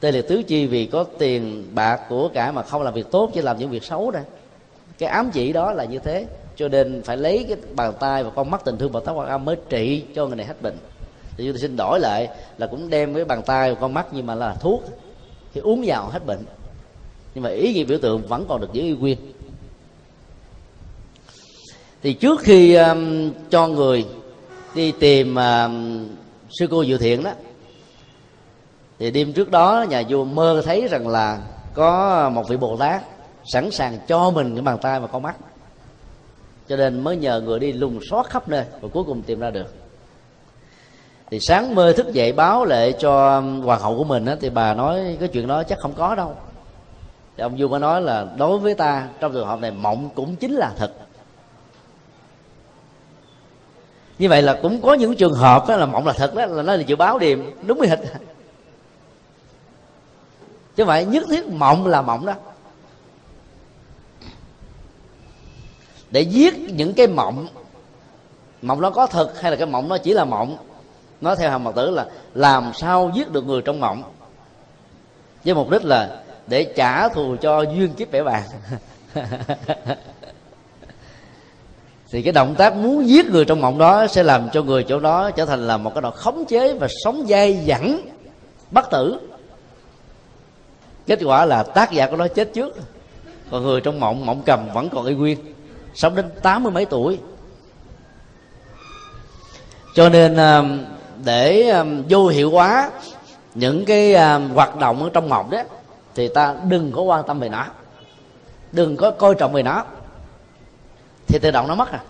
Tê 0.00 0.12
liệt 0.12 0.28
tứ 0.28 0.42
chi 0.42 0.66
vì 0.66 0.86
có 0.86 1.04
tiền 1.18 1.68
bạc 1.74 2.00
của 2.08 2.28
cả 2.28 2.52
mà 2.52 2.62
không 2.62 2.82
làm 2.82 2.94
việc 2.94 3.10
tốt 3.10 3.30
chỉ 3.34 3.42
làm 3.42 3.58
những 3.58 3.70
việc 3.70 3.84
xấu 3.84 4.10
đó 4.10 4.20
cái 4.98 5.08
ám 5.08 5.30
chỉ 5.30 5.52
đó 5.52 5.72
là 5.72 5.84
như 5.84 5.98
thế 5.98 6.26
cho 6.56 6.68
nên 6.68 7.02
phải 7.02 7.16
lấy 7.16 7.44
cái 7.48 7.56
bàn 7.76 7.92
tay 8.00 8.24
và 8.24 8.30
con 8.30 8.50
mắt 8.50 8.64
tình 8.64 8.78
thương 8.78 8.92
và 8.92 9.00
tát 9.00 9.16
quan 9.16 9.28
âm 9.28 9.44
mới 9.44 9.56
trị 9.68 10.04
cho 10.14 10.26
người 10.26 10.36
này 10.36 10.46
hết 10.46 10.62
bệnh 10.62 10.76
thì 11.38 11.44
chúng 11.44 11.52
tôi 11.52 11.60
xin 11.60 11.76
đổi 11.76 12.00
lại 12.00 12.28
là 12.58 12.66
cũng 12.66 12.90
đem 12.90 13.14
cái 13.14 13.24
bàn 13.24 13.42
tay 13.46 13.74
và 13.74 13.80
con 13.80 13.94
mắt 13.94 14.06
nhưng 14.12 14.26
mà 14.26 14.34
là 14.34 14.54
thuốc 14.54 14.84
thì 15.54 15.60
uống 15.60 15.82
vào 15.86 16.08
hết 16.08 16.26
bệnh. 16.26 16.44
Nhưng 17.34 17.44
mà 17.44 17.50
ý 17.50 17.74
nghĩa 17.74 17.84
biểu 17.84 17.98
tượng 17.98 18.26
vẫn 18.26 18.44
còn 18.48 18.60
được 18.60 18.72
giữ 18.72 18.82
y 18.82 18.92
nguyên. 18.92 19.18
Thì 22.02 22.12
trước 22.12 22.40
khi 22.40 22.74
um, 22.74 23.32
cho 23.50 23.68
người 23.68 24.06
đi 24.74 24.92
tìm 24.92 25.34
um, 25.34 26.06
sư 26.58 26.66
cô 26.70 26.82
dự 26.82 26.98
thiện 26.98 27.22
đó 27.22 27.32
thì 28.98 29.10
đêm 29.10 29.32
trước 29.32 29.50
đó 29.50 29.86
nhà 29.88 30.02
vua 30.08 30.24
mơ 30.24 30.62
thấy 30.64 30.88
rằng 30.88 31.08
là 31.08 31.40
có 31.74 32.30
một 32.34 32.48
vị 32.48 32.56
bồ 32.56 32.76
tát 32.76 33.02
sẵn 33.52 33.70
sàng 33.70 33.98
cho 34.08 34.30
mình 34.30 34.54
cái 34.54 34.62
bàn 34.62 34.78
tay 34.82 35.00
và 35.00 35.06
con 35.06 35.22
mắt. 35.22 35.36
Cho 36.68 36.76
nên 36.76 37.04
mới 37.04 37.16
nhờ 37.16 37.40
người 37.40 37.58
đi 37.58 37.72
lùng 37.72 38.00
xót 38.10 38.26
khắp 38.26 38.48
nơi 38.48 38.64
và 38.80 38.88
cuối 38.92 39.04
cùng 39.04 39.22
tìm 39.22 39.40
ra 39.40 39.50
được 39.50 39.87
thì 41.30 41.40
sáng 41.40 41.74
mơ 41.74 41.92
thức 41.92 42.12
dậy 42.12 42.32
báo 42.32 42.64
lệ 42.64 42.92
cho 42.92 43.36
um, 43.36 43.60
hoàng 43.60 43.80
hậu 43.80 43.96
của 43.96 44.04
mình 44.04 44.26
á, 44.26 44.36
thì 44.40 44.50
bà 44.50 44.74
nói 44.74 45.16
cái 45.20 45.28
chuyện 45.28 45.46
đó 45.46 45.62
chắc 45.62 45.78
không 45.78 45.92
có 45.92 46.14
đâu. 46.14 46.36
Thì 47.36 47.42
ông 47.42 47.56
vua 47.58 47.68
mới 47.68 47.80
nói 47.80 48.02
là 48.02 48.26
đối 48.36 48.58
với 48.58 48.74
ta 48.74 49.08
trong 49.20 49.32
trường 49.32 49.46
hợp 49.46 49.60
này 49.60 49.70
mộng 49.70 50.08
cũng 50.14 50.36
chính 50.36 50.52
là 50.52 50.72
thật. 50.76 50.92
Như 54.18 54.28
vậy 54.28 54.42
là 54.42 54.58
cũng 54.62 54.82
có 54.82 54.94
những 54.94 55.16
trường 55.16 55.34
hợp 55.34 55.68
đó 55.68 55.76
là 55.76 55.86
mộng 55.86 56.06
là 56.06 56.12
thật 56.12 56.34
đó 56.34 56.46
là 56.46 56.62
nó 56.62 56.76
là 56.76 56.82
dự 56.82 56.96
báo 56.96 57.18
điềm 57.18 57.38
đúng 57.66 57.78
với 57.78 57.88
hịch 57.88 58.00
chứ 60.76 60.84
vậy 60.84 61.04
nhất 61.04 61.24
thiết 61.30 61.48
mộng 61.48 61.86
là 61.86 62.02
mộng 62.02 62.26
đó. 62.26 62.34
Để 66.10 66.20
giết 66.20 66.54
những 66.58 66.94
cái 66.94 67.06
mộng 67.06 67.46
mộng 68.62 68.80
nó 68.80 68.90
có 68.90 69.06
thật 69.06 69.40
hay 69.40 69.50
là 69.50 69.56
cái 69.56 69.66
mộng 69.66 69.88
nó 69.88 69.98
chỉ 69.98 70.12
là 70.12 70.24
mộng 70.24 70.56
nói 71.20 71.36
theo 71.38 71.50
hàng 71.50 71.64
mật 71.64 71.74
tử 71.76 71.90
là 71.90 72.06
làm 72.34 72.72
sao 72.74 73.10
giết 73.14 73.32
được 73.32 73.46
người 73.46 73.62
trong 73.62 73.80
mộng? 73.80 74.02
Với 75.44 75.54
mục 75.54 75.70
đích 75.70 75.84
là 75.84 76.22
để 76.46 76.72
trả 76.76 77.08
thù 77.08 77.36
cho 77.40 77.62
duyên 77.62 77.94
kiếp 77.94 78.10
vẻ 78.10 78.22
bàn 78.22 78.42
thì 82.10 82.22
cái 82.22 82.32
động 82.32 82.54
tác 82.54 82.76
muốn 82.76 83.08
giết 83.08 83.26
người 83.26 83.44
trong 83.44 83.60
mộng 83.60 83.78
đó 83.78 84.06
sẽ 84.06 84.22
làm 84.22 84.48
cho 84.52 84.62
người 84.62 84.84
chỗ 84.88 85.00
đó 85.00 85.30
trở 85.30 85.46
thành 85.46 85.66
là 85.66 85.76
một 85.76 85.94
cái 85.94 86.02
đoạn 86.02 86.14
khống 86.14 86.44
chế 86.44 86.74
và 86.74 86.88
sống 87.04 87.26
dai 87.28 87.64
dẳng 87.68 88.00
bất 88.70 88.90
tử. 88.90 89.18
Kết 91.06 91.18
quả 91.24 91.44
là 91.44 91.62
tác 91.62 91.92
giả 91.92 92.06
của 92.06 92.16
nó 92.16 92.28
chết 92.28 92.50
trước. 92.54 92.76
Còn 93.50 93.62
người 93.62 93.80
trong 93.80 94.00
mộng 94.00 94.26
mộng 94.26 94.42
cầm 94.46 94.68
vẫn 94.74 94.88
còn 94.88 95.06
y 95.06 95.14
nguyên, 95.14 95.38
sống 95.94 96.14
đến 96.14 96.30
tám 96.42 96.62
mươi 96.62 96.72
mấy 96.72 96.84
tuổi. 96.84 97.18
Cho 99.94 100.08
nên 100.08 100.36
à, 100.36 100.62
để 101.24 101.68
um, 101.68 102.02
vô 102.08 102.26
hiệu 102.26 102.50
hóa 102.50 102.90
những 103.54 103.84
cái 103.84 104.14
um, 104.14 104.48
hoạt 104.48 104.76
động 104.76 105.02
ở 105.02 105.10
trong 105.12 105.28
mộng 105.28 105.50
đó, 105.50 105.62
thì 106.14 106.28
ta 106.28 106.54
đừng 106.68 106.92
có 106.92 107.02
quan 107.02 107.26
tâm 107.26 107.40
về 107.40 107.48
nó. 107.48 107.64
Đừng 108.72 108.96
có 108.96 109.10
coi 109.10 109.34
trọng 109.34 109.52
về 109.52 109.62
nó. 109.62 109.84
Thì 111.26 111.38
tự 111.38 111.50
động 111.50 111.68
nó 111.68 111.74
mất 111.74 111.92
à. 111.92 112.00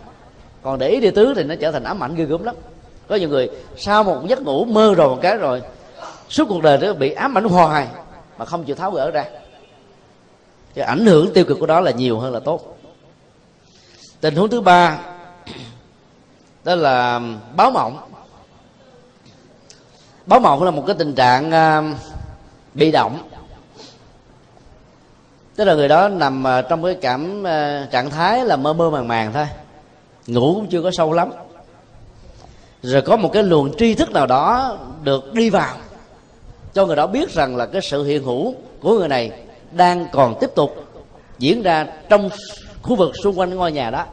Còn 0.62 0.78
để 0.78 0.88
ý 0.88 1.00
đi 1.00 1.10
tứ 1.10 1.32
thì 1.36 1.44
nó 1.44 1.54
trở 1.60 1.72
thành 1.72 1.84
ám 1.84 2.02
ảnh 2.02 2.14
ghê 2.14 2.24
gớm 2.24 2.44
lắm. 2.44 2.54
Có 3.08 3.16
nhiều 3.16 3.28
người 3.28 3.50
sau 3.76 4.04
một 4.04 4.26
giấc 4.28 4.42
ngủ 4.42 4.64
mơ 4.64 4.94
rồi 4.94 5.08
một 5.08 5.18
cái 5.22 5.36
rồi, 5.36 5.62
suốt 6.28 6.44
cuộc 6.48 6.62
đời 6.62 6.78
nó 6.78 6.92
bị 6.92 7.10
ám 7.10 7.38
ảnh 7.38 7.44
hoài 7.44 7.86
mà 8.38 8.44
không 8.44 8.64
chịu 8.64 8.76
tháo 8.76 8.90
gỡ 8.90 9.10
ra. 9.10 9.24
Thì 10.74 10.82
ảnh 10.82 11.06
hưởng 11.06 11.32
tiêu 11.32 11.44
cực 11.44 11.60
của 11.60 11.66
đó 11.66 11.80
là 11.80 11.90
nhiều 11.90 12.18
hơn 12.18 12.32
là 12.32 12.40
tốt. 12.40 12.78
Tình 14.20 14.34
huống 14.34 14.50
thứ 14.50 14.60
ba, 14.60 14.98
đó 16.64 16.74
là 16.74 17.14
um, 17.14 17.38
báo 17.56 17.70
mộng 17.70 17.98
báo 20.28 20.40
mộng 20.40 20.62
là 20.62 20.70
một 20.70 20.84
cái 20.86 20.96
tình 20.98 21.14
trạng 21.14 21.50
uh, 21.50 21.96
bị 22.74 22.90
động. 22.90 23.28
Tức 25.56 25.64
là 25.64 25.74
người 25.74 25.88
đó 25.88 26.08
nằm 26.08 26.44
uh, 26.44 26.64
trong 26.68 26.82
cái 26.82 26.94
cảm 26.94 27.40
uh, 27.40 27.90
trạng 27.90 28.10
thái 28.10 28.44
là 28.44 28.56
mơ 28.56 28.72
mơ 28.72 28.90
màng 28.90 29.08
màng 29.08 29.32
thôi. 29.32 29.46
Ngủ 30.26 30.54
cũng 30.54 30.66
chưa 30.66 30.82
có 30.82 30.90
sâu 30.90 31.12
lắm. 31.12 31.30
Rồi 32.82 33.02
có 33.02 33.16
một 33.16 33.30
cái 33.32 33.42
luồng 33.42 33.76
tri 33.76 33.94
thức 33.94 34.10
nào 34.10 34.26
đó 34.26 34.78
được 35.02 35.34
đi 35.34 35.50
vào 35.50 35.76
cho 36.74 36.86
người 36.86 36.96
đó 36.96 37.06
biết 37.06 37.30
rằng 37.30 37.56
là 37.56 37.66
cái 37.66 37.82
sự 37.82 38.04
hiện 38.04 38.24
hữu 38.24 38.54
của 38.80 38.98
người 38.98 39.08
này 39.08 39.32
đang 39.72 40.06
còn 40.12 40.34
tiếp 40.40 40.50
tục 40.54 40.84
diễn 41.38 41.62
ra 41.62 41.86
trong 42.08 42.30
khu 42.82 42.96
vực 42.96 43.12
xung 43.22 43.38
quanh 43.38 43.54
ngôi 43.54 43.72
nhà 43.72 43.90
đó. 43.90 44.04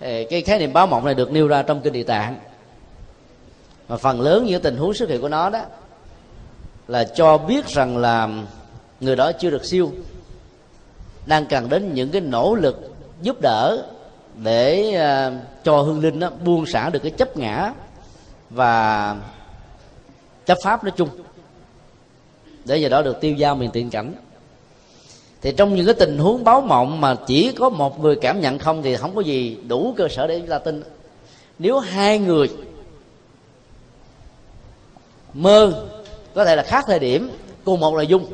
Cái 0.00 0.42
khái 0.46 0.58
niệm 0.58 0.72
báo 0.72 0.86
mộng 0.86 1.04
này 1.04 1.14
được 1.14 1.32
nêu 1.32 1.48
ra 1.48 1.62
trong 1.62 1.80
kinh 1.80 1.92
địa 1.92 2.02
tạng 2.02 2.36
mà 3.88 3.96
phần 3.96 4.20
lớn 4.20 4.46
những 4.46 4.62
tình 4.62 4.76
huống 4.76 4.94
xuất 4.94 5.08
hiện 5.08 5.20
của 5.20 5.28
nó 5.28 5.50
đó 5.50 5.62
là 6.88 7.04
cho 7.04 7.38
biết 7.38 7.66
rằng 7.66 7.96
là 7.96 8.28
người 9.00 9.16
đó 9.16 9.32
chưa 9.32 9.50
được 9.50 9.64
siêu 9.64 9.92
đang 11.26 11.46
cần 11.46 11.68
đến 11.68 11.94
những 11.94 12.10
cái 12.10 12.20
nỗ 12.20 12.54
lực 12.54 12.90
giúp 13.22 13.40
đỡ 13.40 13.84
để 14.36 14.94
uh, 14.94 15.34
cho 15.64 15.82
hương 15.82 16.00
linh 16.00 16.20
đó 16.20 16.30
buông 16.44 16.66
xả 16.66 16.90
được 16.90 17.02
cái 17.02 17.10
chấp 17.10 17.36
ngã 17.36 17.72
và 18.50 19.16
chấp 20.46 20.58
pháp 20.64 20.84
nói 20.84 20.92
chung 20.96 21.08
để 22.64 22.76
giờ 22.76 22.88
đó 22.88 23.02
được 23.02 23.20
tiêu 23.20 23.34
giao 23.34 23.56
miền 23.56 23.70
tiện 23.70 23.90
cảnh. 23.90 24.14
Thì 25.42 25.52
trong 25.56 25.74
những 25.74 25.86
cái 25.86 25.94
tình 25.94 26.18
huống 26.18 26.44
báo 26.44 26.60
mộng 26.60 27.00
mà 27.00 27.14
chỉ 27.26 27.52
có 27.52 27.68
một 27.68 28.00
người 28.00 28.16
cảm 28.16 28.40
nhận 28.40 28.58
không 28.58 28.82
thì 28.82 28.96
không 28.96 29.14
có 29.14 29.20
gì 29.20 29.58
đủ 29.68 29.94
cơ 29.96 30.08
sở 30.08 30.26
để 30.26 30.38
chúng 30.38 30.48
ta 30.48 30.58
tin 30.58 30.82
nếu 31.58 31.78
hai 31.78 32.18
người 32.18 32.48
mơ, 35.34 35.86
có 36.34 36.44
thể 36.44 36.56
là 36.56 36.62
khác 36.62 36.84
thời 36.86 36.98
điểm, 36.98 37.30
cùng 37.64 37.80
một 37.80 37.94
nội 37.94 38.06
dung, 38.06 38.26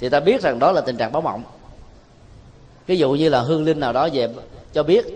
thì 0.00 0.08
ta 0.08 0.20
biết 0.20 0.42
rằng 0.42 0.58
đó 0.58 0.72
là 0.72 0.80
tình 0.80 0.96
trạng 0.96 1.12
báo 1.12 1.22
mộng. 1.22 1.42
Ví 2.86 2.96
dụ 2.96 3.10
như 3.12 3.28
là 3.28 3.40
hương 3.40 3.64
linh 3.64 3.80
nào 3.80 3.92
đó 3.92 4.08
về 4.12 4.28
cho 4.72 4.82
biết 4.82 5.06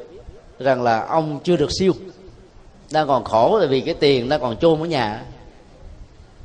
rằng 0.58 0.82
là 0.82 1.06
ông 1.06 1.40
chưa 1.44 1.56
được 1.56 1.70
siêu, 1.78 1.92
đang 2.90 3.06
còn 3.06 3.24
khổ 3.24 3.58
là 3.58 3.66
vì 3.66 3.80
cái 3.80 3.94
tiền 3.94 4.28
đang 4.28 4.40
còn 4.40 4.56
chôn 4.56 4.80
ở 4.80 4.84
nhà. 4.86 5.24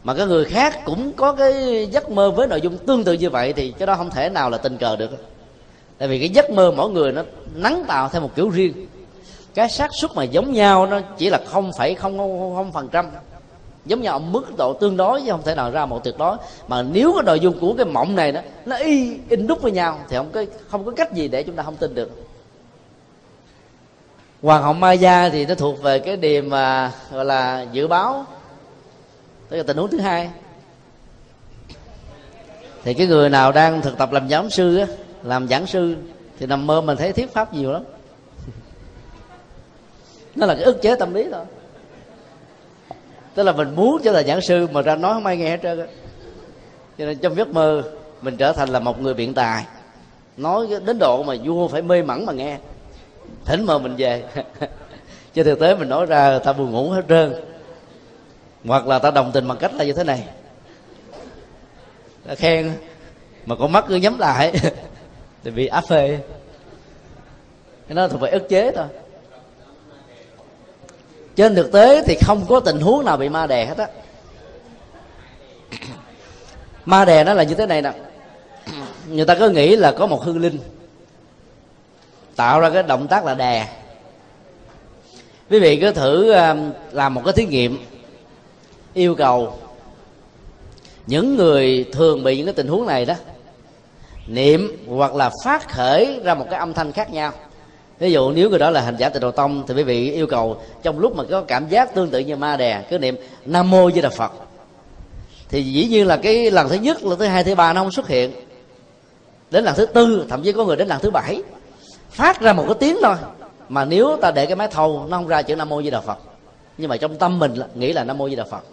Mà 0.04 0.14
cái 0.14 0.26
người 0.26 0.46
khác 0.46 0.80
cũng 0.86 1.14
có 1.14 1.34
cái 1.34 1.86
giấc 1.92 2.10
mơ 2.10 2.32
với 2.32 2.48
nội 2.48 2.62
dung 2.62 2.78
tương 2.78 3.04
tự 3.04 3.14
như 3.14 3.30
vậy 3.30 3.54
thì 3.54 3.72
cái 3.72 3.88
đó 3.88 3.96
không 3.96 4.10
thể 4.10 4.30
nào 4.30 4.50
là 4.50 4.58
tình 4.58 4.78
cờ 4.78 4.96
được. 4.96 5.10
Tại 5.98 6.08
vì 6.08 6.20
cái 6.20 6.30
giấc 6.30 6.50
mơ 6.50 6.72
mỗi 6.78 6.90
người 6.90 7.12
nó 7.12 7.24
nắng 7.56 7.84
tạo 7.88 8.10
theo 8.10 8.22
một 8.22 8.32
kiểu 8.36 8.50
riêng. 8.50 8.88
Cái 9.54 9.70
xác 9.70 9.90
suất 9.94 10.12
mà 10.16 10.24
giống 10.24 10.54
nhau 10.54 10.86
nó 10.86 11.00
chỉ 11.18 11.30
là 11.30 11.40
không 11.46 11.72
phẩy 11.78 11.96
không 11.96 12.18
không 12.56 12.72
phần 12.72 12.90
trăm 12.90 13.10
giống 13.90 14.02
nhau 14.02 14.20
mức 14.20 14.58
độ 14.58 14.74
tương 14.74 14.98
đối 14.98 15.22
chứ 15.22 15.32
không 15.32 15.44
thể 15.44 15.56
nào 15.56 15.72
ra 15.72 15.86
một 15.86 16.04
tuyệt 16.04 16.16
đối. 16.18 16.38
Mà 16.68 16.82
nếu 16.82 17.14
cái 17.14 17.24
nội 17.24 17.40
dung 17.40 17.60
của 17.60 17.74
cái 17.74 17.86
mộng 17.86 18.16
này 18.16 18.32
đó, 18.32 18.42
nó 18.66 18.76
y 18.76 19.18
in 19.30 19.48
đúc 19.48 19.62
với 19.62 19.72
nhau, 19.72 20.00
thì 20.10 20.18
không 20.18 20.30
có 20.32 20.46
không 20.70 20.86
có 20.86 20.92
cách 20.92 21.14
gì 21.14 21.28
để 21.28 21.44
chúng 21.44 21.56
ta 21.56 21.64
không 21.64 21.76
tin 21.76 21.96
được. 21.96 22.12
Hoàng 24.42 24.64
hậu 24.64 24.74
ma 24.74 24.92
gia 24.92 25.30
thì 25.30 25.46
nó 25.46 25.56
thuộc 25.56 25.82
về 25.82 26.00
cái 26.00 26.18
điểm 26.18 26.50
mà, 26.50 26.92
gọi 27.12 27.26
là, 27.26 27.66
dự 27.72 27.88
báo. 27.88 28.26
Tức 29.50 29.58
là 29.58 29.64
tình 29.64 29.78
huống 29.78 29.90
thứ 29.90 30.00
hai. 30.00 30.30
Thì 32.84 32.94
cái 32.94 33.08
người 33.08 33.30
nào 33.30 33.52
đang 33.52 33.82
thực 33.82 33.98
tập 33.98 34.12
làm 34.12 34.28
giáo 34.28 34.50
sư 34.50 34.78
á, 34.78 34.86
làm 35.24 35.48
giảng 35.48 35.68
sư, 35.68 35.96
thì 36.40 36.46
nằm 36.46 36.68
mơ 36.68 36.82
mình 36.82 36.98
thấy 36.98 37.14
thuyết 37.14 37.34
pháp 37.34 37.54
nhiều 37.54 37.72
lắm. 37.72 37.84
Nó 40.36 40.46
là 40.46 40.56
cái 40.56 40.64
ức 40.64 40.82
chế 40.82 40.96
tâm 40.96 41.14
lý 41.14 41.28
thôi 41.32 41.46
tức 43.34 43.44
là 43.44 43.52
mình 43.52 43.76
muốn 43.76 44.02
trở 44.04 44.14
thành 44.14 44.28
giảng 44.28 44.42
sư, 44.42 44.68
mà 44.72 44.82
ra 44.82 44.96
nói 44.96 45.14
không 45.14 45.26
ai 45.26 45.38
nghe 45.38 45.50
hết 45.50 45.60
trơn 45.64 45.80
á. 45.80 45.86
Cho 46.98 47.06
nên 47.06 47.18
trong 47.18 47.36
giấc 47.36 47.48
mơ, 47.48 47.84
mình 48.22 48.38
trở 48.38 48.54
thành 48.54 48.70
là 48.70 48.80
một 48.80 49.02
người 49.02 49.14
biện 49.14 49.34
tài. 49.34 49.66
Nói 50.38 50.68
đến 50.86 51.00
độ 51.00 51.24
mà 51.24 51.36
vua 51.44 51.68
phải 51.68 51.82
mê 51.82 52.02
mẩn 52.02 52.26
mà 52.26 52.34
nghe. 52.34 52.58
Thỉnh 53.46 53.66
mời 53.66 53.80
mình 53.80 53.96
về. 53.98 54.24
Chứ 55.34 55.44
thực 55.44 55.60
tế 55.60 55.76
mình 55.76 55.90
nói 55.90 56.06
ra, 56.06 56.40
ta 56.40 56.54
buồn 56.54 56.72
ngủ 56.72 56.90
hết 56.90 57.06
trơn. 57.10 57.34
Hoặc 58.66 58.88
là 58.88 59.00
ta 59.00 59.12
đồng 59.12 59.32
tình 59.32 59.48
bằng 59.48 59.58
cách 59.58 59.74
là 59.74 59.84
như 59.84 59.94
thế 59.94 60.04
này. 60.04 60.28
Ta 62.28 62.36
khen, 62.36 62.72
mà 63.46 63.56
con 63.56 63.72
mắt 63.72 63.86
cứ 63.88 63.96
nhắm 63.96 64.20
lại. 64.20 64.54
Thì 65.44 65.52
bị 65.52 65.68
áp 65.68 65.84
phê. 65.90 66.20
Cái 67.88 67.96
đó 67.96 68.08
thuộc 68.08 68.22
về 68.22 68.30
ức 68.30 68.50
chế 68.50 68.72
thôi 68.72 68.86
trên 71.40 71.56
thực 71.56 71.72
tế 71.72 72.04
thì 72.06 72.18
không 72.26 72.46
có 72.50 72.60
tình 72.60 72.80
huống 72.82 73.06
nào 73.06 73.18
bị 73.18 73.30
ma 73.30 73.48
đè 73.48 73.66
hết 73.66 73.78
á. 73.78 73.88
Ma 76.86 77.06
đè 77.06 77.24
nó 77.24 77.34
là 77.34 77.44
như 77.44 77.56
thế 77.56 77.66
này 77.66 77.82
nè. 77.82 77.94
Người 79.08 79.26
ta 79.26 79.36
cứ 79.36 79.50
nghĩ 79.50 79.76
là 79.76 79.92
có 79.92 80.08
một 80.08 80.24
hương 80.24 80.42
linh 80.42 80.60
tạo 82.36 82.60
ra 82.60 82.70
cái 82.70 82.84
động 82.84 83.08
tác 83.08 83.26
là 83.26 83.36
đè. 83.36 83.68
Quý 85.50 85.60
vị 85.60 85.78
cứ 85.82 85.92
thử 85.92 86.32
à, 86.32 86.56
làm 86.92 87.14
một 87.14 87.22
cái 87.26 87.34
thí 87.34 87.46
nghiệm, 87.46 87.78
yêu 88.94 89.16
cầu 89.16 89.60
những 91.08 91.36
người 91.36 91.86
thường 91.92 92.24
bị 92.24 92.38
những 92.38 92.46
cái 92.46 92.54
tình 92.54 92.68
huống 92.68 92.86
này 92.86 93.06
đó, 93.06 93.14
niệm 94.28 94.86
hoặc 94.88 95.16
là 95.16 95.32
phát 95.46 95.70
khởi 95.70 96.20
ra 96.24 96.34
một 96.34 96.46
cái 96.50 96.60
âm 96.60 96.74
thanh 96.74 96.92
khác 96.92 97.12
nhau 97.14 97.32
ví 98.00 98.12
dụ, 98.12 98.32
nếu 98.32 98.50
người 98.50 98.60
đó 98.60 98.70
là 98.70 98.82
hành 98.82 98.98
giả 98.98 99.10
tịnh 99.10 99.22
độ 99.22 99.32
tông, 99.32 99.64
thì 99.68 99.74
quý 99.74 99.84
vị 99.84 100.12
yêu 100.12 100.28
cầu 100.28 100.62
trong 100.84 101.00
lúc 101.00 101.16
mà 101.16 101.24
có 101.30 101.42
cảm 101.42 101.70
giác 101.70 101.96
tương 101.96 102.10
tự 102.10 102.20
như 102.20 102.36
ma 102.36 102.58
đè, 102.58 102.84
cứ 102.90 102.98
niệm 102.98 103.16
nam 103.46 103.70
mô 103.70 103.92
di 103.92 104.02
đà 104.02 104.10
phật. 104.10 104.32
Thì 105.50 105.64
dĩ 105.64 105.86
nhiên 105.86 106.08
là 106.08 106.18
cái 106.18 106.52
lần 106.52 106.70
thứ 106.70 106.76
nhất, 106.76 107.04
lần 107.04 107.20
thứ 107.20 107.26
hai, 107.26 107.44
thứ 107.44 107.56
ba 107.56 107.74
nó 107.74 107.82
không 107.82 107.92
xuất 107.92 108.08
hiện. 108.08 108.32
Đến 109.52 109.64
lần 109.64 109.76
thứ 109.76 109.86
tư, 109.86 110.26
thậm 110.30 110.44
chí 110.44 110.52
có 110.52 110.66
người 110.66 110.76
đến 110.76 110.88
lần 110.88 111.00
thứ 111.02 111.12
bảy. 111.12 111.44
Phát 112.10 112.42
ra 112.42 112.54
một 112.54 112.64
cái 112.68 112.76
tiếng 112.80 112.98
thôi. 113.02 113.16
Mà 113.70 113.86
nếu 113.86 114.18
ta 114.22 114.32
để 114.32 114.46
cái 114.46 114.56
máy 114.56 114.68
thâu, 114.72 115.06
nó 115.10 115.18
không 115.18 115.28
ra 115.28 115.42
chữ 115.42 115.56
nam 115.56 115.70
mô 115.70 115.82
di 115.82 115.90
đà 115.90 116.02
phật. 116.02 116.18
Nhưng 116.78 116.90
mà 116.90 116.98
trong 116.98 117.16
tâm 117.16 117.40
mình 117.40 117.56
nghĩ 117.76 117.94
là 117.94 118.04
nam 118.04 118.18
mô 118.18 118.30
di 118.30 118.36
đà 118.36 118.44
phật. 118.44 118.64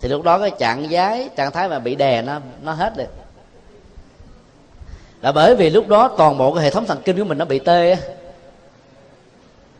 Thì 0.00 0.08
lúc 0.08 0.22
đó 0.22 0.38
cái 0.38 0.50
trạng 0.58 0.88
giái 0.88 1.28
trạng 1.36 1.52
thái 1.52 1.68
mà 1.68 1.78
bị 1.78 1.94
đè 1.94 2.22
nó 2.22 2.40
nó 2.62 2.72
hết 2.72 2.96
rồi 2.96 3.06
là 5.22 5.32
bởi 5.32 5.56
vì 5.56 5.70
lúc 5.70 5.88
đó 5.88 6.10
toàn 6.16 6.38
bộ 6.38 6.54
cái 6.54 6.64
hệ 6.64 6.70
thống 6.70 6.86
thần 6.86 7.02
kinh 7.04 7.18
của 7.18 7.24
mình 7.24 7.38
nó 7.38 7.44
bị 7.44 7.58
tê 7.58 7.96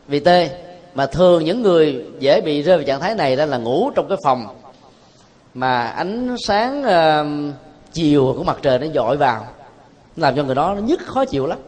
vì 0.07 0.19
tê 0.19 0.49
mà 0.95 1.05
thường 1.05 1.45
những 1.45 1.61
người 1.61 2.05
dễ 2.19 2.41
bị 2.41 2.61
rơi 2.61 2.77
vào 2.77 2.85
trạng 2.85 2.99
thái 2.99 3.15
này 3.15 3.35
đó 3.35 3.45
là 3.45 3.57
ngủ 3.57 3.91
trong 3.95 4.07
cái 4.09 4.17
phòng. 4.23 4.47
Mà 5.53 5.87
ánh 5.87 6.35
sáng 6.47 6.83
uh, 6.83 7.55
chiều 7.93 8.33
của 8.37 8.43
mặt 8.43 8.57
trời 8.61 8.79
nó 8.79 8.87
dội 8.93 9.17
vào 9.17 9.47
nó 10.15 10.27
làm 10.27 10.35
cho 10.35 10.43
người 10.43 10.55
đó 10.55 10.73
nó 10.75 10.81
nhức 10.81 11.01
khó 11.05 11.25
chịu 11.25 11.45
lắm. 11.45 11.59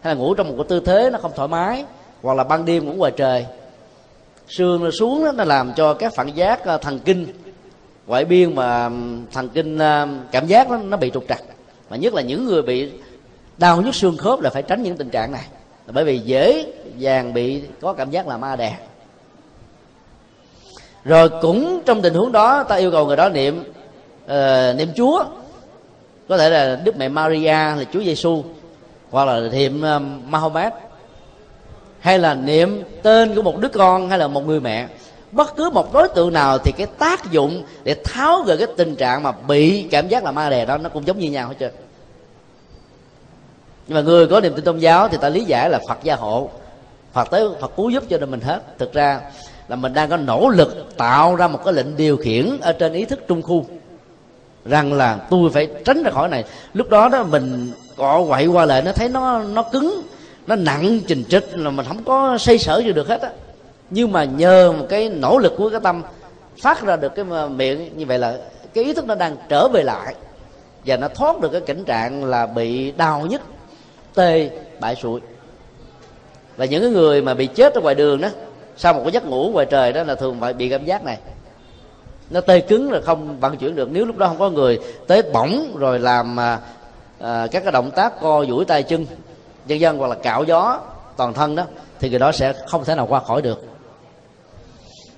Hay 0.00 0.14
là 0.14 0.20
ngủ 0.20 0.34
trong 0.34 0.48
một 0.48 0.54
cái 0.58 0.66
tư 0.68 0.80
thế 0.80 1.10
nó 1.12 1.18
không 1.18 1.32
thoải 1.36 1.48
mái 1.48 1.84
hoặc 2.22 2.34
là 2.34 2.44
ban 2.44 2.64
đêm 2.64 2.86
ngủ 2.86 2.92
ngoài 2.92 3.12
trời. 3.16 3.46
Sương 4.48 4.84
nó 4.84 4.90
xuống 4.90 5.24
đó, 5.24 5.32
nó 5.32 5.44
làm 5.44 5.72
cho 5.76 5.94
các 5.94 6.14
phản 6.14 6.28
giác 6.34 6.64
ờ, 6.64 6.78
thần 6.78 6.98
kinh 6.98 7.26
ngoại 8.06 8.24
biên 8.24 8.54
mà 8.54 8.90
thần 9.32 9.48
kinh 9.48 9.78
cảm 10.32 10.46
giác 10.46 10.70
nó, 10.70 10.78
nó 10.78 10.96
bị 10.96 11.10
trục 11.14 11.24
trặc. 11.28 11.42
Mà 11.90 11.96
nhất 11.96 12.14
là 12.14 12.22
những 12.22 12.44
người 12.44 12.62
bị 12.62 12.90
đau 13.58 13.82
nhức 13.82 13.94
xương 13.94 14.16
khớp 14.16 14.40
là 14.40 14.50
phải 14.50 14.62
tránh 14.62 14.82
những 14.82 14.96
tình 14.96 15.10
trạng 15.10 15.32
này 15.32 15.44
bởi 15.92 16.04
vì 16.04 16.18
dễ 16.18 16.72
dàng 16.98 17.34
bị 17.34 17.62
có 17.80 17.92
cảm 17.92 18.10
giác 18.10 18.28
là 18.28 18.36
ma 18.36 18.56
đè. 18.56 18.76
Rồi 21.04 21.30
cũng 21.42 21.80
trong 21.86 22.02
tình 22.02 22.14
huống 22.14 22.32
đó 22.32 22.62
ta 22.62 22.76
yêu 22.76 22.90
cầu 22.90 23.06
người 23.06 23.16
đó 23.16 23.28
niệm 23.28 23.64
uh, 24.24 24.76
niệm 24.76 24.88
chúa. 24.96 25.24
Có 26.28 26.38
thể 26.38 26.50
là 26.50 26.80
đức 26.84 26.96
mẹ 26.96 27.08
maria 27.08 27.52
là 27.52 27.84
chúa 27.92 28.00
giêsu 28.00 28.42
hoặc 29.10 29.24
là 29.24 29.40
niệm 29.52 29.84
uh, 29.96 30.02
mahomet. 30.28 30.72
Hay 32.00 32.18
là 32.18 32.34
niệm 32.34 32.82
tên 33.02 33.34
của 33.34 33.42
một 33.42 33.58
đứa 33.58 33.68
con 33.68 34.08
hay 34.08 34.18
là 34.18 34.28
một 34.28 34.46
người 34.46 34.60
mẹ. 34.60 34.88
Bất 35.32 35.56
cứ 35.56 35.70
một 35.70 35.92
đối 35.92 36.08
tượng 36.08 36.32
nào 36.32 36.58
thì 36.58 36.72
cái 36.76 36.86
tác 36.98 37.30
dụng 37.30 37.62
để 37.84 37.96
tháo 38.04 38.42
gỡ 38.42 38.56
cái 38.56 38.66
tình 38.76 38.96
trạng 38.96 39.22
mà 39.22 39.32
bị 39.32 39.82
cảm 39.90 40.08
giác 40.08 40.24
là 40.24 40.30
ma 40.30 40.50
đè 40.50 40.64
đó 40.64 40.78
nó 40.78 40.88
cũng 40.88 41.06
giống 41.06 41.18
như 41.18 41.30
nhau 41.30 41.48
hết 41.48 41.54
trơn 41.60 41.72
nhưng 43.86 43.94
mà 43.94 44.00
người 44.00 44.26
có 44.26 44.40
niềm 44.40 44.54
tin 44.54 44.64
tôn 44.64 44.78
giáo 44.78 45.08
thì 45.08 45.18
ta 45.20 45.28
lý 45.28 45.44
giải 45.44 45.70
là 45.70 45.78
phật 45.88 45.98
gia 46.02 46.16
hộ, 46.16 46.50
phật 47.12 47.30
tới 47.30 47.48
phật 47.60 47.72
cứu 47.76 47.90
giúp 47.90 48.04
cho 48.10 48.18
nên 48.18 48.30
mình 48.30 48.40
hết. 48.40 48.78
Thực 48.78 48.92
ra 48.92 49.20
là 49.68 49.76
mình 49.76 49.94
đang 49.94 50.10
có 50.10 50.16
nỗ 50.16 50.48
lực 50.48 50.96
tạo 50.96 51.36
ra 51.36 51.48
một 51.48 51.60
cái 51.64 51.74
lệnh 51.74 51.96
điều 51.96 52.16
khiển 52.16 52.58
ở 52.60 52.72
trên 52.72 52.92
ý 52.92 53.04
thức 53.04 53.20
trung 53.28 53.42
khu, 53.42 53.66
rằng 54.64 54.92
là 54.92 55.18
tôi 55.30 55.50
phải 55.50 55.68
tránh 55.84 56.02
ra 56.02 56.10
khỏi 56.10 56.28
này. 56.28 56.44
Lúc 56.74 56.90
đó 56.90 57.08
đó 57.08 57.22
mình 57.22 57.70
cọ 57.96 58.24
quậy 58.28 58.46
qua 58.46 58.64
lại, 58.64 58.82
nó 58.82 58.92
thấy 58.92 59.08
nó 59.08 59.42
nó 59.42 59.62
cứng, 59.62 60.02
nó 60.46 60.56
nặng 60.56 61.00
trình 61.06 61.24
trịch 61.28 61.48
là 61.52 61.70
mình 61.70 61.86
không 61.88 62.04
có 62.04 62.38
xây 62.38 62.58
sở 62.58 62.82
gì 62.84 62.92
được 62.92 63.08
hết 63.08 63.20
á. 63.20 63.30
Nhưng 63.90 64.12
mà 64.12 64.24
nhờ 64.24 64.72
một 64.72 64.86
cái 64.88 65.08
nỗ 65.08 65.38
lực 65.38 65.54
của 65.58 65.70
cái 65.70 65.80
tâm 65.82 66.02
phát 66.62 66.82
ra 66.82 66.96
được 66.96 67.14
cái 67.14 67.24
miệng, 67.48 67.98
như 67.98 68.06
vậy 68.06 68.18
là 68.18 68.36
cái 68.74 68.84
ý 68.84 68.94
thức 68.94 69.06
nó 69.06 69.14
đang 69.14 69.36
trở 69.48 69.68
về 69.68 69.82
lại 69.82 70.14
và 70.86 70.96
nó 70.96 71.08
thoát 71.08 71.40
được 71.40 71.48
cái 71.52 71.60
cảnh 71.60 71.84
trạng 71.84 72.24
là 72.24 72.46
bị 72.46 72.90
đau 72.90 73.26
nhất 73.26 73.42
tê 74.16 74.50
bại 74.80 74.96
sụi. 74.96 75.20
Và 76.56 76.64
những 76.64 76.82
cái 76.82 76.90
người 76.90 77.22
mà 77.22 77.34
bị 77.34 77.46
chết 77.46 77.74
ở 77.74 77.80
ngoài 77.80 77.94
đường 77.94 78.20
đó 78.20 78.28
sau 78.76 78.92
một 78.92 79.00
cái 79.04 79.12
giấc 79.12 79.26
ngủ 79.26 79.50
ngoài 79.52 79.66
trời 79.70 79.92
đó 79.92 80.02
là 80.02 80.14
thường 80.14 80.36
phải 80.40 80.52
bị 80.52 80.68
cảm 80.68 80.84
giác 80.84 81.04
này. 81.04 81.18
Nó 82.30 82.40
tê 82.40 82.60
cứng 82.60 82.92
là 82.92 83.00
không 83.00 83.40
vận 83.40 83.56
chuyển 83.56 83.76
được. 83.76 83.88
Nếu 83.92 84.04
lúc 84.04 84.16
đó 84.16 84.28
không 84.28 84.38
có 84.38 84.50
người 84.50 84.78
tới 85.06 85.22
bỏng 85.22 85.76
rồi 85.78 85.98
làm 85.98 86.40
à, 86.40 86.58
à, 87.20 87.46
các 87.50 87.62
cái 87.62 87.72
động 87.72 87.90
tác 87.90 88.20
co 88.20 88.44
duỗi 88.48 88.64
tay 88.64 88.82
chân 88.82 89.06
dân 89.66 89.80
dân 89.80 89.98
hoặc 89.98 90.06
là 90.06 90.14
cạo 90.14 90.44
gió 90.44 90.80
toàn 91.16 91.34
thân 91.34 91.56
đó 91.56 91.64
thì 92.00 92.10
người 92.10 92.18
đó 92.18 92.32
sẽ 92.32 92.52
không 92.66 92.84
thể 92.84 92.94
nào 92.94 93.06
qua 93.06 93.20
khỏi 93.20 93.42
được. 93.42 93.64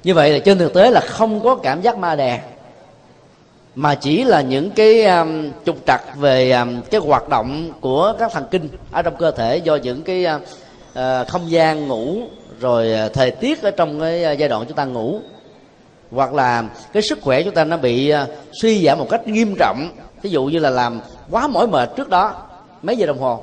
Như 0.05 0.14
vậy 0.14 0.30
là 0.30 0.38
trên 0.38 0.59
thực 0.59 0.74
tế 0.74 0.90
là 0.90 1.01
không 1.01 1.40
có 1.44 1.55
cảm 1.55 1.80
giác 1.80 1.99
ma 1.99 2.16
đè 2.16 2.40
mà 3.79 3.95
chỉ 3.95 4.24
là 4.24 4.41
những 4.41 4.70
cái 4.70 5.05
um, 5.05 5.51
trục 5.66 5.76
trặc 5.87 6.01
về 6.16 6.51
um, 6.51 6.81
cái 6.91 7.01
hoạt 7.01 7.29
động 7.29 7.72
của 7.81 8.14
các 8.18 8.33
thần 8.33 8.45
kinh 8.51 8.68
ở 8.93 9.03
trong 9.03 9.16
cơ 9.16 9.31
thể 9.31 9.57
do 9.57 9.76
những 9.76 10.03
cái 10.03 10.26
uh, 10.37 10.43
ờ, 10.95 11.24
không 11.29 11.51
gian 11.51 11.89
ngủ 11.89 12.22
rồi 12.61 12.93
ờ, 12.93 13.09
thời 13.09 13.31
tiết 13.31 13.62
ở 13.62 13.70
trong 13.70 14.01
cái 14.01 14.24
ờ, 14.24 14.33
giai 14.33 14.49
đoạn 14.49 14.64
chúng 14.68 14.76
ta 14.76 14.85
ngủ. 14.85 15.20
Hoặc 16.11 16.35
là 16.35 16.64
cái 16.93 17.03
sức 17.03 17.18
khỏe 17.22 17.43
chúng 17.43 17.55
ta 17.55 17.64
nó 17.64 17.76
bị 17.76 18.12
uh, 18.12 18.29
suy 18.53 18.85
giảm 18.85 18.99
một 18.99 19.07
cách 19.11 19.26
nghiêm 19.26 19.55
trọng. 19.59 19.91
Ví 20.22 20.31
dụ 20.31 20.45
như 20.45 20.59
là 20.59 20.70
làm 20.70 21.01
quá 21.31 21.47
mỏi 21.47 21.66
mệt 21.66 21.91
trước 21.97 22.09
đó 22.09 22.43
mấy 22.83 22.97
giờ 22.97 23.07
đồng 23.07 23.18
hồ? 23.18 23.43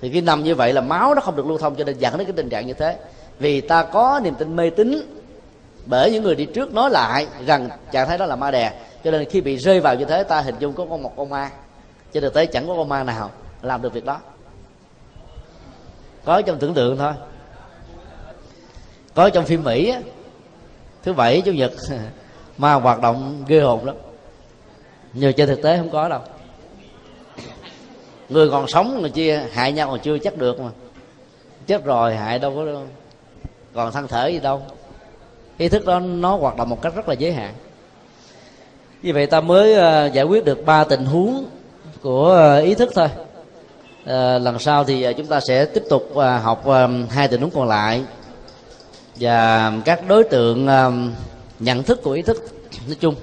Thì 0.00 0.10
khi 0.10 0.20
nằm 0.20 0.44
như 0.44 0.54
vậy 0.54 0.72
là 0.72 0.80
máu 0.80 1.14
nó 1.14 1.20
không 1.20 1.36
được 1.36 1.46
lưu 1.46 1.58
thông 1.58 1.74
cho 1.74 1.84
nên 1.84 1.98
dẫn 1.98 2.18
đến 2.18 2.26
cái 2.26 2.34
tình 2.36 2.48
trạng 2.48 2.66
như 2.66 2.74
thế. 2.74 2.96
Vì 3.38 3.60
ta 3.60 3.82
có 3.82 4.20
niềm 4.24 4.34
tin 4.34 4.56
mê 4.56 4.70
tín 4.70 5.17
bởi 5.88 6.12
những 6.12 6.22
người 6.22 6.34
đi 6.34 6.46
trước 6.46 6.74
nói 6.74 6.90
lại 6.90 7.26
rằng 7.46 7.68
trạng 7.92 8.08
thái 8.08 8.18
đó 8.18 8.26
là 8.26 8.36
ma 8.36 8.50
đè 8.50 8.72
cho 9.04 9.10
nên 9.10 9.28
khi 9.28 9.40
bị 9.40 9.56
rơi 9.56 9.80
vào 9.80 9.94
như 9.94 10.04
thế 10.04 10.24
ta 10.24 10.40
hình 10.40 10.54
dung 10.58 10.72
có 10.72 10.86
con 10.90 11.02
một 11.02 11.12
con 11.16 11.30
ma. 11.30 11.50
Trên 12.12 12.22
thực 12.22 12.34
tế 12.34 12.46
chẳng 12.46 12.68
có 12.68 12.74
con 12.76 12.88
ma 12.88 13.04
nào 13.04 13.30
làm 13.62 13.82
được 13.82 13.92
việc 13.92 14.04
đó. 14.04 14.20
Có 16.24 16.42
trong 16.42 16.58
tưởng 16.58 16.74
tượng 16.74 16.98
thôi. 16.98 17.12
Có 19.14 19.30
trong 19.30 19.44
phim 19.44 19.64
mỹ 19.64 19.90
á, 19.90 20.00
thứ 21.02 21.12
bảy 21.12 21.42
chủ 21.44 21.52
nhật 21.52 21.72
ma 22.58 22.74
hoạt 22.74 23.00
động 23.00 23.44
ghê 23.48 23.60
hồn 23.60 23.84
lắm. 23.84 23.96
Nhưng 25.12 25.32
trên 25.36 25.48
thực 25.48 25.62
tế 25.62 25.76
không 25.76 25.90
có 25.90 26.08
đâu. 26.08 26.20
Người 28.28 28.50
còn 28.50 28.68
sống 28.68 29.00
người 29.00 29.10
chia 29.10 29.44
hại 29.52 29.72
nhau 29.72 29.88
còn 29.90 30.00
chưa 30.00 30.18
chắc 30.18 30.36
được 30.36 30.60
mà. 30.60 30.70
Chết 31.66 31.84
rồi 31.84 32.16
hại 32.16 32.38
đâu 32.38 32.54
có 32.56 32.64
đâu. 32.64 32.86
còn 33.74 33.92
thân 33.92 34.08
thể 34.08 34.30
gì 34.30 34.38
đâu 34.38 34.62
ý 35.58 35.68
thức 35.68 35.86
đó 35.86 36.00
nó 36.00 36.36
hoạt 36.36 36.56
động 36.56 36.68
một 36.68 36.82
cách 36.82 36.94
rất 36.96 37.08
là 37.08 37.14
giới 37.14 37.32
hạn. 37.32 37.54
Như 39.02 39.12
vậy 39.12 39.26
ta 39.26 39.40
mới 39.40 39.74
ờ, 39.74 40.06
giải 40.06 40.24
quyết 40.24 40.44
được 40.44 40.66
ba 40.66 40.84
tình 40.84 41.04
huống 41.04 41.44
của 42.02 42.30
ờ, 42.30 42.58
ý 42.58 42.74
thức 42.74 42.90
thôi. 42.94 43.08
Ờ, 44.04 44.38
lần 44.38 44.58
sau 44.58 44.84
thì 44.84 45.06
chúng 45.16 45.26
ta 45.26 45.40
sẽ 45.40 45.64
tiếp 45.64 45.82
tục 45.90 46.12
học 46.42 46.64
hai 47.10 47.28
tình 47.28 47.40
huống 47.40 47.50
còn 47.50 47.68
lại 47.68 48.02
và 49.16 49.72
các 49.84 50.08
đối 50.08 50.24
tượng 50.24 50.68
nhận 51.58 51.82
thức 51.82 52.02
của 52.02 52.12
ý 52.12 52.22
thức. 52.22 52.36
Nói 52.86 52.96
chung 53.00 53.14